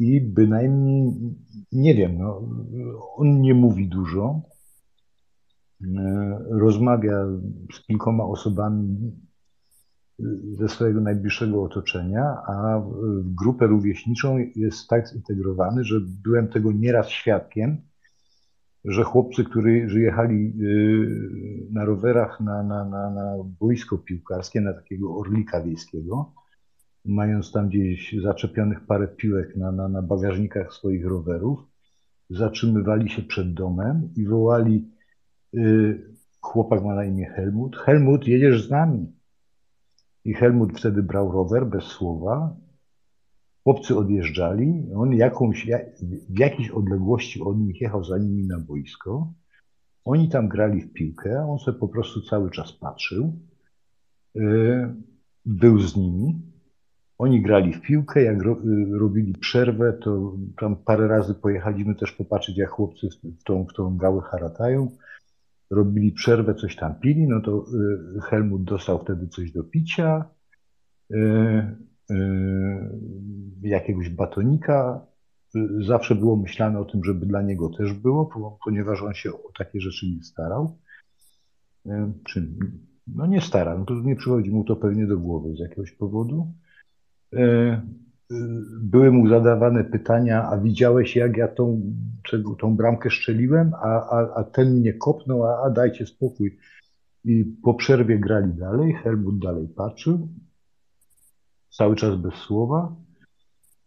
[0.00, 1.12] I bynajmniej,
[1.72, 2.42] nie wiem, no,
[3.16, 4.42] on nie mówi dużo,
[5.80, 5.86] y,
[6.50, 7.26] rozmawia
[7.72, 9.12] z kilkoma osobami
[10.58, 12.82] ze swojego najbliższego otoczenia, a
[13.20, 17.76] w grupę rówieśniczą jest tak zintegrowany, że byłem tego nieraz świadkiem,
[18.84, 25.16] że chłopcy, którzy jechali y, na rowerach na, na, na, na boisko piłkarskie, na takiego
[25.16, 26.32] orlika wiejskiego,
[27.04, 31.60] mając tam gdzieś zaczepionych parę piłek na, na, na bagażnikach swoich rowerów,
[32.30, 34.90] zatrzymywali się przed domem i wołali,
[35.54, 39.17] y, chłopak ma na imię Helmut, Helmut, jedziesz z nami.
[40.28, 42.56] I Helmut wtedy brał rower bez słowa.
[43.64, 45.66] Chłopcy odjeżdżali, on jakąś,
[46.30, 49.32] w jakiejś odległości od nich jechał za nimi na boisko.
[50.04, 53.32] Oni tam grali w piłkę, on sobie po prostu cały czas patrzył.
[54.36, 54.94] Y,
[55.44, 56.42] był z nimi.
[57.18, 62.12] Oni grali w piłkę, jak ro, y, robili przerwę, to tam parę razy pojechaliśmy też
[62.12, 63.08] popatrzeć, jak chłopcy
[63.40, 64.90] w tą, w tą gałę haratają.
[65.70, 67.64] Robili przerwę, coś tam pili, no to
[68.16, 70.24] y, Helmut dostał wtedy coś do picia
[73.62, 75.06] jakiegoś batonika.
[75.86, 79.80] Zawsze było myślane o tym, żeby dla niego też było, ponieważ on się o takie
[79.80, 80.78] rzeczy nie starał.
[82.24, 82.48] Czy,
[83.06, 86.52] no nie starał, no to nie przychodzi mu to pewnie do głowy z jakiegoś powodu.
[88.80, 91.92] Były mu zadawane pytania, a widziałeś jak ja tą,
[92.60, 96.58] tą bramkę szczeliłem, a, a, a ten mnie kopnął, a, a dajcie spokój.
[97.24, 100.28] I po przerwie grali dalej, Helmut dalej patrzył,
[101.70, 102.96] cały czas bez słowa.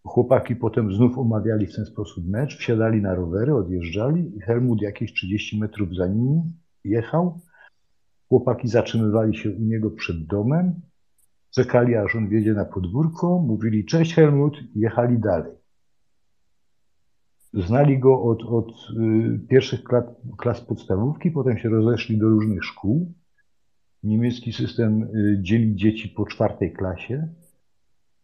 [0.03, 5.59] Chłopaki potem znów omawiali w ten sposób mecz, wsiadali na rowery, odjeżdżali Helmut jakieś 30
[5.59, 6.41] metrów za nimi
[6.83, 7.39] jechał.
[8.29, 10.81] Chłopaki zatrzymywali się u niego przed domem,
[11.51, 15.53] czekali aż on wjedzie na podwórko, mówili cześć Helmut i jechali dalej.
[17.53, 20.03] Znali go od, od y, pierwszych klas,
[20.37, 23.13] klas podstawówki, potem się rozeszli do różnych szkół.
[24.03, 27.27] Niemiecki system y, dzieli dzieci po czwartej klasie.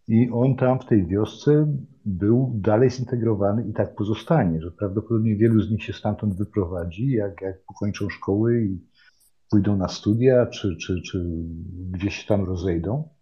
[0.07, 1.67] I on tam w tej wiosce
[2.05, 7.41] był dalej zintegrowany i tak pozostanie, że prawdopodobnie wielu z nich się stamtąd wyprowadzi, jak,
[7.41, 8.79] jak pokończą szkoły i
[9.49, 11.25] pójdą na studia, czy, czy, czy
[11.91, 13.16] gdzieś tam rozejdą.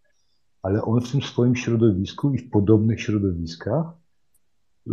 [0.65, 3.85] Ale on w tym swoim środowisku i w podobnych środowiskach
[4.87, 4.91] y,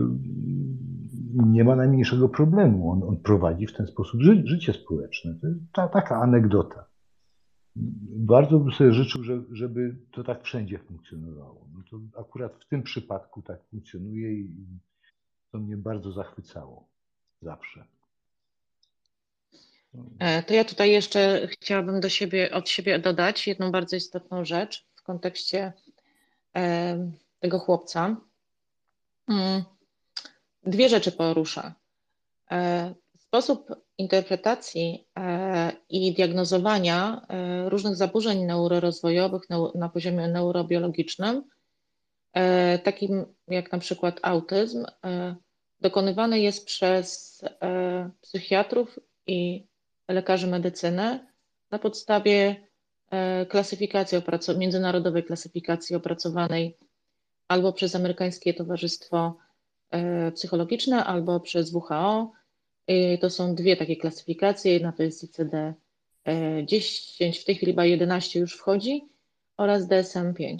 [1.34, 2.90] nie ma najmniejszego problemu.
[2.90, 5.34] On, on prowadzi w ten sposób ży, życie społeczne.
[5.40, 6.84] To jest ta, taka anegdota
[8.16, 9.22] bardzo bym sobie życzył,
[9.52, 11.66] żeby to tak wszędzie funkcjonowało.
[11.74, 14.50] No to akurat w tym przypadku tak funkcjonuje i
[15.52, 16.88] to mnie bardzo zachwycało
[17.42, 17.84] zawsze.
[20.18, 24.91] E, to ja tutaj jeszcze chciałabym do siebie, od siebie dodać jedną bardzo istotną rzecz
[25.02, 25.72] w kontekście
[27.40, 28.16] tego chłopca.
[29.28, 29.64] Mm,
[30.66, 31.72] dwie rzeczy poruszę.
[32.50, 39.42] E, sposób interpretacji e, i diagnozowania e, różnych zaburzeń neurorozwojowych
[39.74, 41.44] na poziomie neurobiologicznym,
[42.84, 44.84] takim jak na przykład autyzm,
[45.80, 47.40] dokonywany jest przez
[48.20, 49.66] psychiatrów i
[50.08, 51.26] lekarzy medycyny
[51.70, 52.66] na podstawie
[53.48, 54.18] klasyfikacji,
[54.58, 56.76] międzynarodowej klasyfikacji opracowanej
[57.48, 59.38] albo przez Amerykańskie Towarzystwo
[60.34, 62.32] Psychologiczne, albo przez WHO
[62.90, 64.72] Y, to są dwie takie klasyfikacje.
[64.72, 69.08] Jedna to jest ICD-10, w tej chwili chyba 11 już wchodzi,
[69.56, 70.56] oraz DSM-5.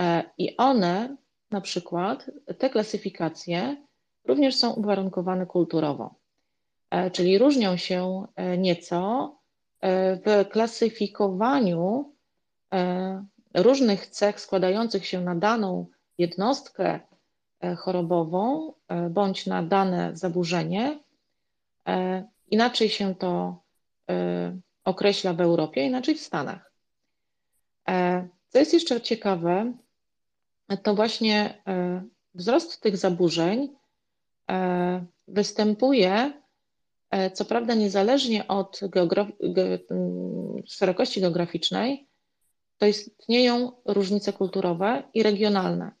[0.00, 1.16] E, I one,
[1.50, 3.76] na przykład, te klasyfikacje
[4.24, 6.14] również są uwarunkowane kulturowo,
[7.12, 8.26] czyli różnią się
[8.58, 9.39] nieco
[9.82, 12.12] w klasyfikowaniu
[13.54, 15.86] różnych cech składających się na daną
[16.18, 17.00] jednostkę
[17.76, 18.72] chorobową
[19.10, 20.98] bądź na dane zaburzenie.
[22.50, 23.62] Inaczej się to
[24.84, 26.72] określa w Europie, inaczej w Stanach.
[28.48, 29.72] Co jest jeszcze ciekawe,
[30.82, 32.02] to właśnie e,
[32.34, 33.76] wzrost tych zaburzeń
[34.50, 36.32] e, występuje, e,
[37.34, 38.80] co prawda niezależnie od
[40.66, 42.08] szerokości geograficznej,
[42.78, 45.92] to istnieją różnice kulturowe i regionalne.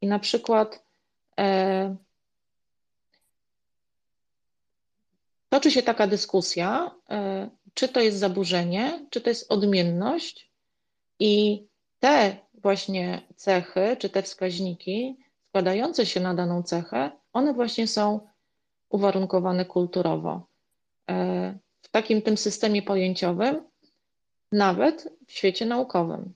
[0.00, 0.84] I na przykład
[5.48, 6.94] toczy się taka dyskusja,
[7.74, 10.50] czy to jest zaburzenie, czy to jest odmienność,
[11.18, 11.64] i
[12.00, 15.16] te właśnie cechy, czy te wskaźniki
[15.48, 18.20] składające się na daną cechę, one właśnie są
[18.90, 20.46] uwarunkowane kulturowo.
[21.10, 23.62] E, w takim tym systemie pojęciowym,
[24.52, 26.32] nawet w świecie naukowym.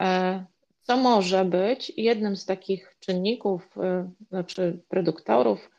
[0.00, 0.44] E,
[0.82, 5.70] co może być jednym z takich czynników, e, znaczy predyktorów,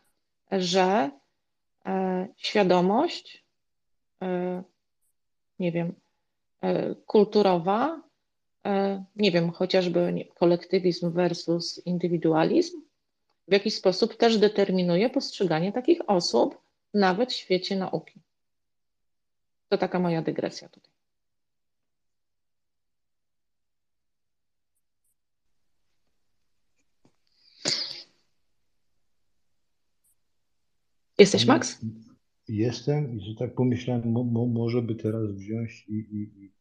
[0.52, 1.12] że
[2.38, 3.46] świadomość,
[5.60, 5.94] nie wiem,
[7.06, 8.02] kulturowa
[9.16, 12.82] nie wiem, chociażby kolektywizm versus indywidualizm,
[13.50, 16.58] w jakiś sposób też determinuje postrzeganie takich osób
[16.94, 18.20] nawet w świecie nauki.
[19.70, 20.92] To taka moja dygresja tutaj.
[31.18, 31.80] Jesteś, Max?
[32.48, 36.52] Jestem i że tak pomyślałem, mo, mo, może by teraz wziąć i, i,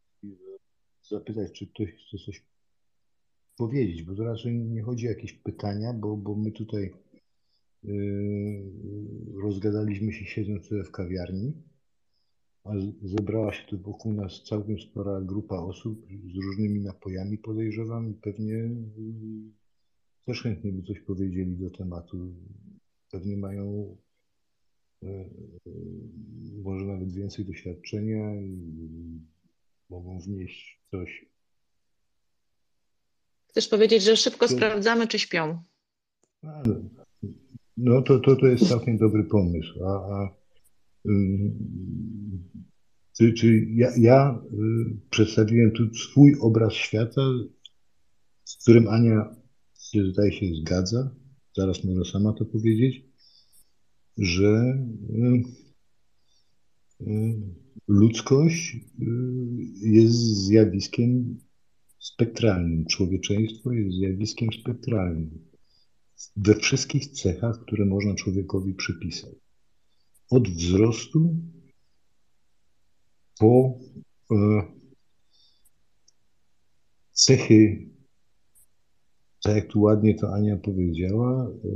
[1.03, 2.43] zapytać, czy ktoś chce coś
[3.59, 6.93] powiedzieć, bo to raczej nie chodzi o jakieś pytania, bo, bo my tutaj
[7.83, 8.63] yy,
[9.43, 11.53] rozgadaliśmy się siedząc tutaj w kawiarni,
[12.65, 12.71] a
[13.03, 18.55] zebrała się tu wokół nas całkiem spora grupa osób z różnymi napojami, podejrzewam, i pewnie
[18.55, 18.73] yy,
[20.25, 22.35] też chętnie by coś powiedzieli do tematu.
[23.11, 23.97] Pewnie mają
[25.03, 25.31] yy,
[26.63, 29.21] może nawet więcej doświadczenia i
[29.91, 31.38] mogą wnieść coś.
[33.59, 34.53] Chcesz powiedzieć, że szybko to...
[34.53, 35.63] sprawdzamy, czy śpią?
[37.77, 39.85] No to, to, to jest całkiem dobry pomysł.
[39.85, 40.31] A, a
[43.17, 44.57] czy, czy ja, ja y,
[45.11, 47.23] przedstawiłem tu swój obraz świata,
[48.45, 49.37] z którym Ania
[49.81, 51.11] się zdaje się zgadza,
[51.57, 53.05] zaraz może sama to powiedzieć,
[54.19, 54.79] że
[55.11, 55.43] y,
[57.07, 57.35] y,
[57.89, 59.07] ludzkość y,
[59.81, 60.17] jest
[60.47, 61.39] zjawiskiem
[61.99, 62.87] spektralnym.
[62.87, 65.49] Człowieczeństwo jest zjawiskiem spektralnym
[66.37, 69.35] we wszystkich cechach, które można człowiekowi przypisać.
[70.31, 71.37] Od wzrostu
[73.39, 73.79] po
[74.31, 74.37] e,
[77.13, 77.89] cechy,
[79.43, 81.69] tak jak tu ładnie to Ania powiedziała, e,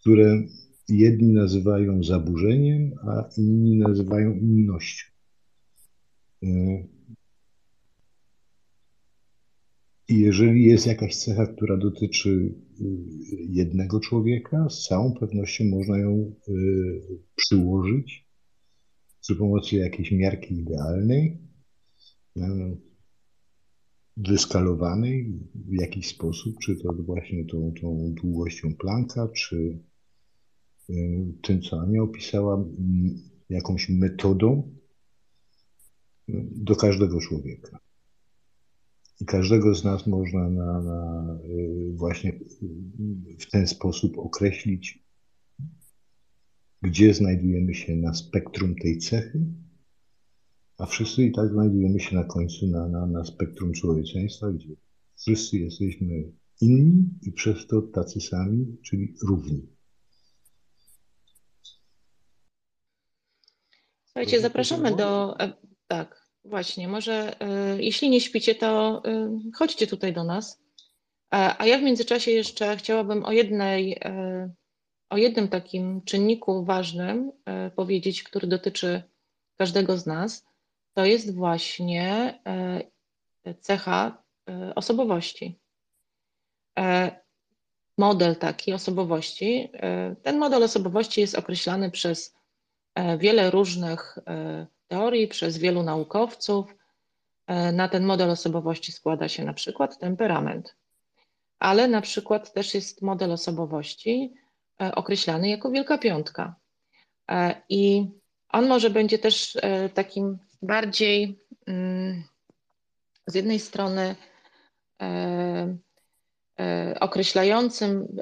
[0.00, 0.42] które
[0.88, 5.04] jedni nazywają zaburzeniem, a inni nazywają innością.
[6.42, 6.46] E,
[10.08, 12.54] I jeżeli jest jakaś cecha, która dotyczy y,
[13.48, 16.52] jednego człowieka, z całą pewnością można ją y,
[17.34, 18.26] przyłożyć
[19.20, 21.38] przy pomocy jakiejś miarki idealnej,
[22.36, 22.40] y,
[24.16, 29.78] wyskalowanej w jakiś sposób, czy to właśnie tą, tą długością Plancka, czy
[31.42, 32.64] tym, co Ania opisała,
[33.50, 34.72] jakąś metodą
[36.50, 37.78] do każdego człowieka.
[39.20, 42.40] I każdego z nas można na, na y, właśnie
[43.38, 45.04] w ten sposób określić,
[46.82, 49.40] gdzie znajdujemy się na spektrum tej cechy,
[50.78, 54.68] a wszyscy i tak znajdujemy się na końcu na, na, na spektrum człowieczeństwa, gdzie
[55.16, 59.66] wszyscy jesteśmy inni i przez to tacy sami, czyli równi.
[64.04, 65.40] Słuchajcie, zapraszamy do.
[65.40, 65.52] E,
[65.88, 66.88] tak, właśnie.
[66.88, 70.62] Może e, jeśli nie śpicie, to e, chodźcie tutaj do nas.
[71.30, 74.00] A ja w międzyczasie jeszcze chciałabym o jednej,
[75.10, 77.32] o jednym takim czynniku ważnym
[77.76, 79.02] powiedzieć, który dotyczy
[79.56, 80.46] każdego z nas.
[80.94, 82.40] To jest właśnie
[83.60, 84.22] cecha
[84.74, 85.58] osobowości.
[87.98, 89.70] Model taki osobowości.
[90.22, 92.36] Ten model osobowości jest określany przez
[92.96, 96.74] E, wiele różnych e, teorii przez wielu naukowców.
[97.46, 100.76] E, na ten model osobowości składa się na przykład temperament,
[101.58, 104.34] ale na przykład też jest model osobowości,
[104.78, 106.54] określany jako Wielka Piątka.
[107.68, 108.10] I
[108.48, 109.58] on może będzie też
[109.94, 112.24] takim bardziej mm,
[113.26, 114.16] z jednej strony
[117.00, 118.18] określającym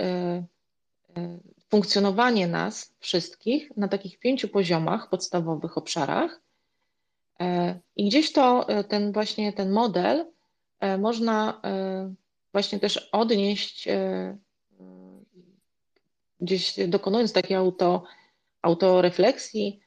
[1.71, 6.41] funkcjonowanie nas wszystkich na takich pięciu poziomach, podstawowych obszarach.
[7.41, 10.27] E, I gdzieś to, e, ten właśnie ten model
[10.81, 11.61] e, można
[12.53, 13.89] właśnie też odnieść,
[16.41, 18.03] gdzieś dokonując takiej auto,
[18.63, 19.81] autorefleksji,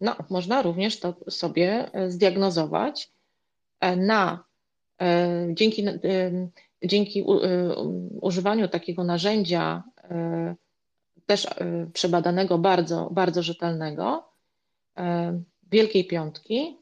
[0.00, 3.12] no, można również to sobie zdiagnozować
[3.96, 4.44] na
[5.52, 5.84] dzięki,
[6.84, 7.24] dzięki
[8.20, 9.82] używaniu takiego narzędzia
[11.26, 11.46] też
[11.92, 14.32] przebadanego, bardzo, bardzo rzetelnego,
[15.70, 16.78] Wielkiej Piątki,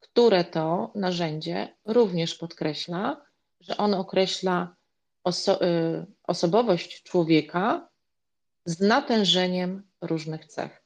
[0.00, 3.26] które to narzędzie również podkreśla,
[3.60, 4.76] że ono określa
[5.24, 7.88] oso e, osobowość człowieka
[8.64, 10.82] z natężeniem różnych cech.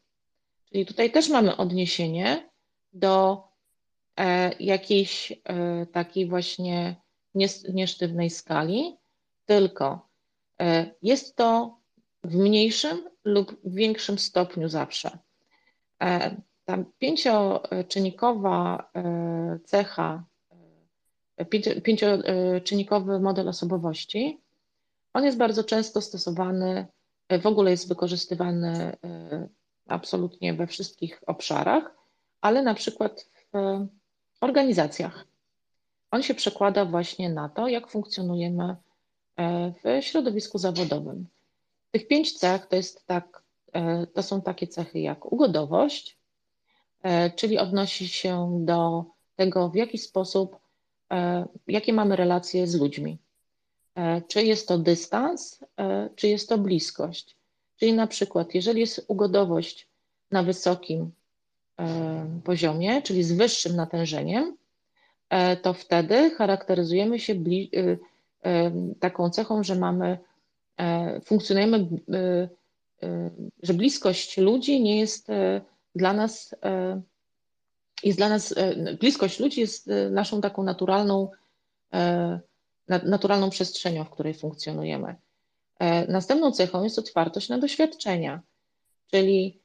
[0.72, 2.50] Czyli tutaj też mamy odniesienie
[2.92, 3.44] do
[4.60, 5.32] jakiejś
[5.92, 6.96] takiej właśnie
[7.68, 8.96] niesztywnej skali,
[9.46, 10.08] tylko
[11.02, 11.78] jest to
[12.24, 15.18] w mniejszym lub większym stopniu zawsze.
[16.70, 20.24] E, ta pięcioczynnikowa e, cecha,
[21.36, 21.44] e,
[21.82, 24.40] pięcioczynnikowy model osobowości,
[25.14, 26.86] on jest bardzo często stosowany,
[27.42, 28.96] w ogóle jest wykorzystywany
[29.88, 31.94] absolutnie we wszystkich obszarach,
[32.40, 33.26] ale na przykład
[34.32, 35.26] w organizacjach.
[36.10, 38.76] On się przekłada właśnie na to, jak funkcjonujemy
[39.84, 41.26] w środowisku zawodowym.
[41.90, 43.42] Tych pięć cech to, jest tak,
[43.72, 46.19] e, to są takie cechy jak ugodowość, e,
[47.36, 49.04] czyli odnosi się do
[49.36, 50.56] tego, w jaki sposób,
[51.12, 53.18] e, jakie mamy relacje z ludźmi.
[54.28, 55.60] Czy jest to dystans,
[56.16, 57.36] czy jest to bliskość.
[57.76, 59.88] Czyli na przykład, jeżeli jest ugodowość
[60.30, 61.10] na wysokim
[62.44, 64.56] poziomie, czyli z wyższym natężeniem,
[65.62, 67.34] to wtedy charakteryzujemy się
[69.00, 70.18] taką cechą, że mamy
[70.80, 72.48] E, funkcjonujemy, e,
[73.02, 73.30] e,
[73.62, 75.28] że bliskość ludzi nie jest
[75.94, 76.54] dla nas,
[78.02, 78.54] jest dla nas,
[79.00, 81.30] bliskość ludzi jest naszą taką naturalną,
[82.88, 85.14] naturalną przestrzenią, w której funkcjonujemy.
[86.08, 88.40] Następną cechą jest otwartość na doświadczenia,
[89.10, 89.60] czyli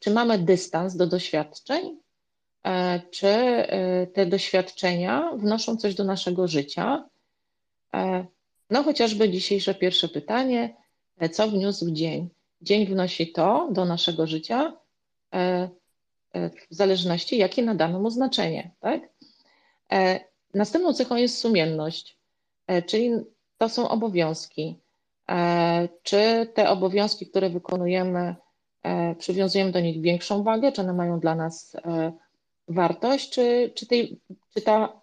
[0.00, 1.98] czy mamy dystans do doświadczeń,
[3.10, 3.34] czy
[4.12, 7.08] te doświadczenia wnoszą coś do naszego życia,
[8.70, 10.76] no chociażby dzisiejsze pierwsze pytanie,
[11.18, 12.28] e, co wniósł dzień?
[12.62, 14.85] Dzień wnosi to do naszego życia, e, e,
[16.70, 18.70] w zależności jakie nadano mu znaczenie.
[18.80, 19.00] Tak?
[20.54, 22.18] Następną cechą jest sumienność,
[22.86, 23.10] czyli
[23.58, 24.78] to są obowiązki.
[26.02, 28.36] Czy te obowiązki, które wykonujemy,
[29.18, 31.76] przywiązujemy do nich większą wagę, czy one mają dla nas
[32.68, 34.20] wartość, czy, czy, tej,
[34.54, 35.00] czy ta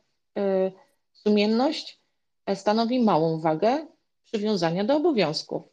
[1.13, 1.99] sumienność
[2.55, 3.87] stanowi małą wagę
[4.23, 5.72] przywiązania do obowiązków.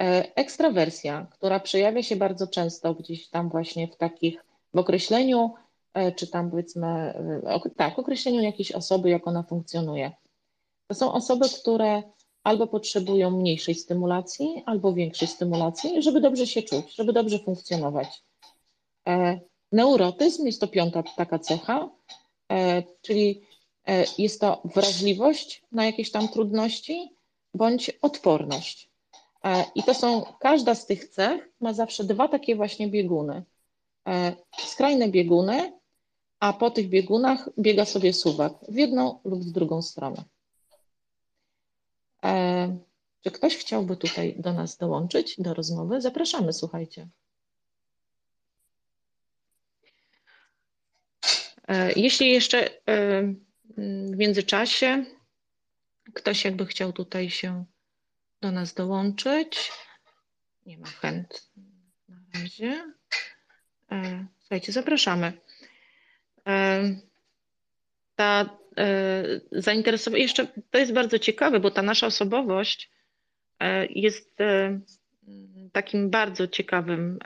[0.00, 4.44] E, ekstrawersja, która przejawia się bardzo często gdzieś tam właśnie w takich,
[4.74, 5.54] w określeniu,
[5.94, 10.12] e, czy tam powiedzmy, e, tak, określeniu jakiejś osoby, jak ona funkcjonuje.
[10.86, 12.02] To są osoby, które
[12.44, 18.22] albo potrzebują mniejszej stymulacji, albo większej stymulacji, żeby dobrze się czuć, żeby dobrze funkcjonować.
[19.72, 21.90] Neurotyzm jest to piąta taka cecha,
[23.02, 23.42] czyli
[24.18, 27.14] jest to wrażliwość na jakieś tam trudności
[27.54, 28.89] bądź odporność.
[29.44, 33.44] E, I to są, każda z tych cech ma zawsze dwa takie właśnie bieguny.
[34.08, 35.80] E, skrajne bieguny,
[36.40, 40.24] a po tych biegunach biega sobie suwak w jedną lub w drugą stronę.
[43.24, 46.00] Czy ktoś chciałby tutaj do nas dołączyć, do rozmowy?
[46.00, 47.08] Zapraszamy, słuchajcie.
[51.96, 52.70] Jeśli jeszcze
[53.76, 55.04] w międzyczasie
[56.14, 57.64] ktoś jakby chciał tutaj się
[58.40, 59.72] do nas dołączyć.
[60.66, 61.50] Nie ma chęt
[62.08, 62.84] na razie.
[63.92, 65.32] E, słuchajcie, zapraszamy.
[66.46, 66.82] E,
[68.16, 72.90] ta e, zainteresowanie, jeszcze to jest bardzo ciekawe, bo ta nasza osobowość
[73.90, 74.38] jest
[75.72, 77.18] takim bardzo ciekawym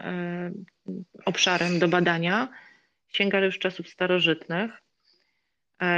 [1.25, 2.49] obszarem do badania.
[3.09, 4.71] Sięga już czasów starożytnych.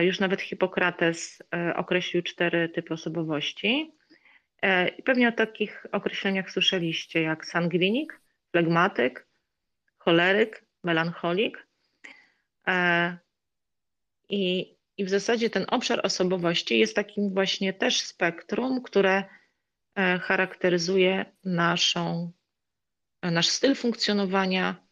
[0.01, 1.43] Już nawet Hipokrates
[1.76, 3.93] określił cztery typy osobowości.
[4.62, 8.20] E, pewnie o takich określeniach słyszeliście, jak sangwinik,
[8.51, 9.27] flegmatyk,
[9.99, 11.66] choleryk, melancholik.
[14.28, 19.24] I, I w zasadzie ten obszar osobowości jest takim właśnie też spektrum, które
[19.95, 22.33] e, charakteryzuje naszą,
[23.23, 24.87] nasz styl funkcjonowania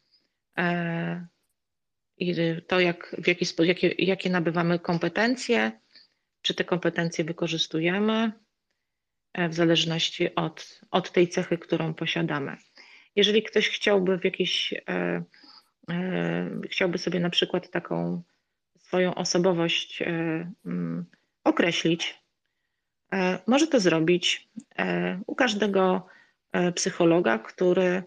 [2.16, 2.34] i
[2.66, 5.80] to, jak, w jaki sposób, jakie, jakie nabywamy kompetencje,
[6.42, 8.32] czy te kompetencje wykorzystujemy
[9.34, 12.56] w zależności od, od tej cechy, którą posiadamy.
[13.16, 15.22] Jeżeli ktoś chciałby w jakiś, e,
[15.90, 18.22] e, chciałby sobie na przykład taką
[18.78, 20.06] swoją osobowość e,
[20.66, 21.04] mm,
[21.44, 22.24] określić,
[23.46, 24.48] może to zrobić
[25.26, 26.06] u każdego
[26.74, 28.02] psychologa, który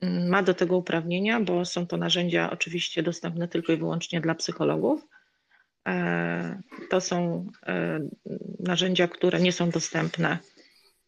[0.00, 4.34] mm, ma do tego uprawnienia, bo są to narzędzia oczywiście dostępne tylko i wyłącznie dla
[4.34, 5.06] psychologów.
[6.90, 7.46] To są
[8.58, 10.38] narzędzia, które nie są dostępne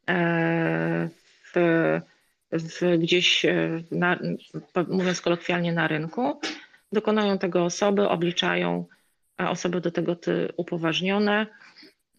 [0.07, 2.01] w
[2.59, 4.19] w, gdzieś, e, na,
[4.89, 6.41] mówiąc kolokwialnie, na rynku.
[6.93, 8.87] Dokonają tego osoby, obliczają
[9.41, 10.17] e, osoby do tego
[10.57, 11.47] upoważnione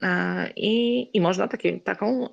[0.02, 2.30] e, i, i można takie, taką,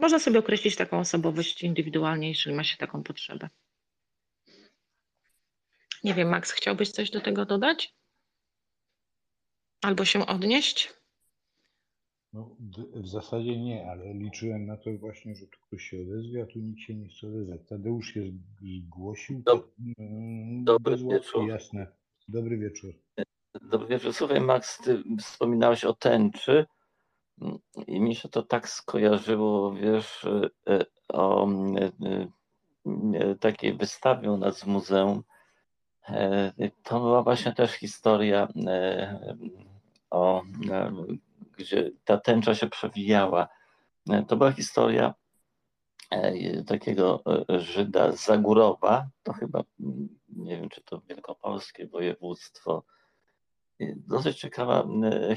[0.00, 3.48] można sobie określić taką osobowość indywidualnie, jeżeli ma się taką potrzebę.
[6.04, 7.94] Nie wiem, Max, chciałbyś coś do tego dodać?
[9.82, 10.92] Albo się odnieść?
[12.36, 12.50] No,
[12.94, 16.58] w zasadzie nie, ale liczyłem na to właśnie, że tu ktoś się odezwie, a tu
[16.58, 17.60] nikt się nie chce odezwać.
[17.68, 18.22] Tadeusz się
[18.84, 19.42] zgłosił.
[19.42, 21.48] Dob mm, Dobry wieczór.
[21.48, 21.86] Jasne.
[22.28, 22.94] Dobry wieczór.
[23.62, 24.12] Dobry wieczór.
[24.12, 26.66] Słuchaj, Max, ty wspominałeś o tęczy
[27.86, 30.24] i mi się to tak skojarzyło, wiesz,
[30.68, 31.90] e, o e,
[33.14, 35.22] e, takiej wystawie u nas w muzeum.
[36.82, 38.48] To była właśnie też historia
[40.10, 40.42] o
[41.56, 43.48] gdzie ta tęcza się przewijała.
[44.10, 45.14] E, to była historia
[46.10, 52.84] e, takiego e, Żyda Zagórowa, to chyba, mm, nie wiem, czy to wielkopolskie województwo.
[53.96, 54.88] Dosyć ciekawa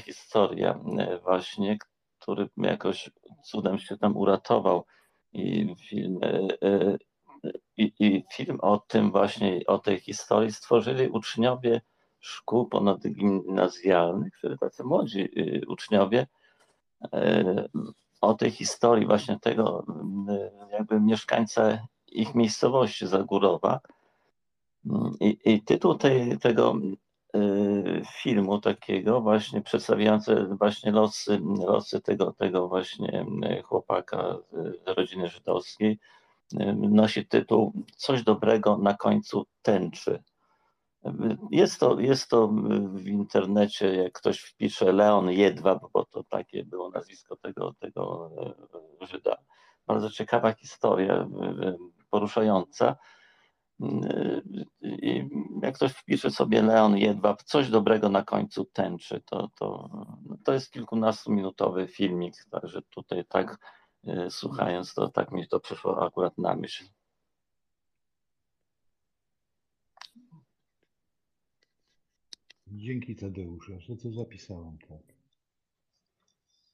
[0.04, 0.80] historia
[1.22, 1.78] właśnie,
[2.18, 3.10] który jakoś
[3.44, 4.84] cudem się tam uratował
[5.32, 6.20] i film,
[7.76, 11.80] i, i film o tym właśnie, o tej historii stworzyli uczniowie
[12.20, 16.26] szkół ponadgimnazjalnych, które tacy młodzi y, uczniowie
[17.12, 17.68] e,
[18.20, 19.84] o tej historii właśnie tego
[20.28, 21.78] y, jakby mieszkańca
[22.12, 23.80] ich miejscowości Zagórowa.
[25.20, 26.76] I, i tytuł tej, tego
[27.36, 33.26] y, filmu takiego właśnie przedstawiający właśnie losy, losy tego, tego właśnie
[33.64, 35.98] chłopaka z rodziny żydowskiej
[36.76, 40.22] nosi tytuł Coś dobrego na końcu tęczy.
[41.50, 42.48] Jest to, jest to
[42.94, 48.30] w internecie, jak ktoś wpisze Leon Jedwab, bo to takie było nazwisko tego, tego
[49.02, 49.36] e, Żyda.
[49.86, 51.76] Bardzo ciekawa historia, e,
[52.10, 52.96] poruszająca.
[53.82, 54.40] E,
[54.82, 55.28] I
[55.62, 59.90] jak ktoś wpisze sobie Leon Jedwab, coś dobrego na końcu tęczy, to, to,
[60.44, 63.58] to jest kilkunastominutowy filmik, także tutaj tak
[64.30, 66.84] słuchając, to tak mi to przyszło akurat na myśl.
[72.72, 75.14] Dzięki Tadeuszu, że to zapisałam, tak.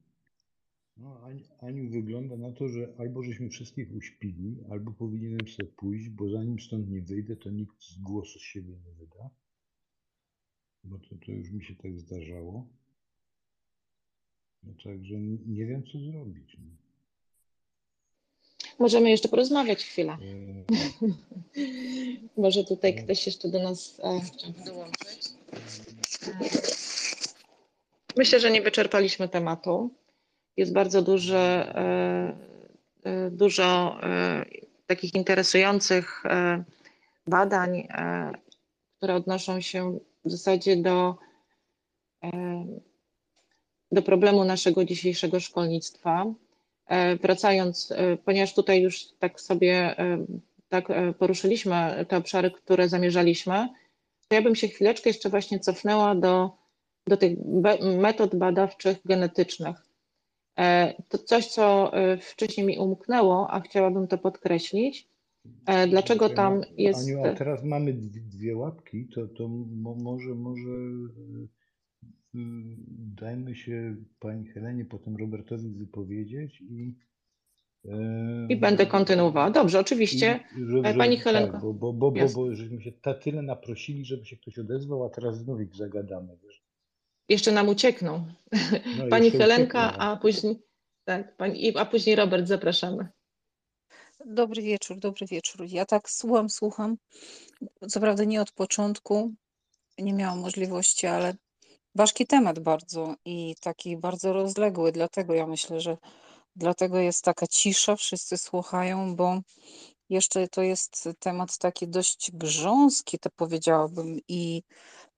[0.97, 1.21] No,
[1.61, 6.59] Aniu, wygląda na to, że albo żeśmy wszystkich uśpili, albo powinienem sobie pójść, bo zanim
[6.59, 9.29] stąd nie wyjdę, to nikt z głosu z siebie nie wyda.
[10.83, 12.67] Bo to, to już mi się tak zdarzało.
[14.63, 16.57] No także nie wiem, co zrobić.
[16.59, 16.86] No.
[18.79, 20.17] Możemy jeszcze porozmawiać chwilę.
[22.37, 25.29] Może tutaj ktoś jeszcze do nas e, chciałby dołączyć.
[28.17, 29.89] Myślę, że nie wyczerpaliśmy tematu.
[30.57, 33.99] Jest bardzo duże, e, e, dużo
[34.87, 36.23] takich interesujących
[37.27, 37.87] badań,
[38.97, 41.15] które odnoszą się w zasadzie do,
[43.91, 46.46] do problemu naszego dzisiejszego szkolnictwa E,
[47.21, 50.25] wracając, e, ponieważ tutaj już tak sobie e,
[50.69, 50.87] tak
[51.19, 53.69] poruszyliśmy te obszary, które zamierzaliśmy,
[54.27, 56.51] to ja bym się chwileczkę jeszcze właśnie cofnęła do,
[57.07, 57.37] do tych
[57.97, 59.75] metod badawczych genetycznych.
[61.09, 61.91] To coś, co
[62.21, 65.07] wcześniej mi umknęło, a chciałabym to podkreślić.
[65.89, 67.07] Dlaczego tam jest.
[67.07, 69.47] Aniu, a teraz mamy dwie łapki, to, to
[69.95, 70.71] może, może
[73.21, 76.95] dajmy się pani Helenie, potem Robertowi wypowiedzieć i.
[78.49, 79.51] I będę kontynuowała.
[79.51, 80.39] Dobrze, oczywiście.
[80.57, 81.51] I, że, e, pani Helenko.
[81.51, 85.03] Tak, bo, bo, bo, bo, bo żeśmy się ta tyle naprosili, żeby się ktoś odezwał,
[85.03, 86.37] a teraz znów ich zagadamy.
[86.43, 86.63] Wiesz?
[87.29, 88.25] Jeszcze nam uciekną.
[88.97, 90.05] No, pani Helenka, uciekną.
[90.05, 90.59] a później.
[91.03, 93.07] Tak, pani, a później Robert, zapraszamy.
[94.25, 95.65] Dobry wieczór, dobry wieczór.
[95.69, 96.97] Ja tak słucham, słucham.
[97.89, 99.33] Co prawda nie od początku,
[99.97, 101.35] nie miałam możliwości, ale
[101.97, 105.97] Ważki temat bardzo i taki bardzo rozległy, dlatego ja myślę, że
[106.57, 109.41] Dlatego jest taka cisza, wszyscy słuchają, bo
[110.09, 114.63] jeszcze to jest temat taki dość grząski, to powiedziałabym, i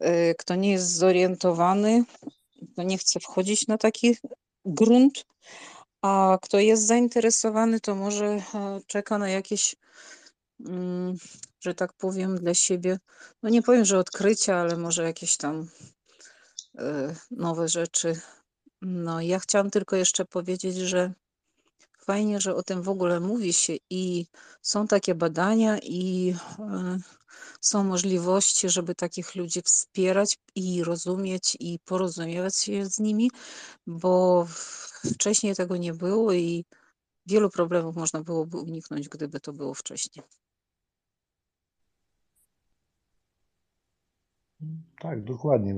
[0.04, 2.04] y, kto nie jest zorientowany,
[2.76, 4.18] to nie chce wchodzić na taki
[4.66, 5.26] grunt,
[6.02, 8.42] a kto jest zainteresowany, to może e,
[8.88, 9.76] czeka na jakieś,
[10.66, 11.18] mm,
[11.60, 13.00] że tak powiem, dla siebie,
[13.44, 15.70] no nie powiem, że odkrycia, ale może jakieś tam
[17.32, 18.22] nowe rzeczy.
[18.82, 21.14] No, ja chciałam tylko jeszcze powiedzieć, że
[21.98, 24.26] fajnie, że o tym w ogóle mówi się i
[24.62, 27.00] są takie badania i e,
[27.62, 33.32] są możliwości, żeby takich ludzi wspierać i rozumieć i porozumiewać się z nimi,
[33.88, 34.48] bo
[35.14, 36.66] wcześniej tego nie było i
[37.26, 40.26] wielu problemów można byłoby uniknąć, gdyby to było wcześniej.
[45.00, 45.76] Tak, dokładnie.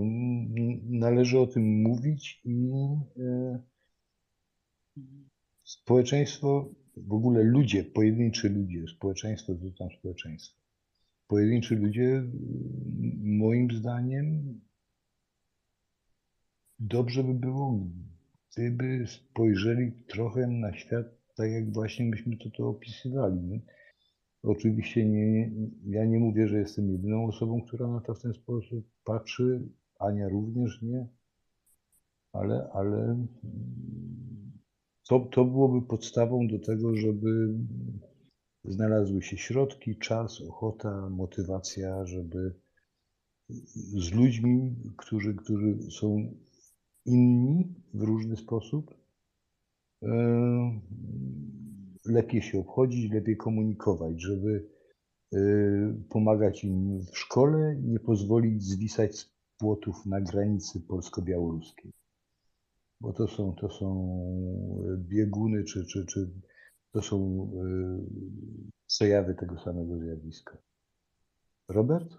[0.84, 2.72] Należy o tym mówić i
[3.20, 3.60] e,
[5.64, 10.62] społeczeństwo, w ogóle ludzie, pojedynczy ludzie, społeczeństwo to tam społeczeństwo.
[11.28, 12.24] Pojedynczy ludzie,
[13.24, 14.60] moim zdaniem,
[16.80, 17.88] dobrze by było,
[18.52, 23.62] gdyby spojrzeli trochę na świat tak, jak właśnie myśmy to, to opisywali.
[24.44, 25.52] Oczywiście nie,
[25.86, 29.70] ja nie mówię, że jestem jedyną osobą, która na to w ten sposób patrzy.
[30.00, 31.08] Ania również nie.
[32.34, 33.26] Ale, ale
[35.08, 37.54] to, to byłoby podstawą do tego, żeby
[38.64, 42.56] znalazły się środki, czas, ochota, motywacja, żeby
[43.96, 46.34] z ludźmi, którzy, którzy są
[47.06, 48.96] inni w różny sposób,
[50.04, 50.08] e,
[52.06, 54.70] lepiej się obchodzić, lepiej komunikować, żeby
[55.34, 55.38] e,
[56.10, 61.92] pomagać im w szkole, nie pozwolić zwisać z płotów na granicy polsko-białoruskiej.
[63.02, 64.18] Bo to są, to są
[64.98, 66.30] bieguny, czy, czy, czy
[66.92, 67.68] to są e,
[68.88, 70.58] przejawy tego samego zjawiska.
[71.70, 72.18] Robert?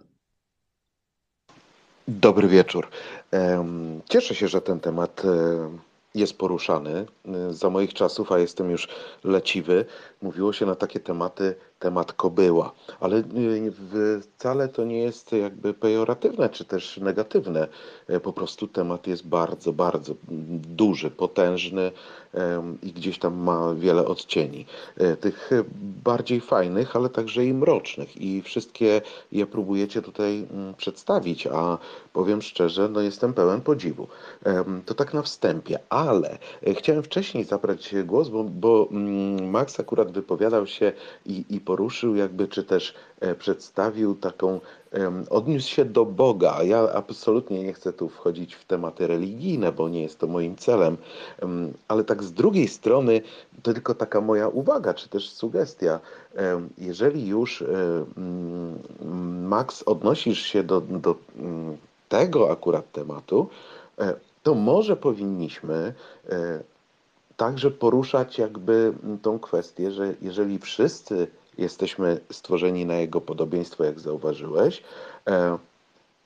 [2.09, 2.89] Dobry wieczór.
[4.09, 5.23] Cieszę się, że ten temat
[6.15, 7.07] jest poruszany.
[7.51, 8.89] Za moich czasów, a jestem już
[9.25, 9.85] leciwy,
[10.23, 13.23] mówiło się na takie tematy temat kobyła, ale
[14.23, 17.69] wcale to nie jest jakby pejoratywne czy też negatywne.
[18.09, 20.15] E, po prostu temat jest bardzo, bardzo
[20.69, 21.93] duży, potężny
[22.83, 24.67] i gdzieś tam ma wiele odcieni.
[24.97, 25.51] E, tych
[26.05, 29.03] bardziej fajnych, ale także i mrocznych i wszystkie
[29.33, 31.79] je próbujecie tutaj mm, przedstawić, a
[32.13, 34.09] powiem szczerze, no jestem pełen podziwu.
[34.87, 40.13] To tak na wstępie, ale e, chciałem wcześniej zabrać głos, bo, bo mm, Max akurat
[40.13, 40.93] wypowiadał się
[41.27, 44.61] i, i poruszył jakby, czy też e, przedstawił taką,
[45.31, 46.63] odniósł się do Boga.
[46.63, 50.97] Ja absolutnie nie chcę tu wchodzić w tematy religijne, bo nie jest to moim celem,
[51.89, 53.21] ale tak z drugiej strony
[53.63, 56.01] to tylko taka moja uwaga, czy też sugestia.
[56.79, 57.67] Jeżeli już e,
[58.17, 61.77] mm, Max odnosisz się do, do mm,
[62.09, 63.49] tego akurat tematu,
[63.99, 65.95] e, to może powinniśmy
[67.37, 68.93] także poruszać jakby
[69.23, 71.29] tą kwestię, że jeżeli wszyscy
[71.59, 74.83] jesteśmy stworzeni na jego podobieństwo, jak zauważyłeś,
[75.29, 75.59] e,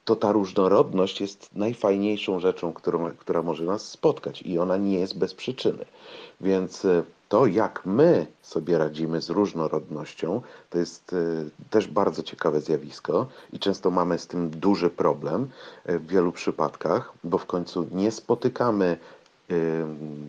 [0.04, 5.18] to ta różnorodność jest najfajniejszą rzeczą, którą, która może nas spotkać i ona nie jest
[5.18, 5.84] bez przyczyny.
[6.40, 11.16] Więc e, to, jak my sobie radzimy z różnorodnością, to jest e,
[11.70, 15.48] też bardzo ciekawe zjawisko i często mamy z tym duży problem
[15.86, 18.98] w wielu przypadkach, bo w końcu nie spotykamy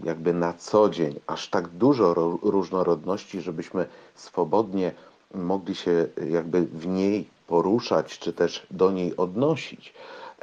[0.03, 3.85] jakby na co dzień aż tak dużo różnorodności, żebyśmy
[4.15, 4.91] swobodnie
[5.33, 9.93] mogli się jakby w niej poruszać, czy też do niej odnosić.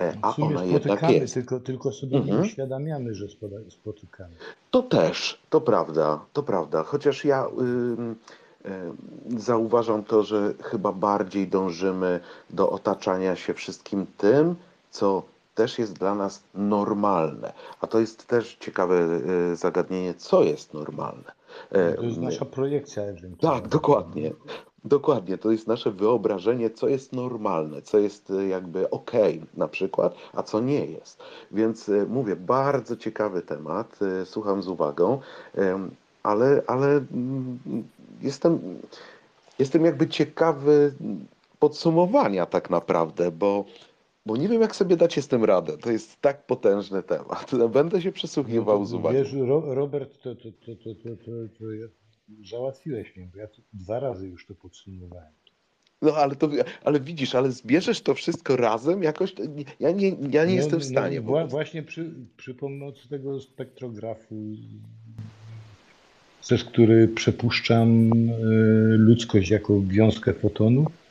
[0.01, 1.35] E, a ona jednak jest.
[1.35, 2.37] Tylko, tylko sobie mhm.
[2.37, 3.27] nie uświadamiamy, że
[3.71, 4.35] spotykamy.
[4.71, 6.83] To też, to prawda, to prawda.
[6.83, 12.21] Chociaż ja y, y, zauważam to, że chyba bardziej dążymy
[12.51, 14.55] do otaczania się wszystkim tym,
[14.91, 15.23] co
[15.55, 17.53] też jest dla nas normalne.
[17.81, 18.97] A to jest też ciekawe
[19.53, 21.33] e, zagadnienie, co jest normalne.
[21.71, 23.61] E, to jest nasza projekcja ewentualnie.
[23.61, 24.33] Tak, dokładnie.
[24.87, 29.13] Dokładnie, to jest nasze wyobrażenie, co jest normalne, co jest e, jakby ok
[29.55, 31.23] na przykład, a co nie jest.
[31.53, 35.21] Więc mówię, bardzo ciekawy temat, słucham z uwagą,
[36.23, 37.59] ale, ale mm,
[38.23, 38.79] jestem,
[39.59, 40.95] jestem jakby ciekawy
[41.59, 43.65] podsumowania tak naprawdę, bo
[44.27, 45.79] bo nie wiem, jak sobie dać z tym radę.
[45.79, 47.51] To jest tak potężny temat.
[47.73, 49.19] Będę się przysłuchiwał no, z uwagą.
[49.19, 51.65] Wiesz, Ro, Robert, to, to, to, to, to, to, to
[52.51, 55.33] załatwiłeś mnie, bo ja dwa razy już to podsumowałem.
[56.03, 56.49] No ale to,
[56.85, 59.35] ale widzisz, ale zbierzesz to wszystko razem jakoś.
[59.81, 61.21] Ja nie, ja nie no, jestem w no, stanie.
[61.21, 64.35] No, właśnie przy, przy pomocy tego spektrografu
[66.41, 68.11] przez który przepuszczam
[68.89, 71.04] ludzkość jako wiązkę fotonów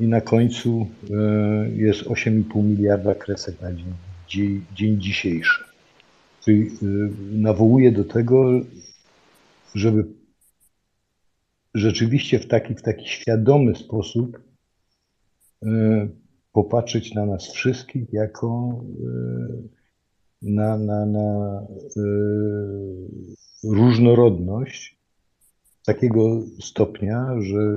[0.00, 0.86] i na końcu
[1.76, 3.94] jest 8,5 miliarda kresek na dzień,
[4.28, 5.64] dzień, dzień dzisiejszy.
[6.44, 6.70] Czyli
[7.32, 8.60] nawołuję do tego,
[9.74, 10.04] żeby
[11.74, 14.38] rzeczywiście w taki, w taki świadomy sposób
[15.62, 16.08] e,
[16.52, 19.18] popatrzeć na nas wszystkich jako e,
[20.42, 21.60] na, na, na
[21.96, 22.02] e,
[23.64, 24.98] różnorodność
[25.84, 27.76] takiego stopnia, że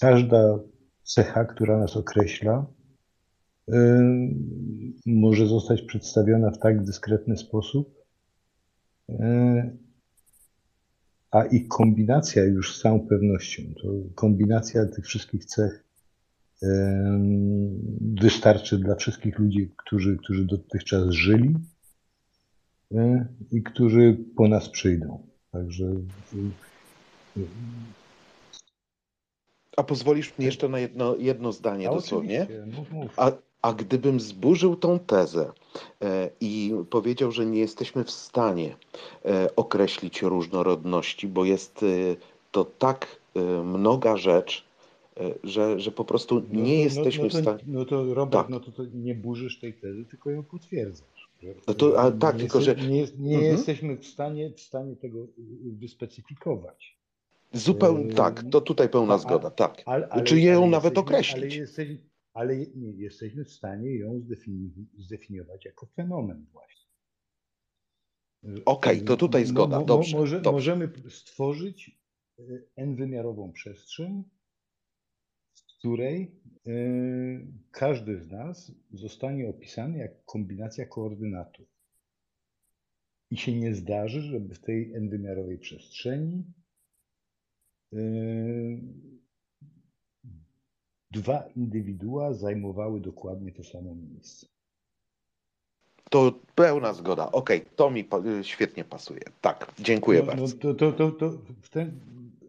[0.00, 0.58] każda
[1.06, 2.66] cecha, która nas określa,
[5.06, 8.04] może zostać przedstawiona w tak dyskretny sposób,
[11.30, 15.84] a ich kombinacja już z całą pewnością, to kombinacja tych wszystkich cech
[18.00, 21.54] wystarczy dla wszystkich ludzi, którzy, którzy dotychczas żyli
[23.52, 25.26] i którzy po nas przyjdą.
[25.52, 25.92] Także.
[29.76, 32.46] A pozwolisz mi jeszcze na jedno, jedno zdanie a dosłownie?
[32.66, 33.12] Mów, mów.
[33.16, 33.32] A,
[33.62, 35.52] a gdybym zburzył tą tezę
[36.02, 38.76] e, i powiedział, że nie jesteśmy w stanie
[39.24, 41.86] e, określić różnorodności, bo jest e,
[42.52, 43.20] to tak
[43.64, 44.66] mnoga rzecz,
[45.44, 47.62] że, że po prostu nie no, jesteśmy no, no to, w stanie.
[47.66, 48.48] No to Robert, tak.
[48.48, 51.28] no to, to nie burzysz tej tezy, tylko ją potwierdzasz.
[51.68, 52.88] No to, a, tak, nie tylko jest, że.
[52.88, 53.42] Nie, nie mhm.
[53.56, 55.26] jesteśmy w stanie, w stanie tego
[55.64, 56.95] wyspecyfikować.
[57.56, 59.82] Zupełnie tak, to tutaj pełna a, zgoda, tak.
[59.86, 61.44] Ale, ale, Czy ją ale nawet jesteśmy, określić?
[61.44, 61.88] Ale, jesteś,
[62.32, 66.86] ale nie, jesteśmy w stanie ją zdefini zdefiniować jako fenomen właśnie.
[68.44, 70.52] Okej, okay, to tutaj zgoda, dobrze, może, dobrze.
[70.52, 72.00] Możemy stworzyć
[72.38, 72.42] e,
[72.76, 74.24] n-wymiarową przestrzeń,
[75.54, 81.66] w której y, każdy z nas zostanie opisany jak kombinacja koordynatów.
[83.30, 86.44] I się nie zdarzy, żeby w tej n-wymiarowej przestrzeni
[91.10, 94.46] dwa indywidua zajmowały dokładnie to samo miejsce.
[96.10, 97.32] To pełna zgoda.
[97.32, 98.04] Okej, okay, to mi
[98.42, 99.20] świetnie pasuje.
[99.40, 100.56] Tak, dziękuję no, bardzo.
[100.64, 101.38] No to, to, to,
[101.70, 102.00] ten,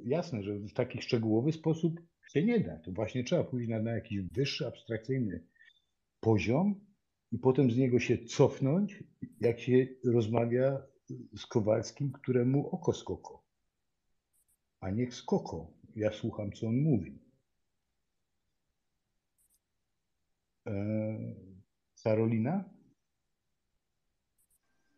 [0.06, 2.02] jasne, że w taki szczegółowy sposób
[2.34, 2.78] się nie da.
[2.78, 5.44] To właśnie trzeba pójść na, na jakiś wyższy, abstrakcyjny
[6.20, 6.76] poziom
[7.32, 9.04] i potem z niego się cofnąć,
[9.42, 10.82] jak się rozmawia
[11.38, 13.37] z Kowalskim, któremu oko skoko.
[14.80, 15.68] A niech skoko.
[15.96, 17.20] Ja słucham, co on mówi.
[22.04, 22.64] Karolina?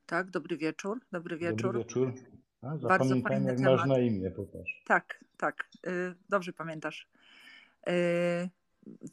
[0.06, 1.00] Tak, dobry wieczór.
[1.12, 1.74] Dobry wieczór.
[1.74, 2.14] Dobry wieczór.
[2.62, 4.84] A, Bardzo fajny jak masz na imię, popatrz.
[4.86, 5.70] Tak, tak.
[5.88, 7.10] Y, dobrze pamiętasz.
[7.90, 8.50] Y,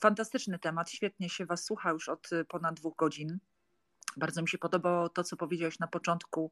[0.00, 0.90] fantastyczny temat.
[0.90, 3.38] Świetnie się Was słucha już od ponad dwóch godzin.
[4.16, 6.50] Bardzo mi się podobało to, co powiedziałeś na początku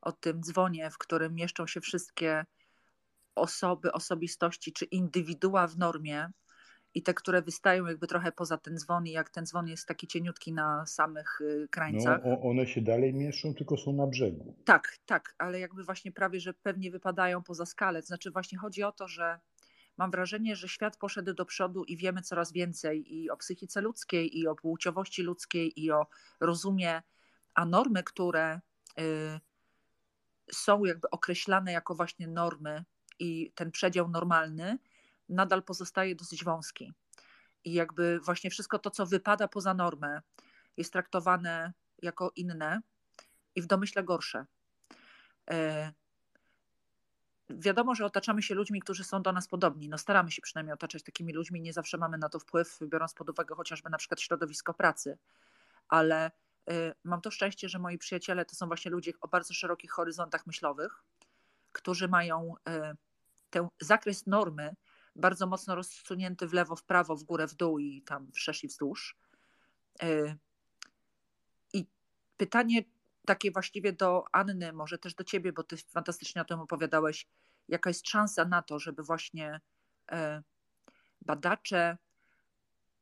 [0.00, 2.44] o tym dzwonie, w którym mieszczą się wszystkie
[3.34, 6.30] osoby, osobistości czy indywidua w normie
[6.94, 10.06] i te, które wystają jakby trochę poza ten dzwon i jak ten dzwon jest taki
[10.06, 12.20] cieniutki na samych y, krańcach.
[12.24, 14.56] No, one się dalej mieszczą, tylko są na brzegu.
[14.64, 18.02] Tak, tak, ale jakby właśnie prawie, że pewnie wypadają poza skalę.
[18.02, 19.40] Znaczy właśnie chodzi o to, że
[19.96, 24.38] mam wrażenie, że świat poszedł do przodu i wiemy coraz więcej i o psychice ludzkiej,
[24.38, 26.06] i o płciowości ludzkiej, i o
[26.40, 27.02] rozumie,
[27.54, 28.60] a normy, które
[29.00, 29.40] y,
[30.52, 32.84] są jakby określane jako właśnie normy
[33.18, 34.78] i ten przedział normalny,
[35.28, 36.92] nadal pozostaje dosyć wąski.
[37.64, 40.22] I jakby właśnie wszystko to, co wypada poza normę,
[40.76, 41.72] jest traktowane
[42.02, 42.80] jako inne
[43.54, 44.46] i w domyśle gorsze.
[47.50, 49.88] Wiadomo, że otaczamy się ludźmi, którzy są do nas podobni.
[49.88, 51.60] No staramy się przynajmniej otaczać takimi ludźmi.
[51.60, 55.18] Nie zawsze mamy na to wpływ, biorąc pod uwagę chociażby na przykład środowisko pracy.
[55.88, 56.30] Ale
[57.04, 61.04] mam to szczęście, że moi przyjaciele to są właśnie ludzie o bardzo szerokich horyzontach myślowych,
[61.72, 62.54] którzy mają
[63.50, 64.74] ten zakres normy
[65.16, 68.68] bardzo mocno rozsunięty w lewo, w prawo, w górę, w dół i tam wszerz i
[68.68, 69.16] wzdłuż.
[71.72, 71.86] I
[72.36, 72.82] pytanie
[73.26, 77.26] takie właściwie do Anny, może też do ciebie, bo ty fantastycznie o tym opowiadałeś,
[77.68, 79.60] jaka jest szansa na to, żeby właśnie
[81.20, 81.98] badacze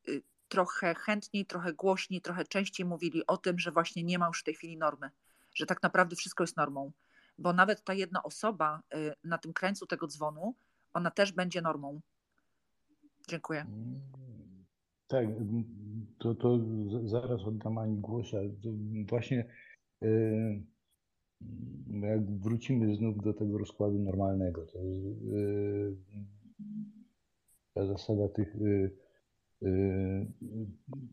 [0.09, 4.39] y, trochę chętniej, trochę głośniej, trochę częściej mówili o tym, że właśnie nie ma już
[4.39, 5.11] w tej chwili normy,
[5.55, 6.91] że tak naprawdę wszystko jest normą,
[7.41, 10.55] bo nawet ta jedna osoba y, na tym krańcu tego dzwonu,
[10.93, 12.01] ona też będzie normą.
[13.27, 13.65] Dziękuję.
[15.07, 15.25] Tak,
[16.17, 16.59] to, to
[17.03, 18.49] zaraz oddam Ani głos, ale
[19.09, 19.45] właśnie
[20.01, 20.63] yy,
[22.01, 25.95] jak wrócimy znów do tego rozkładu normalnego, to yy,
[27.73, 28.55] ta zasada tych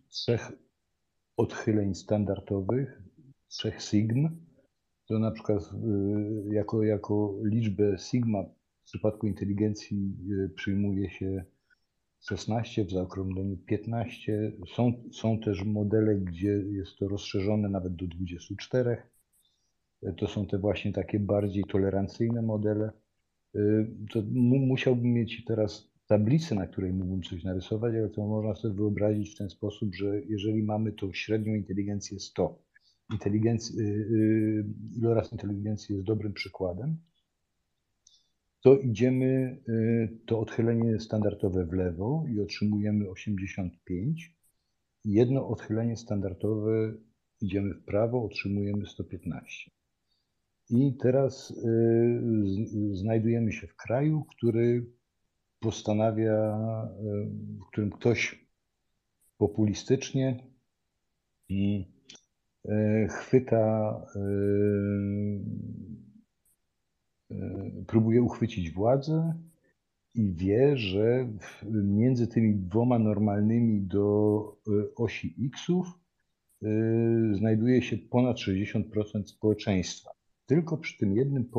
[0.09, 0.53] trzech
[1.37, 3.03] odchyleń standardowych,
[3.49, 4.29] trzech sigm,
[5.09, 11.45] to na przykład y, jako, jako liczbę sigma w przypadku inteligencji y, przyjmuje się
[12.21, 14.53] 16, w zaokrągleniu 15.
[14.75, 18.97] Są, są też modele, gdzie jest to rozszerzone nawet do 24.
[20.17, 22.91] To są te właśnie takie bardziej tolerancyjne modele.
[24.13, 28.75] To mu, musiałbym mieć teraz tablicę, na której mógłbym coś narysować, ale to można sobie
[28.75, 32.63] wyobrazić w ten sposób, że jeżeli mamy tą średnią inteligencję 100,
[33.13, 34.65] inteligencji, y, y,
[34.97, 36.97] iloraz inteligencji jest dobrym przykładem,
[38.61, 44.35] to idziemy y, to odchylenie standardowe w lewo i otrzymujemy 85.
[45.05, 46.95] Jedno odchylenie standardowe
[47.41, 49.71] idziemy w prawo, otrzymujemy 115.
[50.71, 51.55] I teraz
[52.93, 54.87] znajdujemy się w kraju, który
[55.61, 56.59] postanawia,
[57.61, 58.47] w którym ktoś
[59.39, 60.49] populistycznie
[61.51, 61.55] E,
[63.09, 64.21] chwyta, e,
[67.31, 69.35] e, próbuje uchwycić władzę
[70.15, 71.29] i wie, że
[71.73, 74.57] między tymi dwoma normalnymi do
[74.97, 75.87] osi X-ów
[77.33, 80.11] znajduje się ponad 60% społeczeństwa.
[80.47, 81.51] Tylko przy tym jednym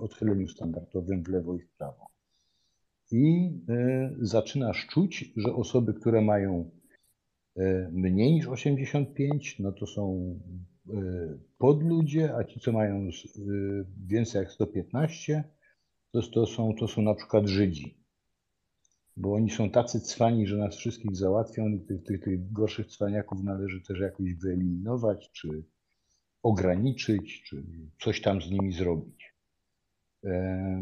[0.00, 2.06] odchyleniu standardowym w lewo i w prawo.
[3.10, 3.52] I
[4.20, 6.81] zaczynasz czuć, że osoby, które mają E,
[7.92, 10.34] mniej niż 85, no to są
[10.88, 10.98] e,
[11.58, 13.10] podludzie, a ci, co mają e,
[14.06, 15.44] więcej jak 115,
[16.12, 18.02] to, to, są, to są na przykład Żydzi.
[19.16, 23.42] Bo oni są tacy cwani, że nas wszystkich załatwią i tych, tych, tych gorszych cwaniaków
[23.42, 25.64] należy też jakoś wyeliminować, czy
[26.42, 27.64] ograniczyć, czy
[28.00, 29.21] coś tam z nimi zrobić.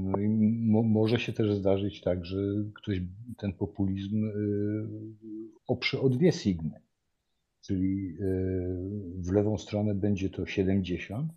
[0.00, 0.28] No i
[0.70, 2.36] mo może się też zdarzyć tak, że
[2.74, 3.00] ktoś
[3.38, 4.30] ten populizm
[5.66, 6.80] oprze o dwie sigmy,
[7.60, 8.24] czyli e,
[9.16, 11.32] w lewą stronę będzie to 70,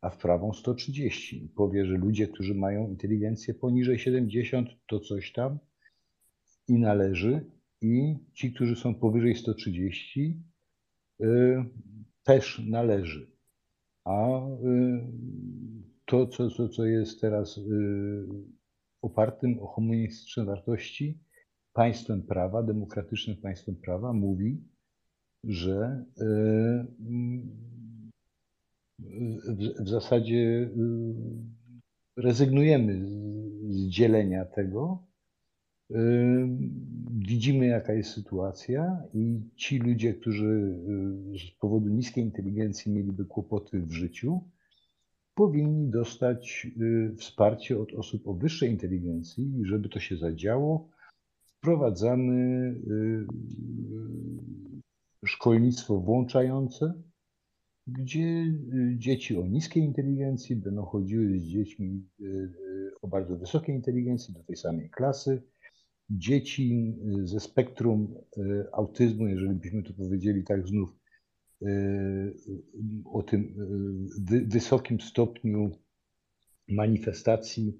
[0.00, 1.52] a w prawą 130.
[1.56, 5.58] Powie, że ludzie, którzy mają inteligencję poniżej 70, to coś tam
[6.68, 7.50] i należy,
[7.80, 10.42] i ci, którzy są powyżej 130,
[11.20, 11.64] e,
[12.22, 13.30] też należy.
[14.04, 14.52] A e,
[16.06, 17.60] to, co, co, co jest teraz
[19.02, 21.18] opartym o humanistyczne wartości,
[21.72, 24.64] państwem prawa, demokratycznym państwem prawa mówi,
[25.44, 26.86] że e,
[29.80, 30.70] w zasadzie e,
[32.16, 33.06] rezygnujemy
[33.68, 35.06] z dzielenia tego.
[37.10, 40.78] Widzimy, jaka jest sytuacja, i ci ludzie, którzy
[41.48, 44.40] z powodu niskiej inteligencji mieliby kłopoty w życiu,
[45.34, 46.66] powinni dostać
[47.18, 50.88] wsparcie od osób o wyższej inteligencji, i żeby to się zadziało,
[51.64, 53.26] wprowadzamy y,
[55.24, 56.94] y, szkolnictwo włączające,
[57.86, 62.08] gdzie y, dzieci o niskiej inteligencji będą chodziły z dziećmi
[63.02, 65.42] o bardzo wysokiej inteligencji do tej samej klasy.
[66.10, 68.14] Dzieci ze spektrum
[68.72, 70.96] autyzmu, jeżeli byśmy to powiedzieli tak znów,
[73.04, 73.54] o tym
[74.46, 75.70] wysokim stopniu
[76.68, 77.78] manifestacji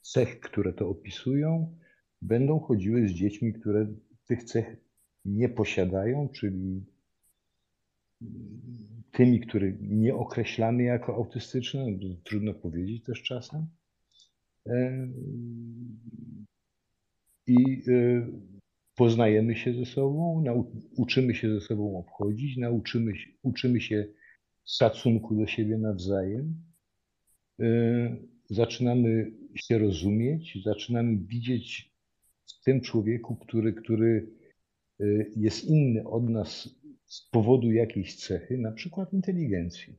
[0.00, 1.76] cech, które to opisują,
[2.22, 3.86] będą chodziły z dziećmi, które
[4.26, 4.76] tych cech
[5.24, 6.84] nie posiadają, czyli
[9.12, 13.66] tymi, które nie określamy jako autystyczne, no, trudno powiedzieć też czasem.
[17.46, 17.82] I
[19.00, 20.44] poznajemy się ze sobą,
[20.96, 24.06] uczymy się ze sobą obchodzić, nauczymy się, uczymy się
[24.66, 26.54] szacunku do siebie nawzajem.
[27.60, 27.66] E,
[28.50, 31.92] zaczynamy się rozumieć, zaczynamy widzieć
[32.46, 34.30] w tym człowieku, który, który
[35.00, 36.68] y, jest inny od nas
[37.06, 39.96] z powodu jakiejś cechy, na przykład inteligencji.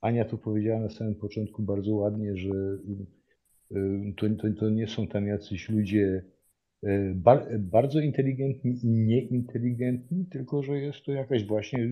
[0.00, 2.78] Ania tu powiedziała na samym początku bardzo ładnie, że
[3.72, 6.35] y, to, to, to nie są tam jacyś ludzie y,
[7.58, 11.88] bardzo inteligentni i nieinteligentni, tylko że jest to jakaś właśnie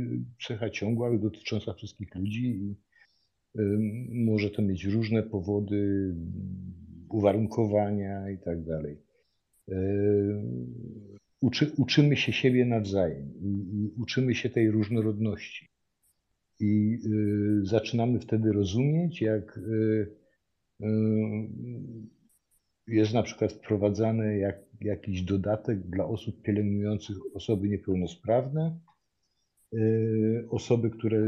[0.46, 2.76] cecha ciągła dotycząca wszystkich ludzi i
[4.24, 6.14] może to mieć różne powody,
[7.08, 8.98] uwarunkowania i tak dalej.
[9.68, 9.74] Yy,
[11.40, 15.68] uczy, uczymy się siebie nawzajem i, uczymy się tej różnorodności.
[16.60, 20.06] I y, zaczynamy wtedy rozumieć, jak y,
[20.80, 20.86] y,
[22.86, 28.78] jest na przykład wprowadzany jak, jakiś dodatek dla osób pielęgnujących osoby niepełnosprawne,
[30.50, 31.18] osoby, które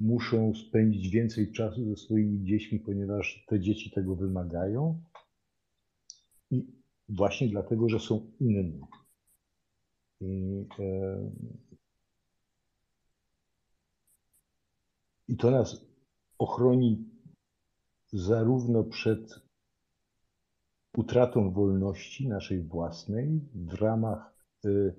[0.00, 5.02] muszą spędzić więcej czasu ze swoimi dziećmi, ponieważ te dzieci tego wymagają.
[6.50, 6.66] I
[7.08, 8.86] właśnie dlatego, że są inne.
[10.20, 11.30] I, e,
[15.28, 15.86] I to nas
[16.38, 17.04] ochroni
[18.12, 19.47] zarówno przed
[20.98, 24.34] utratą wolności naszej własnej w ramach
[24.64, 24.94] y,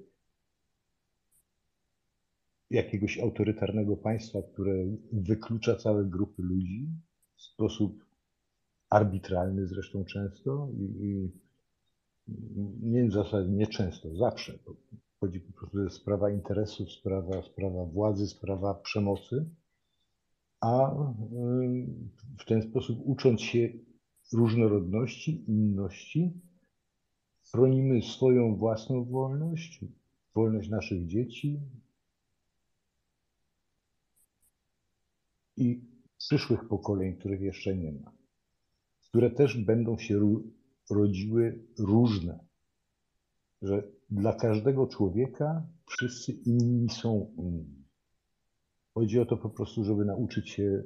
[2.70, 4.74] jakiegoś autorytarnego państwa, które
[5.12, 6.88] wyklucza całe grupy ludzi
[7.36, 8.06] w sposób
[8.90, 11.30] arbitralny zresztą często i,
[12.82, 14.54] nie w zasadzie nie często, zawsze.
[15.20, 19.46] Chodzi po prostu, że sprawa interesów, sprawa, sprawa władzy, sprawa przemocy,
[20.62, 20.96] a y,
[22.38, 23.70] w ten sposób ucząc się
[24.34, 26.34] różnorodności, inności,
[27.52, 29.86] chronimy swoją własną wolność,
[30.36, 31.60] wolność naszych dzieci
[35.58, 35.82] i
[36.18, 38.12] przyszłych pokoleń, których jeszcze nie ma,
[39.02, 40.42] które też będą się
[40.90, 42.40] rodziły różne,
[43.62, 47.84] że dla każdego człowieka wszyscy inni są inni.
[48.94, 50.84] Chodzi o to po prostu, żeby nauczyć się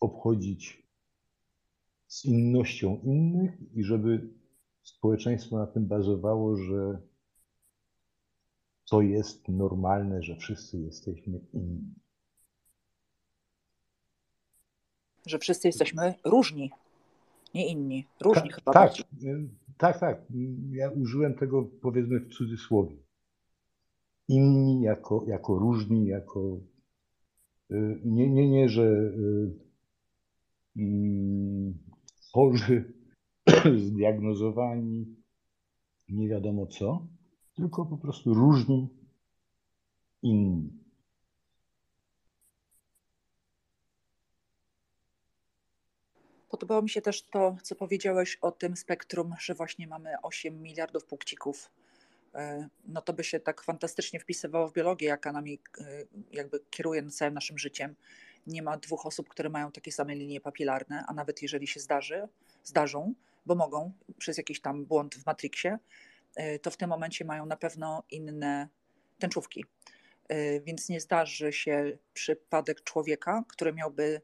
[0.00, 0.81] obchodzić
[2.12, 4.28] z innością innych i żeby
[4.82, 6.98] społeczeństwo na tym bazowało, że
[8.90, 11.94] to jest normalne, że wszyscy jesteśmy inni.
[15.26, 16.70] Że wszyscy jesteśmy różni,
[17.54, 18.06] nie inni.
[18.20, 18.92] Różni Ta, chyba tak,
[19.78, 20.22] tak, tak.
[20.70, 22.96] Ja użyłem tego powiedzmy w cudzysłowie.
[24.28, 26.58] Inni jako, jako różni, jako
[27.70, 29.50] y, nie, nie, nie, że y,
[30.76, 31.91] mm,
[32.32, 32.92] chorzy,
[33.86, 35.16] zdiagnozowani,
[36.08, 37.06] nie wiadomo co,
[37.54, 38.88] tylko po prostu różni,
[40.22, 40.82] inni.
[46.48, 51.04] Podobało mi się też to, co powiedziałeś o tym spektrum, że właśnie mamy 8 miliardów
[51.04, 51.70] płcików.
[52.34, 57.10] E, no to by się tak fantastycznie wpisywało w biologię, jaka nami e, jakby kieruje
[57.10, 57.94] całym naszym życiem.
[58.46, 62.28] Nie ma dwóch osób, które mają takie same linie papilarne, a nawet jeżeli się zdarzy,
[62.64, 63.14] zdarzą,
[63.46, 65.78] bo mogą przez jakiś tam błąd w Matrixie,
[66.36, 68.68] e, to w tym momencie mają na pewno inne
[69.18, 69.64] tęczówki.
[70.64, 74.20] Więc nie zdarzy się przypadek człowieka, który miałby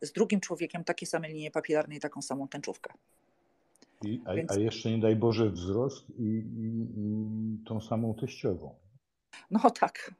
[0.00, 2.92] z drugim człowiekiem takie same linie papilarne i taką samą tęczówkę.
[4.04, 4.50] I, a, Więc...
[4.50, 8.74] a, jeszcze nie daj Boże wzrost i, i, i tą samą teściową.
[9.50, 10.14] No tak,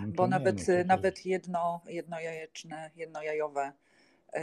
[0.00, 3.72] no bo nie, nawet, no nawet jedno, jednojajeczne, jednojajowe
[4.34, 4.40] yy,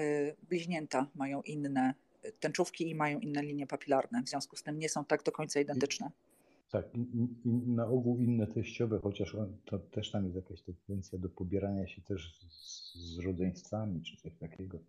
[0.50, 1.94] bliźnięta mają inne
[2.40, 4.24] tęczówki i mają inne linie papilarne.
[4.24, 6.12] W związku z tym nie są tak do końca identyczne.
[6.72, 6.86] Tak,
[7.66, 12.02] na ogół inne teściowe, chociaż on, to też tam jest jakaś tendencja do pobierania się
[12.02, 14.80] też z, z rodzeństwami czy coś takiego.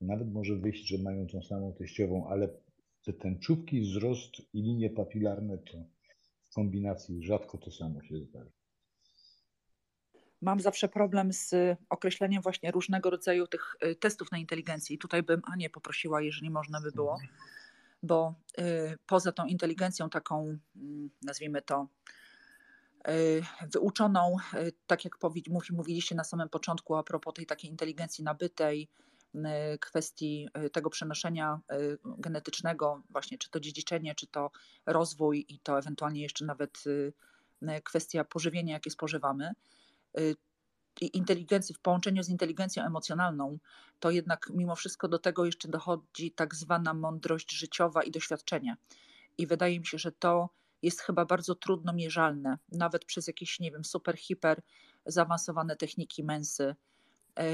[0.00, 2.48] Nawet może wyjść, że mają tą samą teściową, ale
[3.04, 5.78] te tęczówki, wzrost i linie papilarne to
[6.42, 8.55] w kombinacji rzadko to samo się zdarza.
[10.42, 11.54] Mam zawsze problem z
[11.90, 14.96] określeniem właśnie różnego rodzaju tych y, testów na inteligencję.
[14.96, 17.12] I tutaj bym Anię poprosiła, jeżeli można by było.
[17.12, 17.56] Mhm
[18.02, 21.88] bo y, poza tą inteligencją taką, mm, nazwijmy to,
[23.08, 23.42] y,
[23.72, 25.18] wyuczoną, y, tak jak
[25.70, 28.88] mówiliście na samym początku a propos tej takiej inteligencji nabytej,
[29.80, 31.60] kwestii tego przenoszenia
[32.04, 34.50] genetycznego, właśnie czy to dziedziczenie, czy to
[34.86, 36.84] rozwój i to ewentualnie jeszcze nawet
[37.84, 39.52] kwestia pożywienia, jakie spożywamy
[41.00, 43.58] inteligencji, w połączeniu z inteligencją emocjonalną,
[44.00, 48.76] to jednak mimo wszystko do tego jeszcze dochodzi tak zwana mądrość życiowa i doświadczenie.
[49.38, 50.48] I wydaje mi się, że to
[50.82, 54.62] jest chyba bardzo trudno mierzalne, nawet przez jakieś, nie wiem, super, hiper
[55.06, 56.74] zaawansowane techniki mensy,
[57.38, 57.44] e,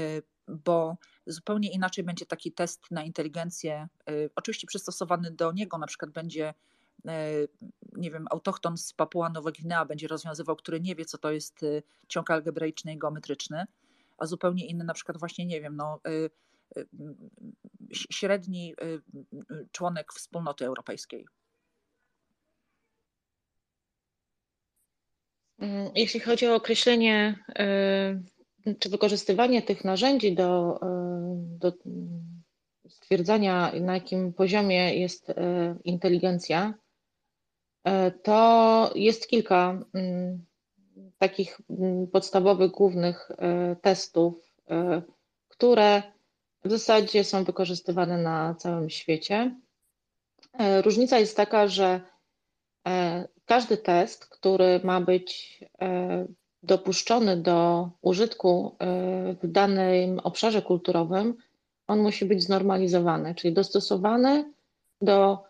[0.47, 6.11] bo zupełnie inaczej będzie taki test na inteligencję, e, oczywiście przystosowany do niego, na przykład
[6.11, 6.53] będzie
[7.95, 11.63] nie wiem, autochton z Papua Nowa Gwinea będzie rozwiązywał, który nie wie, co to jest
[11.63, 13.65] e, ciąg algebraiczny i geometryczny,
[14.17, 16.29] a zupełnie inny, na przykład właśnie, nie wiem, no, e,
[17.93, 18.75] średni
[19.71, 21.27] członek wspólnoty europejskiej.
[25.59, 27.43] Mm, jeśli chodzi o określenie
[28.79, 30.79] czy wykorzystywanie tych narzędzi do,
[31.35, 31.73] do
[32.89, 35.33] stwierdzania, na jakim poziomie jest
[35.83, 36.82] inteligencja, E,
[38.23, 40.45] to jest kilka mm,
[41.17, 45.01] takich mm, podstawowych, głównych e, testów, e,
[45.47, 46.03] które
[46.65, 49.55] w zasadzie są wykorzystywane na całym świecie.
[50.83, 52.01] Różnica jest taka, że
[53.45, 55.59] każdy test, który ma być
[56.63, 58.75] dopuszczony do użytku
[59.43, 61.35] w danym obszarze kulturowym,
[61.87, 64.53] on musi być znormalizowany, czyli dostosowany
[65.01, 65.43] do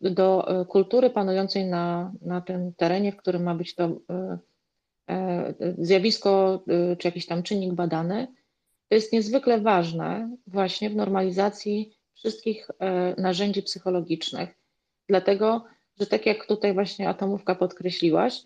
[0.00, 4.38] do e, kultury panującej na, na tym terenie, w którym ma być to e,
[5.10, 6.64] e, zjawisko
[6.98, 8.26] czy jakiś tam czynnik badany.
[8.88, 12.68] to jest niezwykle ważne właśnie w normalizacji wszystkich
[13.18, 14.48] narzędzi psychologicznych,
[15.08, 15.64] dlatego
[16.00, 18.42] że tak jak tutaj właśnie atomówka podkreśliłaś,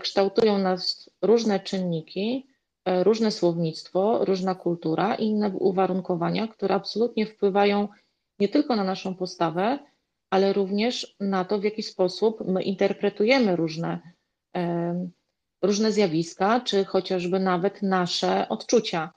[0.00, 2.46] kształtują nas różne czynniki,
[2.86, 7.88] różne słownictwo, różna kultura i inne uwarunkowania, które absolutnie wpływają
[8.38, 9.78] nie tylko na naszą postawę,
[10.30, 14.00] ale również na to, w jaki sposób my interpretujemy różne,
[15.62, 19.12] różne zjawiska, czy chociażby nawet nasze odczucia.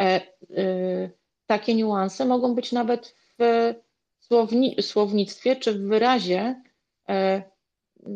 [0.00, 1.10] E, e,
[1.46, 3.74] takie niuanse mogą być nawet w
[4.18, 6.62] słowni słownictwie czy w wyrazie,
[7.08, 7.42] e,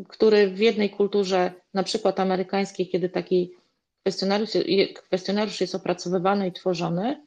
[0.08, 3.52] który w jednej kulturze, na przykład amerykańskiej, kiedy taki
[4.00, 4.50] kwestionariusz,
[4.94, 7.26] kwestionariusz jest opracowywany i tworzony,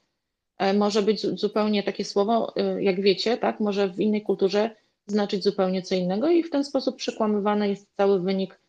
[0.73, 4.75] może być zupełnie takie słowo, jak wiecie, tak, może w innej kulturze
[5.07, 8.59] znaczyć zupełnie co innego i w ten sposób przekłamywany jest cały wynik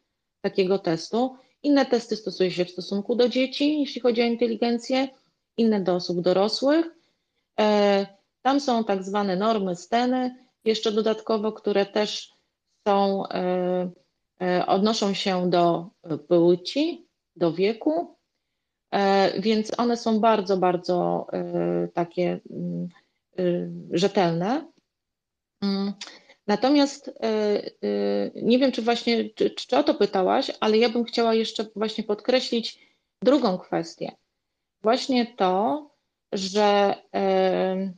[0.40, 1.36] takiego testu.
[1.62, 5.09] Inne testy stosuje się w stosunku do dzieci, jeśli chodzi o inteligencję,
[5.56, 6.86] inne do osób dorosłych.
[7.61, 8.06] E,
[8.43, 12.32] tam są tak zwane normy steny, jeszcze dodatkowo, które też
[12.89, 13.90] są, e,
[14.40, 15.90] e, odnoszą się do
[16.28, 17.06] płci,
[17.36, 18.16] do wieku,
[19.39, 21.27] więc one są bardzo, bardzo
[21.94, 22.89] takie mm,
[23.90, 24.73] rzetelne.
[26.47, 31.05] Natomiast e, e, nie wiem, czy właśnie, czy, czy o to pytałaś, ale ja bym
[31.05, 32.79] chciała jeszcze właśnie podkreślić
[33.23, 34.12] drugą kwestię.
[34.83, 35.91] Właśnie to,
[36.33, 37.93] że e,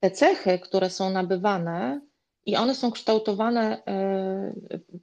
[0.00, 2.00] te cechy, które są nabywane
[2.46, 3.82] i one są kształtowane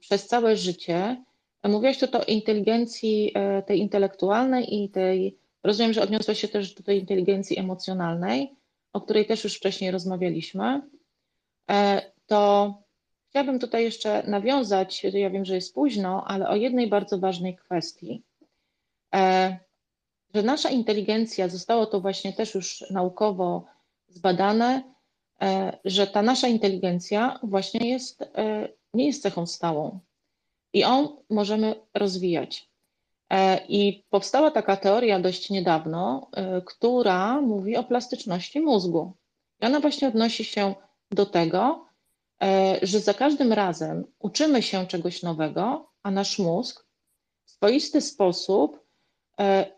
[0.00, 1.24] przez całe życie,
[1.64, 3.34] mówiłaś tu o inteligencji
[3.66, 8.56] tej intelektualnej i tej, rozumiem, że odniosła się też do tej inteligencji emocjonalnej,
[8.92, 10.82] o której też już wcześniej rozmawialiśmy
[12.28, 12.74] to
[13.28, 18.22] chciałabym tutaj jeszcze nawiązać, ja wiem, że jest późno, ale o jednej bardzo ważnej kwestii.
[19.14, 19.58] E,
[20.34, 23.64] że nasza inteligencja, zostało to właśnie też już naukowo
[24.08, 24.82] zbadane,
[25.42, 30.00] e, że ta nasza inteligencja właśnie jest, e, nie jest cechą stałą
[30.72, 32.68] i ją możemy rozwijać.
[33.68, 36.30] I powstała taka teoria dość niedawno,
[36.66, 39.12] która mówi o plastyczności mózgu.
[39.62, 40.74] I ona właśnie odnosi się
[41.10, 41.87] do tego,
[42.82, 46.86] że za każdym razem uczymy się czegoś nowego, a nasz mózg
[47.44, 48.86] w swoisty sposób
[49.40, 49.72] e,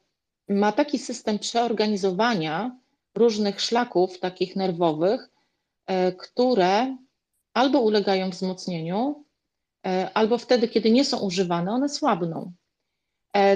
[0.48, 2.78] ma taki system przeorganizowania
[3.14, 5.30] różnych szlaków takich nerwowych,
[5.86, 6.96] e, które
[7.54, 9.24] albo ulegają wzmocnieniu,
[10.14, 12.52] albo wtedy, kiedy nie są używane, one słabną.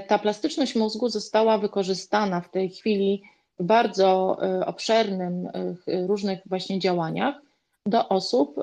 [0.07, 3.23] Ta plastyczność mózgu została wykorzystana w tej chwili
[3.59, 5.49] w bardzo obszernym
[5.87, 7.44] różnych właśnie działaniach
[7.87, 8.63] do osób y,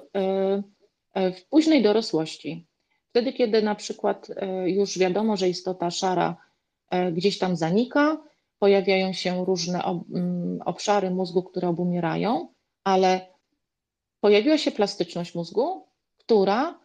[1.19, 2.67] y, w późnej dorosłości.
[3.09, 6.37] Wtedy, kiedy na przykład y, już wiadomo, że istota szara
[7.11, 8.17] gdzieś tam zanika,
[8.59, 12.47] pojawiają się różne mm, obszary mózgu, które obumierają,
[12.83, 13.27] ale
[14.19, 16.79] pojawiła się plastyczność mózgu, która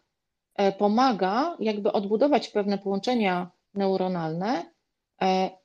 [0.79, 4.73] pomaga jakby odbudować pewne połączenia neuronalne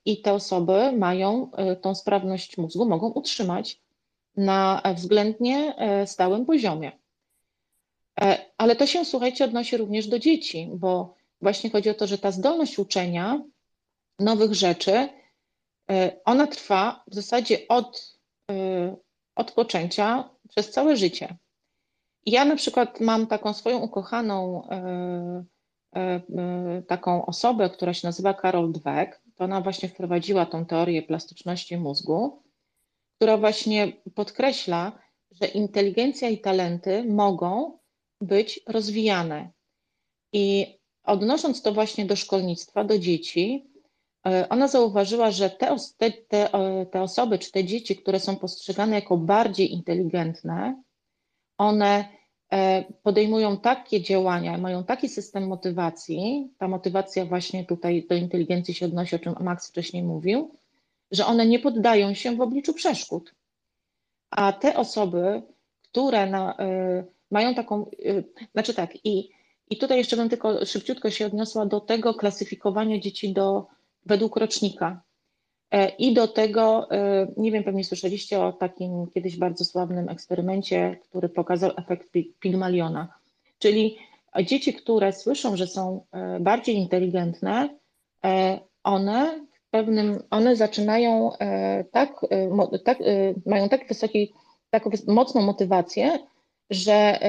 [0.05, 1.51] i te osoby mają
[1.81, 3.81] tą sprawność mózgu, mogą utrzymać
[4.37, 6.91] na względnie e, stałym poziomie.
[8.21, 12.17] E, ale to się, słuchajcie, odnosi również do dzieci, bo właśnie chodzi o to, że
[12.17, 13.41] ta zdolność uczenia
[14.19, 15.09] nowych rzeczy,
[15.91, 18.21] e, ona trwa w zasadzie od,
[19.35, 21.37] od poczęcia przez całe życie.
[22.25, 24.67] Ja na przykład mam taką swoją ukochaną
[26.87, 29.21] taką osobę, która się nazywa Karol Dweck.
[29.35, 32.43] To ona właśnie wprowadziła tą teorię plastyczności mózgu
[33.21, 34.99] która właśnie podkreśla,
[35.31, 37.77] że inteligencja i talenty mogą
[38.21, 39.51] być rozwijane.
[40.33, 40.67] I
[41.03, 43.71] odnosząc to właśnie do szkolnictwa, do dzieci,
[44.27, 45.75] e, ona zauważyła, że te,
[46.27, 46.49] te,
[46.91, 50.83] te osoby czy te dzieci, które są postrzegane jako bardziej inteligentne,
[51.57, 52.05] one
[52.51, 58.85] e, podejmują takie działania, mają taki system motywacji, ta motywacja właśnie tutaj do inteligencji się
[58.85, 60.60] odnosi, o czym Max wcześniej mówił,
[61.11, 63.35] że one nie poddają się w obliczu przeszkód.
[64.29, 65.41] A te osoby,
[65.81, 68.23] które na, y, mają taką, y,
[68.53, 69.29] znaczy tak, i,
[69.69, 73.67] i tutaj jeszcze bym tylko szybciutko się odniosła do tego klasyfikowania dzieci do,
[74.05, 75.01] według rocznika.
[75.71, 80.97] E, I do tego, y, nie wiem, pewnie słyszeliście o takim kiedyś bardzo sławnym eksperymencie,
[81.09, 82.09] który pokazał efekt
[82.39, 83.13] Pygmaliona.
[83.59, 83.97] Czyli
[84.45, 87.69] dzieci, które słyszą, że są e, bardziej inteligentne,
[88.25, 94.33] e, one pewnym, one zaczynają e, tak, e, tak e, mają tak wysoki,
[94.69, 96.19] taką mocną motywację,
[96.69, 97.19] że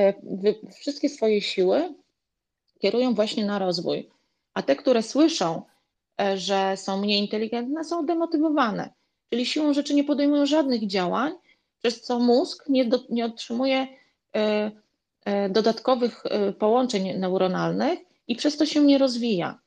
[0.81, 1.95] wszystkie swoje siły
[2.79, 4.09] kierują właśnie na rozwój.
[4.55, 5.63] A te, które słyszą,
[6.35, 8.91] że są mniej inteligentne, są demotywowane.
[9.31, 11.33] czyli siłą rzeczy nie podejmują żadnych działań,
[11.79, 13.87] przez co mózg nie, do, nie otrzymuje
[15.51, 16.25] dodatkowych
[16.59, 17.99] połączeń neuronalnych
[18.29, 19.59] i przez to się nie rozwija.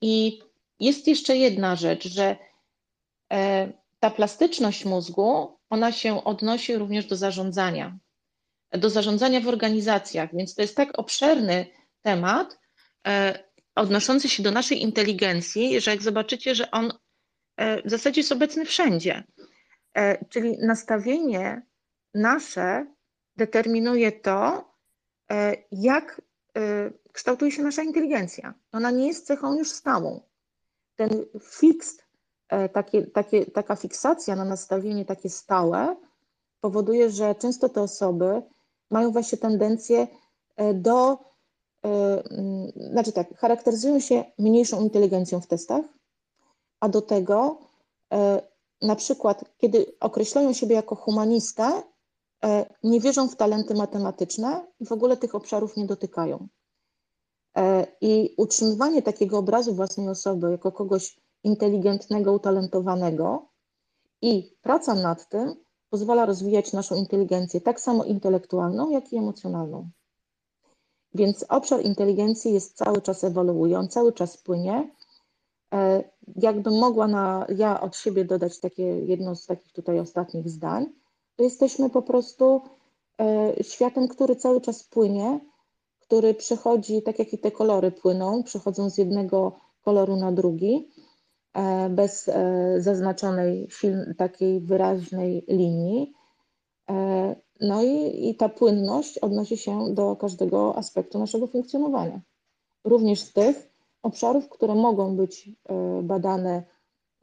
[0.00, 0.40] I
[0.80, 2.36] jest jeszcze jedna rzecz, że
[4.00, 7.98] ta plastyczność mózgu, ona się odnosi również do zarządzania,
[8.72, 11.66] do zarządzania w organizacjach, więc to jest tak obszerny
[12.02, 12.58] temat
[13.74, 16.92] odnoszący się do naszej inteligencji, że jak zobaczycie, że on
[17.84, 19.24] w zasadzie jest obecny wszędzie.
[19.98, 21.62] E, czyli nastawienie
[22.14, 22.86] nasze
[23.36, 24.70] determinuje to,
[25.30, 26.22] e, jak
[26.56, 28.54] e, kształtuje się nasza inteligencja.
[28.72, 30.27] Ona nie jest cechą już stałą.
[30.98, 31.98] Ten fix,
[32.72, 35.96] takie, takie, taka fiksacja na nastawienie takie stałe
[36.60, 38.42] powoduje, że często te osoby
[38.90, 40.06] mają właśnie tendencję
[40.74, 41.18] do,
[42.90, 45.84] znaczy tak, charakteryzują się mniejszą inteligencją w testach,
[46.80, 47.58] a do tego
[48.82, 51.82] na przykład, kiedy określają siebie jako humanista,
[52.44, 56.48] e, nie wierzą w talenty matematyczne i w ogóle tych obszarów nie dotykają.
[57.58, 63.48] E, I utrzymywanie takiego obrazu własnej osoby jako kogoś inteligentnego, utalentowanego
[64.22, 65.54] i praca nad tym
[65.90, 69.90] pozwala rozwijać naszą inteligencję, tak samo intelektualną, jak i emocjonalną.
[71.14, 74.90] Więc obszar inteligencji jest cały czas ewoluuje, on cały czas płynie
[75.74, 76.04] E,
[76.36, 80.86] jakbym mogła na, ja od siebie dodać takie jedno z takich tutaj ostatnich zdań,
[81.36, 82.62] to jesteśmy po prostu
[83.20, 85.40] e, światem, który cały czas płynie,
[86.08, 90.88] który przechodzi, tak jak i te kolory płyną, przechodzą z jednego koloru na drugi,
[91.54, 92.30] e, bez
[92.78, 96.12] zaznaczonej film, takiej wyraźnej linii.
[97.60, 102.20] No i, i ta płynność odnosi się do każdego aspektu naszego funkcjonowania.
[102.84, 103.70] Również z tych,
[104.02, 106.62] obszarów, które mogą być e, badane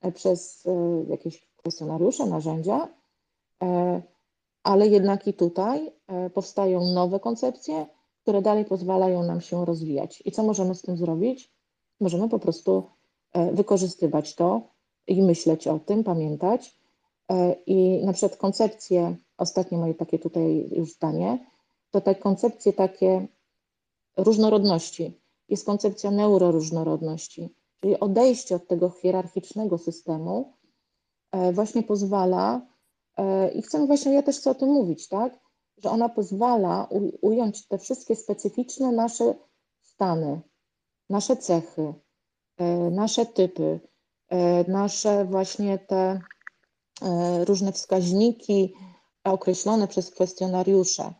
[0.01, 0.71] e, przez e,
[1.09, 2.87] jakieś kwestionariusze, narzędzia,
[4.63, 5.91] ale jednak i tutaj
[6.33, 7.85] powstają nowe koncepcje,
[8.25, 10.23] które dalej pozwalają nam się rozwijać.
[10.25, 11.51] I co możemy z tym zrobić?
[11.99, 12.83] Możemy po prostu
[13.51, 14.61] wykorzystywać to
[15.07, 16.75] i myśleć o tym, pamiętać.
[17.65, 21.45] I na przykład koncepcje, ostatnie moje takie tutaj już zdanie,
[21.91, 23.27] to te koncepcje takie
[24.17, 27.49] różnorodności, jest koncepcja neuroróżnorodności,
[27.81, 30.53] czyli odejście od tego hierarchicznego systemu
[31.31, 32.61] e, właśnie pozwala,
[33.17, 35.44] e, i chcę właśnie, ja też chcę o tym mówić, tak,
[35.77, 36.87] że ona pozwala
[37.21, 39.33] ująć te wszystkie specyficzne nasze
[39.81, 40.41] stany,
[41.09, 41.93] nasze cechy,
[42.57, 43.79] e, nasze typy,
[44.67, 46.19] nasze właśnie te
[47.45, 48.73] różne wskaźniki
[49.23, 51.13] określone przez kwestionariusze,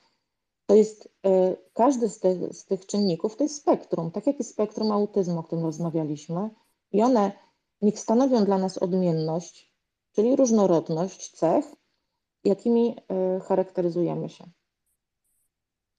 [0.66, 4.43] to jest e, każdy z tych, z tych czynników to jest spektrum, tak jak i
[4.43, 6.50] spektrum autyzmu, o którym rozmawialiśmy,
[6.92, 7.32] i one
[7.82, 9.74] niech stanowią dla nas odmienność,
[10.11, 11.66] czyli różnorodność cech,
[12.46, 14.44] jakimi e, charakteryzujemy się.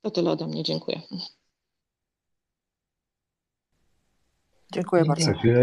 [0.03, 1.01] To tyle ode mnie, dziękuję.
[4.73, 5.27] Dziękuję bardzo.
[5.27, 5.59] Tak, ja,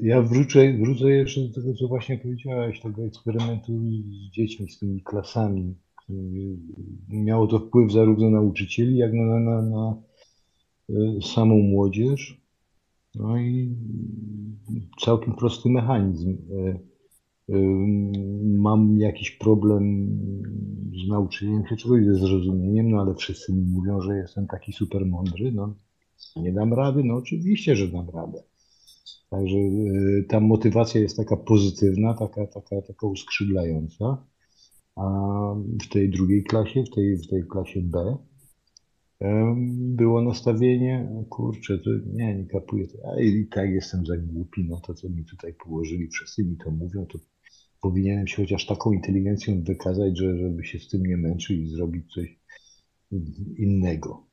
[0.00, 5.02] ja wrócę, wrócę jeszcze do tego, co właśnie powiedziałaś, tego eksperymentu z dziećmi, z tymi
[5.02, 5.74] klasami
[7.08, 10.02] Miało to wpływ zarówno na nauczycieli, jak na, na, na
[10.90, 12.40] e, samą młodzież.
[13.14, 13.76] No i
[15.00, 16.36] całkiem prosty mechanizm.
[18.44, 20.08] Mam jakiś problem
[21.04, 25.06] z nauczeniem się czegoś, ze zrozumieniem, no ale wszyscy mi mówią, że jestem taki super
[25.06, 25.52] mądry.
[25.52, 25.74] No,
[26.36, 27.04] nie dam rady?
[27.04, 28.42] No oczywiście, że dam radę.
[29.30, 29.56] Także
[30.28, 34.24] ta motywacja jest taka pozytywna, taka, taka, taka uskrzydlająca.
[34.96, 35.04] A
[35.82, 38.16] w tej drugiej klasie, w tej, w tej klasie B,
[39.68, 44.94] było nastawienie, kurczę, to nie, nie kapuję, a i tak jestem za głupi, no to
[44.94, 47.18] co mi tutaj położyli, wszyscy mi to mówią, to
[47.80, 52.12] powinienem się chociaż taką inteligencją wykazać, że, żeby się z tym nie męczyć i zrobić
[52.14, 52.38] coś
[53.58, 54.26] innego.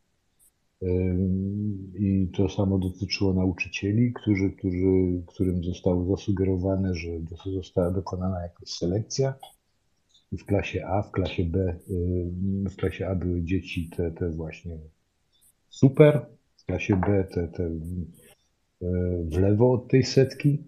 [2.00, 7.10] I to samo dotyczyło nauczycieli, którzy, którzy, którym zostało zasugerowane, że
[7.46, 9.34] została dokonana jakaś selekcja
[10.32, 11.80] w klasie A, w klasie B,
[12.70, 14.78] w klasie A były dzieci te, te właśnie
[15.70, 16.26] super,
[16.58, 17.70] w klasie B te, te
[19.24, 20.64] w lewo od tej setki,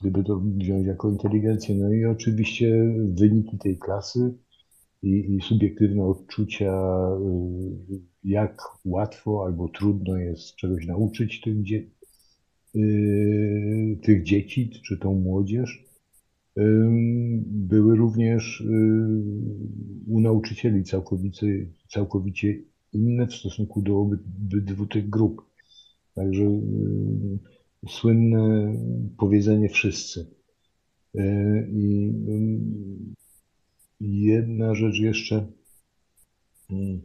[0.00, 1.74] gdyby to wziąć jako inteligencję.
[1.74, 4.34] No i oczywiście wyniki tej klasy
[5.02, 6.72] i, i subiektywne odczucia,
[7.90, 11.96] y, jak łatwo albo trudno jest czegoś nauczyć tych, dzie
[14.02, 15.86] tych dzieci, czy tą młodzież
[17.46, 18.64] były również y,
[20.06, 21.46] u nauczycieli całkowicie,
[21.88, 22.58] całkowicie
[22.92, 25.42] inne w stosunku do obydwu tych grup.
[26.14, 27.38] Także y,
[27.88, 28.74] słynne
[29.18, 30.36] powiedzenie wszyscy.
[31.72, 33.14] I mm,
[34.00, 35.46] jedna rzecz jeszcze.
[36.70, 37.00] Mm.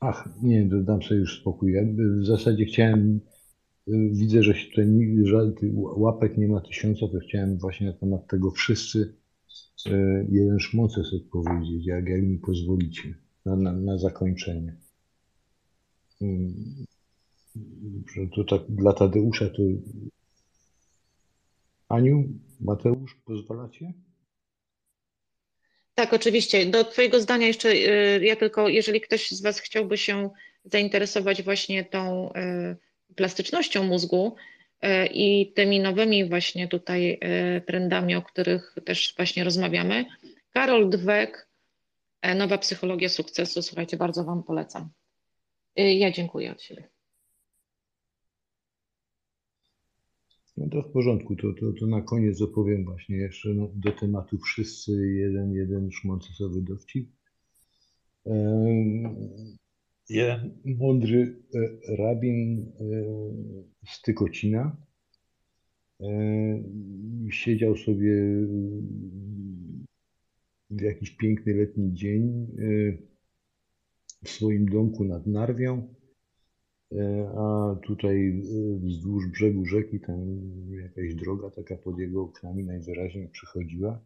[0.00, 1.72] Ach, nie, dam sobie już spokój.
[1.72, 1.82] Ja
[2.20, 3.20] w zasadzie chciałem,
[4.12, 4.86] widzę, że się tutaj
[5.24, 9.14] żadnych łapek nie ma tysiąca, to chciałem właśnie na temat tego wszyscy
[10.28, 14.76] jeden szmocek powiedzieć, jak, jak mi pozwolicie, na, na, na zakończenie.
[18.34, 19.62] To tak dla Tadeusza to.
[21.88, 22.28] Aniu,
[22.60, 23.92] Mateusz, pozwalacie?
[25.94, 26.66] Tak, oczywiście.
[26.66, 30.30] Do Twojego zdania jeszcze y, ja tylko, jeżeli ktoś z Was chciałby się
[30.64, 34.36] zainteresować właśnie tą y, plastycznością mózgu
[34.84, 37.20] y, i tymi nowymi właśnie tutaj
[37.66, 40.04] trendami, o których też właśnie rozmawiamy,
[40.50, 41.48] Karol Dwek,
[42.36, 44.90] Nowa Psychologia Sukcesu, słuchajcie, bardzo Wam polecam.
[45.78, 46.88] Ja dziękuję od siebie.
[50.56, 54.92] No to w porządku, to, to, to na koniec opowiem właśnie jeszcze do tematu wszyscy
[55.08, 57.10] jeden, jeden szmoncesowy dowcip.
[60.08, 62.84] Jeden mądry e, rabin e,
[63.86, 64.76] z Tykocina
[66.00, 66.06] e,
[67.30, 68.14] siedział sobie
[70.70, 72.46] w jakiś piękny letni dzień
[74.24, 75.94] w swoim domku nad Narwią
[76.92, 80.20] E, a tutaj e, wzdłuż brzegu rzeki tam
[80.70, 84.00] jakaś droga taka pod jego oknami najwyraźniej przychodziła.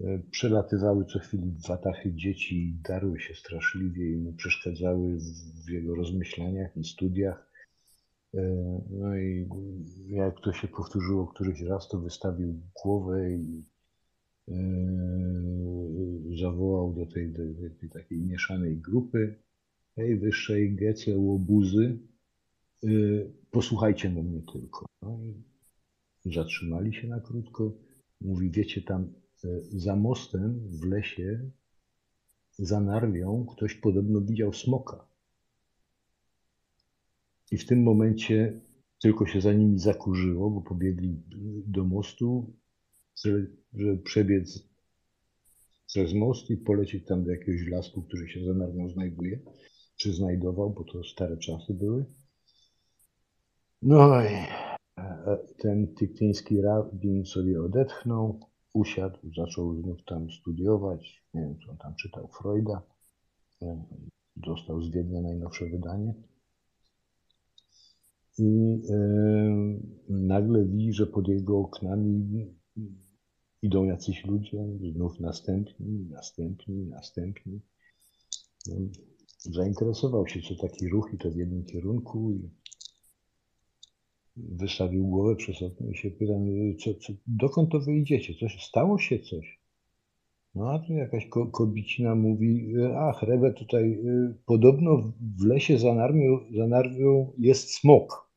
[0.00, 5.18] E, przelatywały co chwili watachy dzieci i darły się straszliwie i mu przeszkadzały
[5.66, 7.54] w jego rozmyślaniach i studiach.
[8.90, 9.48] No i
[10.08, 13.64] jak to się powtórzyło któryś raz, to wystawił głowę i
[16.38, 17.42] zawołał do tej, do
[17.80, 19.34] tej takiej mieszanej grupy
[19.94, 21.98] tej wyższej gece łobuzy,
[22.84, 24.86] y, posłuchajcie mnie tylko.
[25.02, 25.18] No
[26.24, 27.72] zatrzymali się na krótko.
[28.20, 29.12] Mówi, wiecie, tam
[29.44, 31.50] y, za mostem w lesie,
[32.58, 35.08] za narwią, ktoś podobno widział smoka.
[37.50, 38.60] I w tym momencie
[39.00, 41.22] tylko się za nimi zakurzyło, bo pobiegli
[41.66, 42.52] do mostu,
[43.72, 44.68] żeby przebiec
[45.86, 49.40] przez most i polecieć tam do jakiegoś lasku, który się za narwią znajduje
[49.96, 52.04] czy znajdował, bo to stare czasy były.
[53.82, 54.34] No i
[54.98, 58.40] e, ten tyktyński rabin sobie odetchnął,
[58.72, 61.24] usiadł, zaczął znów tam studiować.
[61.34, 62.82] Nie wiem, co on tam czytał, Freuda.
[63.62, 63.84] E,
[64.36, 66.14] dostał z Wiednia najnowsze wydanie.
[68.38, 68.96] I e,
[70.08, 72.46] nagle widzi, że pod jego oknami
[73.64, 77.60] idą jacyś ludzie, znów następni, następni, następni.
[78.66, 78.76] No,
[79.38, 82.50] zainteresował się, co taki ruch i to w jednym kierunku i
[84.36, 86.46] wystawił głowę przez okno i się pytam,
[86.84, 88.34] co, co, dokąd to wyjdziecie?
[88.34, 89.60] Coś, stało się coś?
[90.54, 94.96] No a tu jakaś ko kobicina mówi, ach, Rebe, tutaj y, podobno
[95.38, 98.33] w lesie za narwią, za narwią jest smok.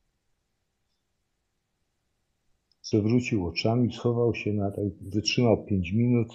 [2.88, 6.28] Przewrócił oczami, schował się na tak, wytrzymał pięć minut,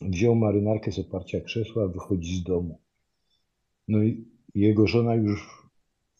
[0.00, 2.80] wziął marynarkę z oparcia krzesła, wychodzi z domu.
[3.88, 5.68] No i jego żona już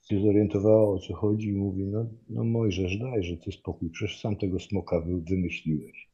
[0.09, 4.37] się zorientowała o co chodzi i mówi, no, no Mojżesz, że ty spokój, przecież sam
[4.37, 6.11] tego smoka wymyśliłeś.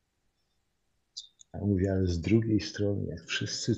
[1.52, 3.74] A ja mówię, ale z drugiej strony, jak wszyscy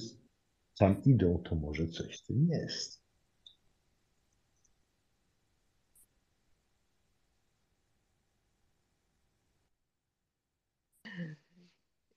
[0.79, 3.02] tam idą, to może coś w tym jest.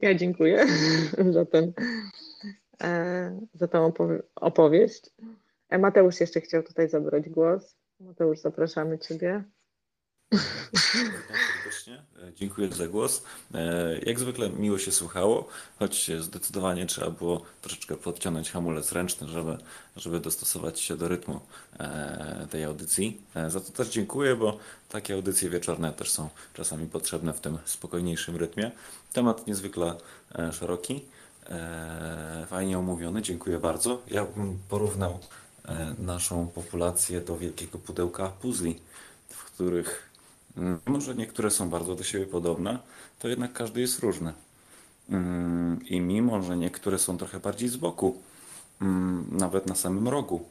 [0.06, 0.66] Ja dziękuję
[1.36, 1.74] za, ten,
[2.84, 3.92] e, za tę
[4.36, 5.10] opowieść.
[5.70, 7.78] E, Mateusz jeszcze chciał tutaj zabrać głos.
[8.00, 9.44] Mateusz, zapraszamy Ciebie.
[10.76, 11.94] Serdecznie.
[11.94, 13.24] E, dziękuję za głos.
[13.54, 15.48] E, jak zwykle miło się słuchało,
[15.80, 19.58] choć zdecydowanie trzeba było troszeczkę podciągnąć hamulec ręczny, żeby,
[19.96, 21.40] żeby dostosować się do rytmu
[22.50, 23.22] tej audycji.
[23.48, 28.36] Za to też dziękuję, bo takie audycje wieczorne też są czasami potrzebne w tym spokojniejszym
[28.36, 28.72] rytmie.
[29.14, 29.96] Temat niezwykle
[30.52, 31.06] szeroki,
[32.48, 34.02] fajnie omówiony, dziękuję bardzo.
[34.08, 35.20] Ja bym porównał
[35.68, 38.80] E, naszą populację do wielkiego pudełka puzli,
[39.30, 40.10] w których
[40.86, 42.80] może niektóre są bardzo do siebie podobne,
[43.20, 44.34] to jednak każdy jest różny.
[45.10, 48.22] Mm, I mimo, że niektóre są trochę bardziej z boku,
[48.82, 50.46] mm, nawet na samym rogu,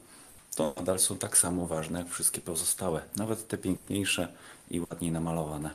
[0.55, 4.27] to nadal są tak samo ważne jak wszystkie pozostałe, nawet te piękniejsze
[4.71, 5.69] i ładniej namalowane.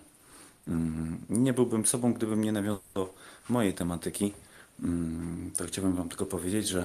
[1.30, 3.08] Nie byłbym sobą, gdybym nie nawiązał
[3.48, 4.32] mojej tematyki.
[5.56, 6.84] To chciałbym Wam tylko powiedzieć, że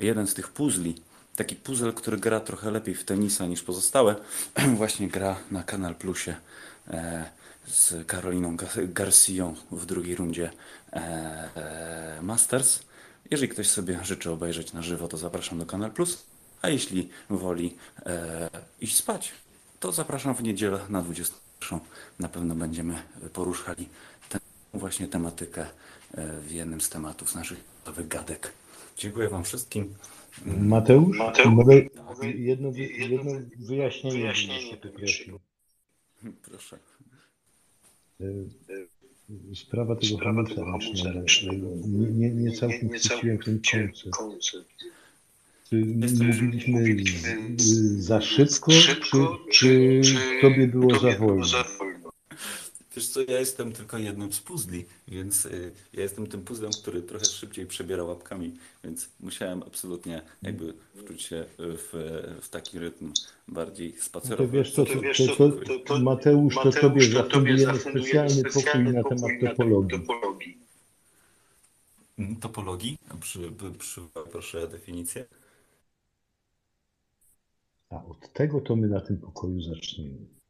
[0.00, 0.94] jeden z tych puzli
[1.36, 4.16] taki puzzle, który gra trochę lepiej w tenisa niż pozostałe,
[4.76, 6.36] właśnie gra na Kanal Plusie
[7.66, 10.50] z Karoliną Garcją w drugiej rundzie
[10.92, 12.82] e, Masters.
[13.30, 16.26] Jeżeli ktoś sobie życzy obejrzeć na żywo, to zapraszam do Kanal Plus,
[16.62, 17.76] a jeśli woli
[18.80, 19.32] iść spać,
[19.80, 21.80] to zapraszam w niedzielę na 21.
[22.18, 23.02] Na pewno będziemy
[23.32, 23.88] poruszali
[24.28, 24.38] tę
[24.74, 25.66] właśnie tematykę
[26.46, 28.52] w jednym z tematów naszych nowych gadek.
[28.96, 29.94] Dziękuję Wam wszystkim.
[30.46, 31.74] Mateusz, Mateusz mogę
[32.30, 32.72] jedno,
[33.08, 34.76] jedno wyjaśnienie, wyjaśnienie.
[36.48, 36.78] Proszę.
[39.54, 41.66] Sprawa tego hamulca ręcznego.
[41.86, 44.68] Nie, nie, nie całkiem chwyciłem ten koncept.
[46.66, 47.56] Mówiliśmy
[47.96, 48.72] za szybko,
[49.52, 51.44] czy, czy tobie było za wolno?
[52.96, 57.02] Wiesz co, ja jestem tylko jednym z puzli, więc y, ja jestem tym puzzlem, który
[57.02, 58.52] trochę szybciej przebiera łapkami,
[58.84, 61.88] więc musiałem absolutnie jakby wczuć się w,
[62.42, 63.12] w taki rytm
[63.48, 64.42] bardziej spacerowy.
[64.42, 64.92] No to wiesz co, to,
[65.36, 70.06] to, to, to, Mateusz, to tobie zafundujemy specjalny pokój na temat topologii.
[72.40, 72.98] Topologii?
[73.20, 74.00] Przy, przy,
[74.32, 75.24] proszę definicję.
[77.90, 80.41] A od tego to my na tym pokoju zaczniemy.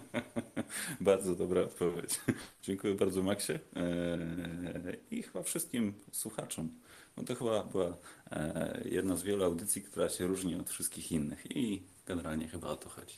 [1.00, 2.20] bardzo dobra odpowiedź.
[2.62, 6.80] Dziękuję bardzo Maxie eee, i chyba wszystkim słuchaczom.
[7.26, 7.96] To chyba była
[8.30, 12.76] eee, jedna z wielu audycji, która się różni od wszystkich innych i generalnie chyba o
[12.76, 13.16] to chodzi.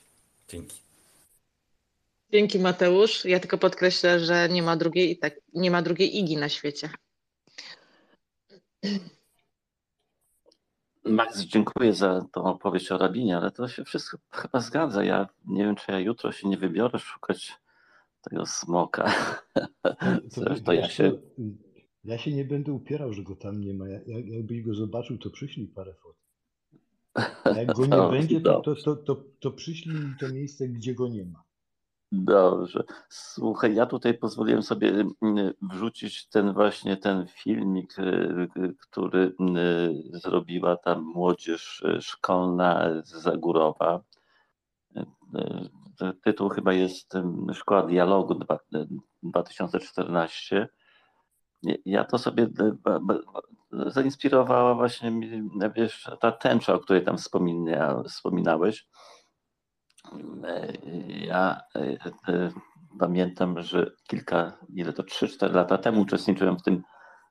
[0.48, 0.80] Dzięki.
[2.32, 3.24] Dzięki Mateusz.
[3.24, 6.90] Ja tylko podkreślę, że nie ma drugiej, tak, nie ma drugiej Igi na świecie.
[11.04, 15.04] Max, dziękuję za tą opowieść o rabinie, ale to się wszystko chyba zgadza.
[15.04, 17.52] Ja nie wiem, czy ja jutro się nie wybiorę szukać
[18.22, 19.12] tego smoka.
[20.64, 21.12] To ja się...
[22.04, 23.88] Ja się nie będę upierał, że go tam nie ma.
[23.88, 26.16] Jak, jakbyś go zobaczył, to przyślij parę fot.
[27.56, 31.08] Jak go nie będzie, to, to, to, to, to przyślij mi to miejsce, gdzie go
[31.08, 31.44] nie ma.
[32.22, 32.84] Dobrze.
[33.08, 39.34] Słuchaj, ja tutaj pozwoliłem sobie mm, wrzucić ten właśnie ten filmik, y, y, który
[40.14, 44.00] y, zrobiła ta młodzież szkolna z Zagórowa.
[46.24, 47.12] Tytuł chyba jest
[47.52, 48.40] Szkoła Dialogu
[49.22, 50.68] 2014.
[51.84, 52.48] Ja to sobie
[53.86, 55.12] zainspirowała właśnie
[55.76, 57.16] wiesz, ta tęcza, o której tam
[58.08, 58.86] wspominałeś
[61.06, 61.80] ja e,
[62.28, 62.50] e,
[62.98, 66.82] pamiętam, że kilka, ile to 3-4 lata temu uczestniczyłem w tym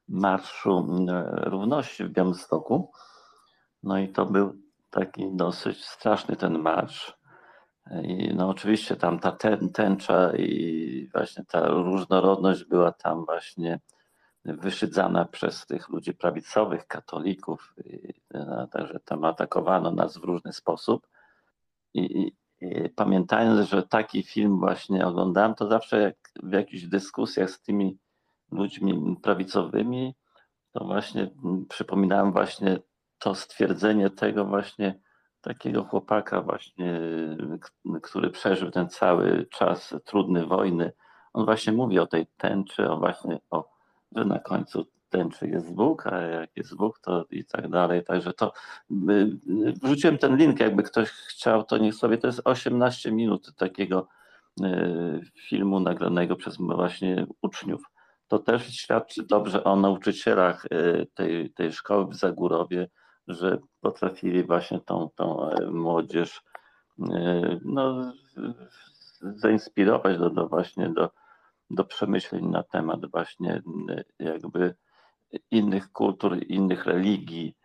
[0.08, 0.88] Marszu
[1.28, 2.92] Równości w Białymstoku.
[3.84, 4.54] No i to był
[4.90, 7.18] taki dosyć straszny ten marsz.
[8.04, 9.38] I no oczywiście tam ta
[9.74, 13.80] tęcza i właśnie ta różnorodność była tam właśnie
[14.46, 17.76] wyszydzana przez tych ludzi prawicowych, katolików.
[18.72, 21.08] Także tam atakowano nas w różny sposób.
[21.94, 22.36] I,
[22.96, 27.98] pamiętając, że taki film właśnie oglądałem, to zawsze jak w jakichś dyskusjach z tymi
[28.52, 30.16] ludźmi prawicowymi,
[30.72, 31.30] to właśnie
[31.70, 32.80] przypominałem właśnie
[33.20, 35.00] to stwierdzenie tego właśnie
[35.42, 37.00] takiego chłopaka właśnie,
[38.02, 40.94] który przeżył ten cały czas trudny wojny.
[41.34, 43.70] On właśnie mówi o tej tęczy, o właśnie o,
[44.16, 48.04] że na końcu tęczy jest Bóg, a jak jest Bóg, to i tak dalej.
[48.04, 48.54] Także to
[48.92, 49.30] y,
[49.84, 54.08] wrzuciłem ten link, jakby ktoś chciał, to niech sobie, to jest 18 minut takiego
[54.62, 57.84] y, filmu nagranego przez właśnie uczniów.
[58.28, 62.90] To też świadczy dobrze o nauczycielach y, tej, tej szkoły w Zagórowie,
[63.28, 66.42] że potrafili właśnie tą, tą e, młodzież
[67.66, 68.14] no,
[69.22, 71.10] zainspirować do, do właśnie do,
[71.70, 73.62] do przemyśleń na temat właśnie
[74.20, 74.76] jakby
[75.52, 77.56] innych kultur, innych religii,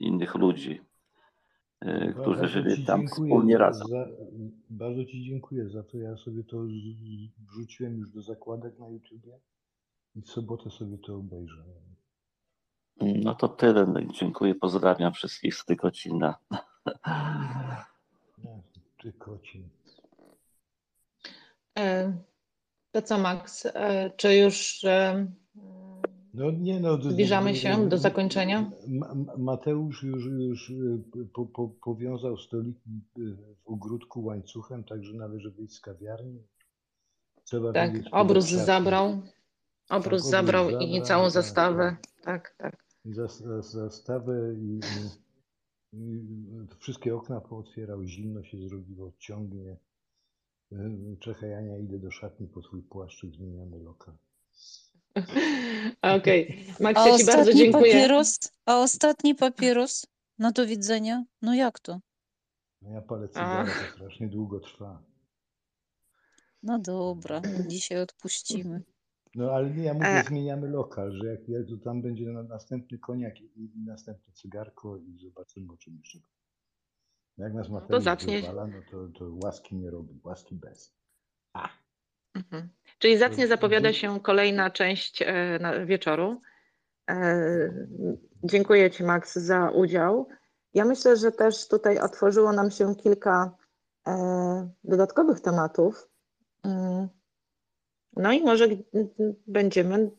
[0.00, 0.80] innych ludzi,
[1.80, 3.88] e, którzy żyli tam wspólnie razem.
[3.88, 4.06] Za,
[4.70, 5.98] bardzo Ci dziękuję za to.
[5.98, 6.56] Ja sobie to
[7.50, 9.38] wrzuciłem już do zakładek na YouTubie
[10.16, 11.64] i w sobotę sobie to obejrzę.
[13.00, 13.86] No to tyle.
[14.12, 14.54] Dziękuję.
[14.54, 16.38] Pozdrawiam wszystkich z Tykocina.
[19.02, 19.68] Tykocin.
[21.78, 22.12] E,
[22.90, 23.66] to co, Max?
[23.66, 24.84] E, czy już
[26.38, 27.02] no nie no.
[27.02, 28.70] Zbliżamy się do zakończenia.
[29.38, 31.00] Mateusz już, już y,
[31.34, 36.42] po, po, powiązał stoliki y, w ogródku łańcuchem, także należy wyjść z kawiarni.
[37.44, 39.22] Trzeba tak, obrus zabrał.
[39.90, 41.96] Obrus tak, zabrał i całą tak, zastawę.
[42.22, 42.84] Tak, tak.
[43.60, 44.80] Zastawę i,
[45.92, 49.76] i, i, wszystkie okna pootwierał, zimno się zrobiło, ciągnie.
[50.72, 54.14] Y, Czekaj Ania, idę do szatni po twój płaszczyk, zmieniamy lokal.
[56.16, 56.46] Okej.
[56.46, 56.94] Okay.
[56.94, 57.92] Maxie, Ci bardzo dziękuję.
[57.92, 60.06] Papierus, a ostatni papierus?
[60.38, 61.24] No do widzenia.
[61.42, 62.00] No jak to?
[62.82, 65.02] No ja palę cygara, to strasznie długo trwa.
[66.62, 68.82] No dobra, dzisiaj odpuścimy.
[69.34, 72.98] No ale nie, ja mówię, zmieniamy lokal, że jak, jak to tam będzie na, następny
[72.98, 76.18] koniak i, i następne cygarko i zobaczymy o czym jeszcze.
[77.38, 80.94] Jak nas Mateusz zacznie- wyzwala, no to, to łaski nie robi, łaski bez.
[82.34, 82.68] Mhm.
[82.98, 86.40] Czyli zacnie To- zapowiada się kolejna część e, wieczoru.
[87.10, 87.88] E,
[88.44, 90.28] Dziękuję Ci, Max, za udział.
[90.74, 93.56] Ja myślę, że też tutaj otworzyło nam się kilka
[94.08, 96.08] e, dodatkowych tematów.
[96.64, 97.08] Mm.
[98.16, 98.66] No i może
[99.46, 100.10] będziemy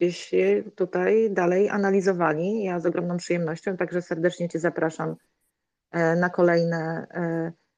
[0.00, 0.30] gdzieś
[0.74, 2.64] tutaj dalej analizowali.
[2.64, 5.16] Ja z ogromną przyjemnością, także serdecznie Cię zapraszam
[6.16, 7.06] na kolejne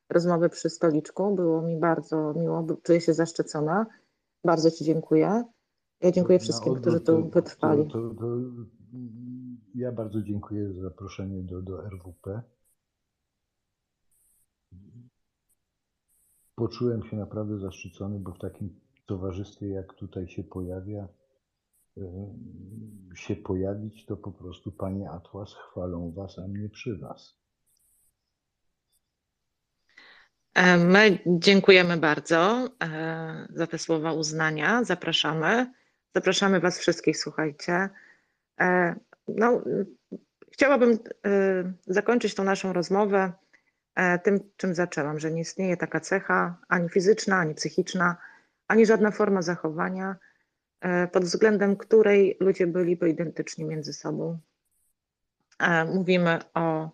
[0.08, 1.34] rozmowy przy stoliczku.
[1.34, 3.86] Było mi bardzo miło, czuję się zaszczycona.
[4.44, 5.44] Bardzo Ci dziękuję.
[6.00, 7.86] Ja dziękuję wszystkim, odwrót którzy tu wytrwali.
[7.86, 8.26] To, to, to,
[9.74, 12.42] ja bardzo dziękuję za zaproszenie do, do RWP.
[16.54, 21.08] Poczułem się naprawdę zaszczycony, bo w takim towarzystwie, jak tutaj się pojawia,
[23.14, 27.40] się pojawić, to po prostu panie Atłas chwalą was, a mnie przy was.
[29.70, 30.39] E,
[30.78, 34.84] My dziękujemy bardzo e, za te słowa uznania.
[34.84, 35.72] Zapraszamy.
[36.14, 37.88] Zapraszamy Was wszystkich, słuchajcie.
[38.60, 38.94] E,
[39.28, 39.62] No,
[40.52, 43.32] chciałabym e, zakończyć tą naszą rozmowę
[43.94, 48.16] e, tym, czym zaczęłam, że nie istnieje taka cecha ani fizyczna, ani psychiczna,
[48.68, 50.16] ani żadna forma zachowania,
[50.80, 54.38] e, pod względem której ludzie byliby identyczni między sobą.
[55.58, 56.90] E, Mówimy o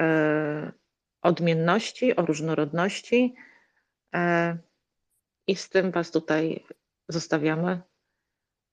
[0.00, 0.72] e,
[1.22, 3.34] odmienności, o różnorodności
[4.14, 4.58] e,
[5.46, 6.64] i z tym Was tutaj
[7.08, 7.80] zostawiamy.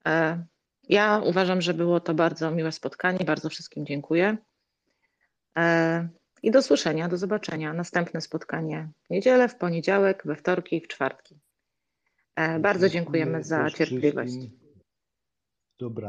[0.08, 0.44] E,
[0.90, 3.26] Ja uważam, że było to bardzo miłe spotkanie.
[3.26, 4.38] Bardzo wszystkim dziękuję.
[5.58, 6.10] E,
[6.44, 7.74] I do słyszenia, do zobaczenia.
[7.74, 11.40] Następne spotkanie w niedzielę, w poniedziałek, we wtorki i w czwartki.
[12.60, 14.36] Bardzo dziękujemy za cierpliwość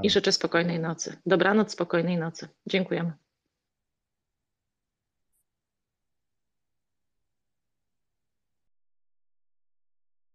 [0.03, 1.17] i życzę spokojnej nocy.
[1.27, 2.49] Dobranoc, spokojnej nocy.
[2.67, 3.13] Dziękujemy.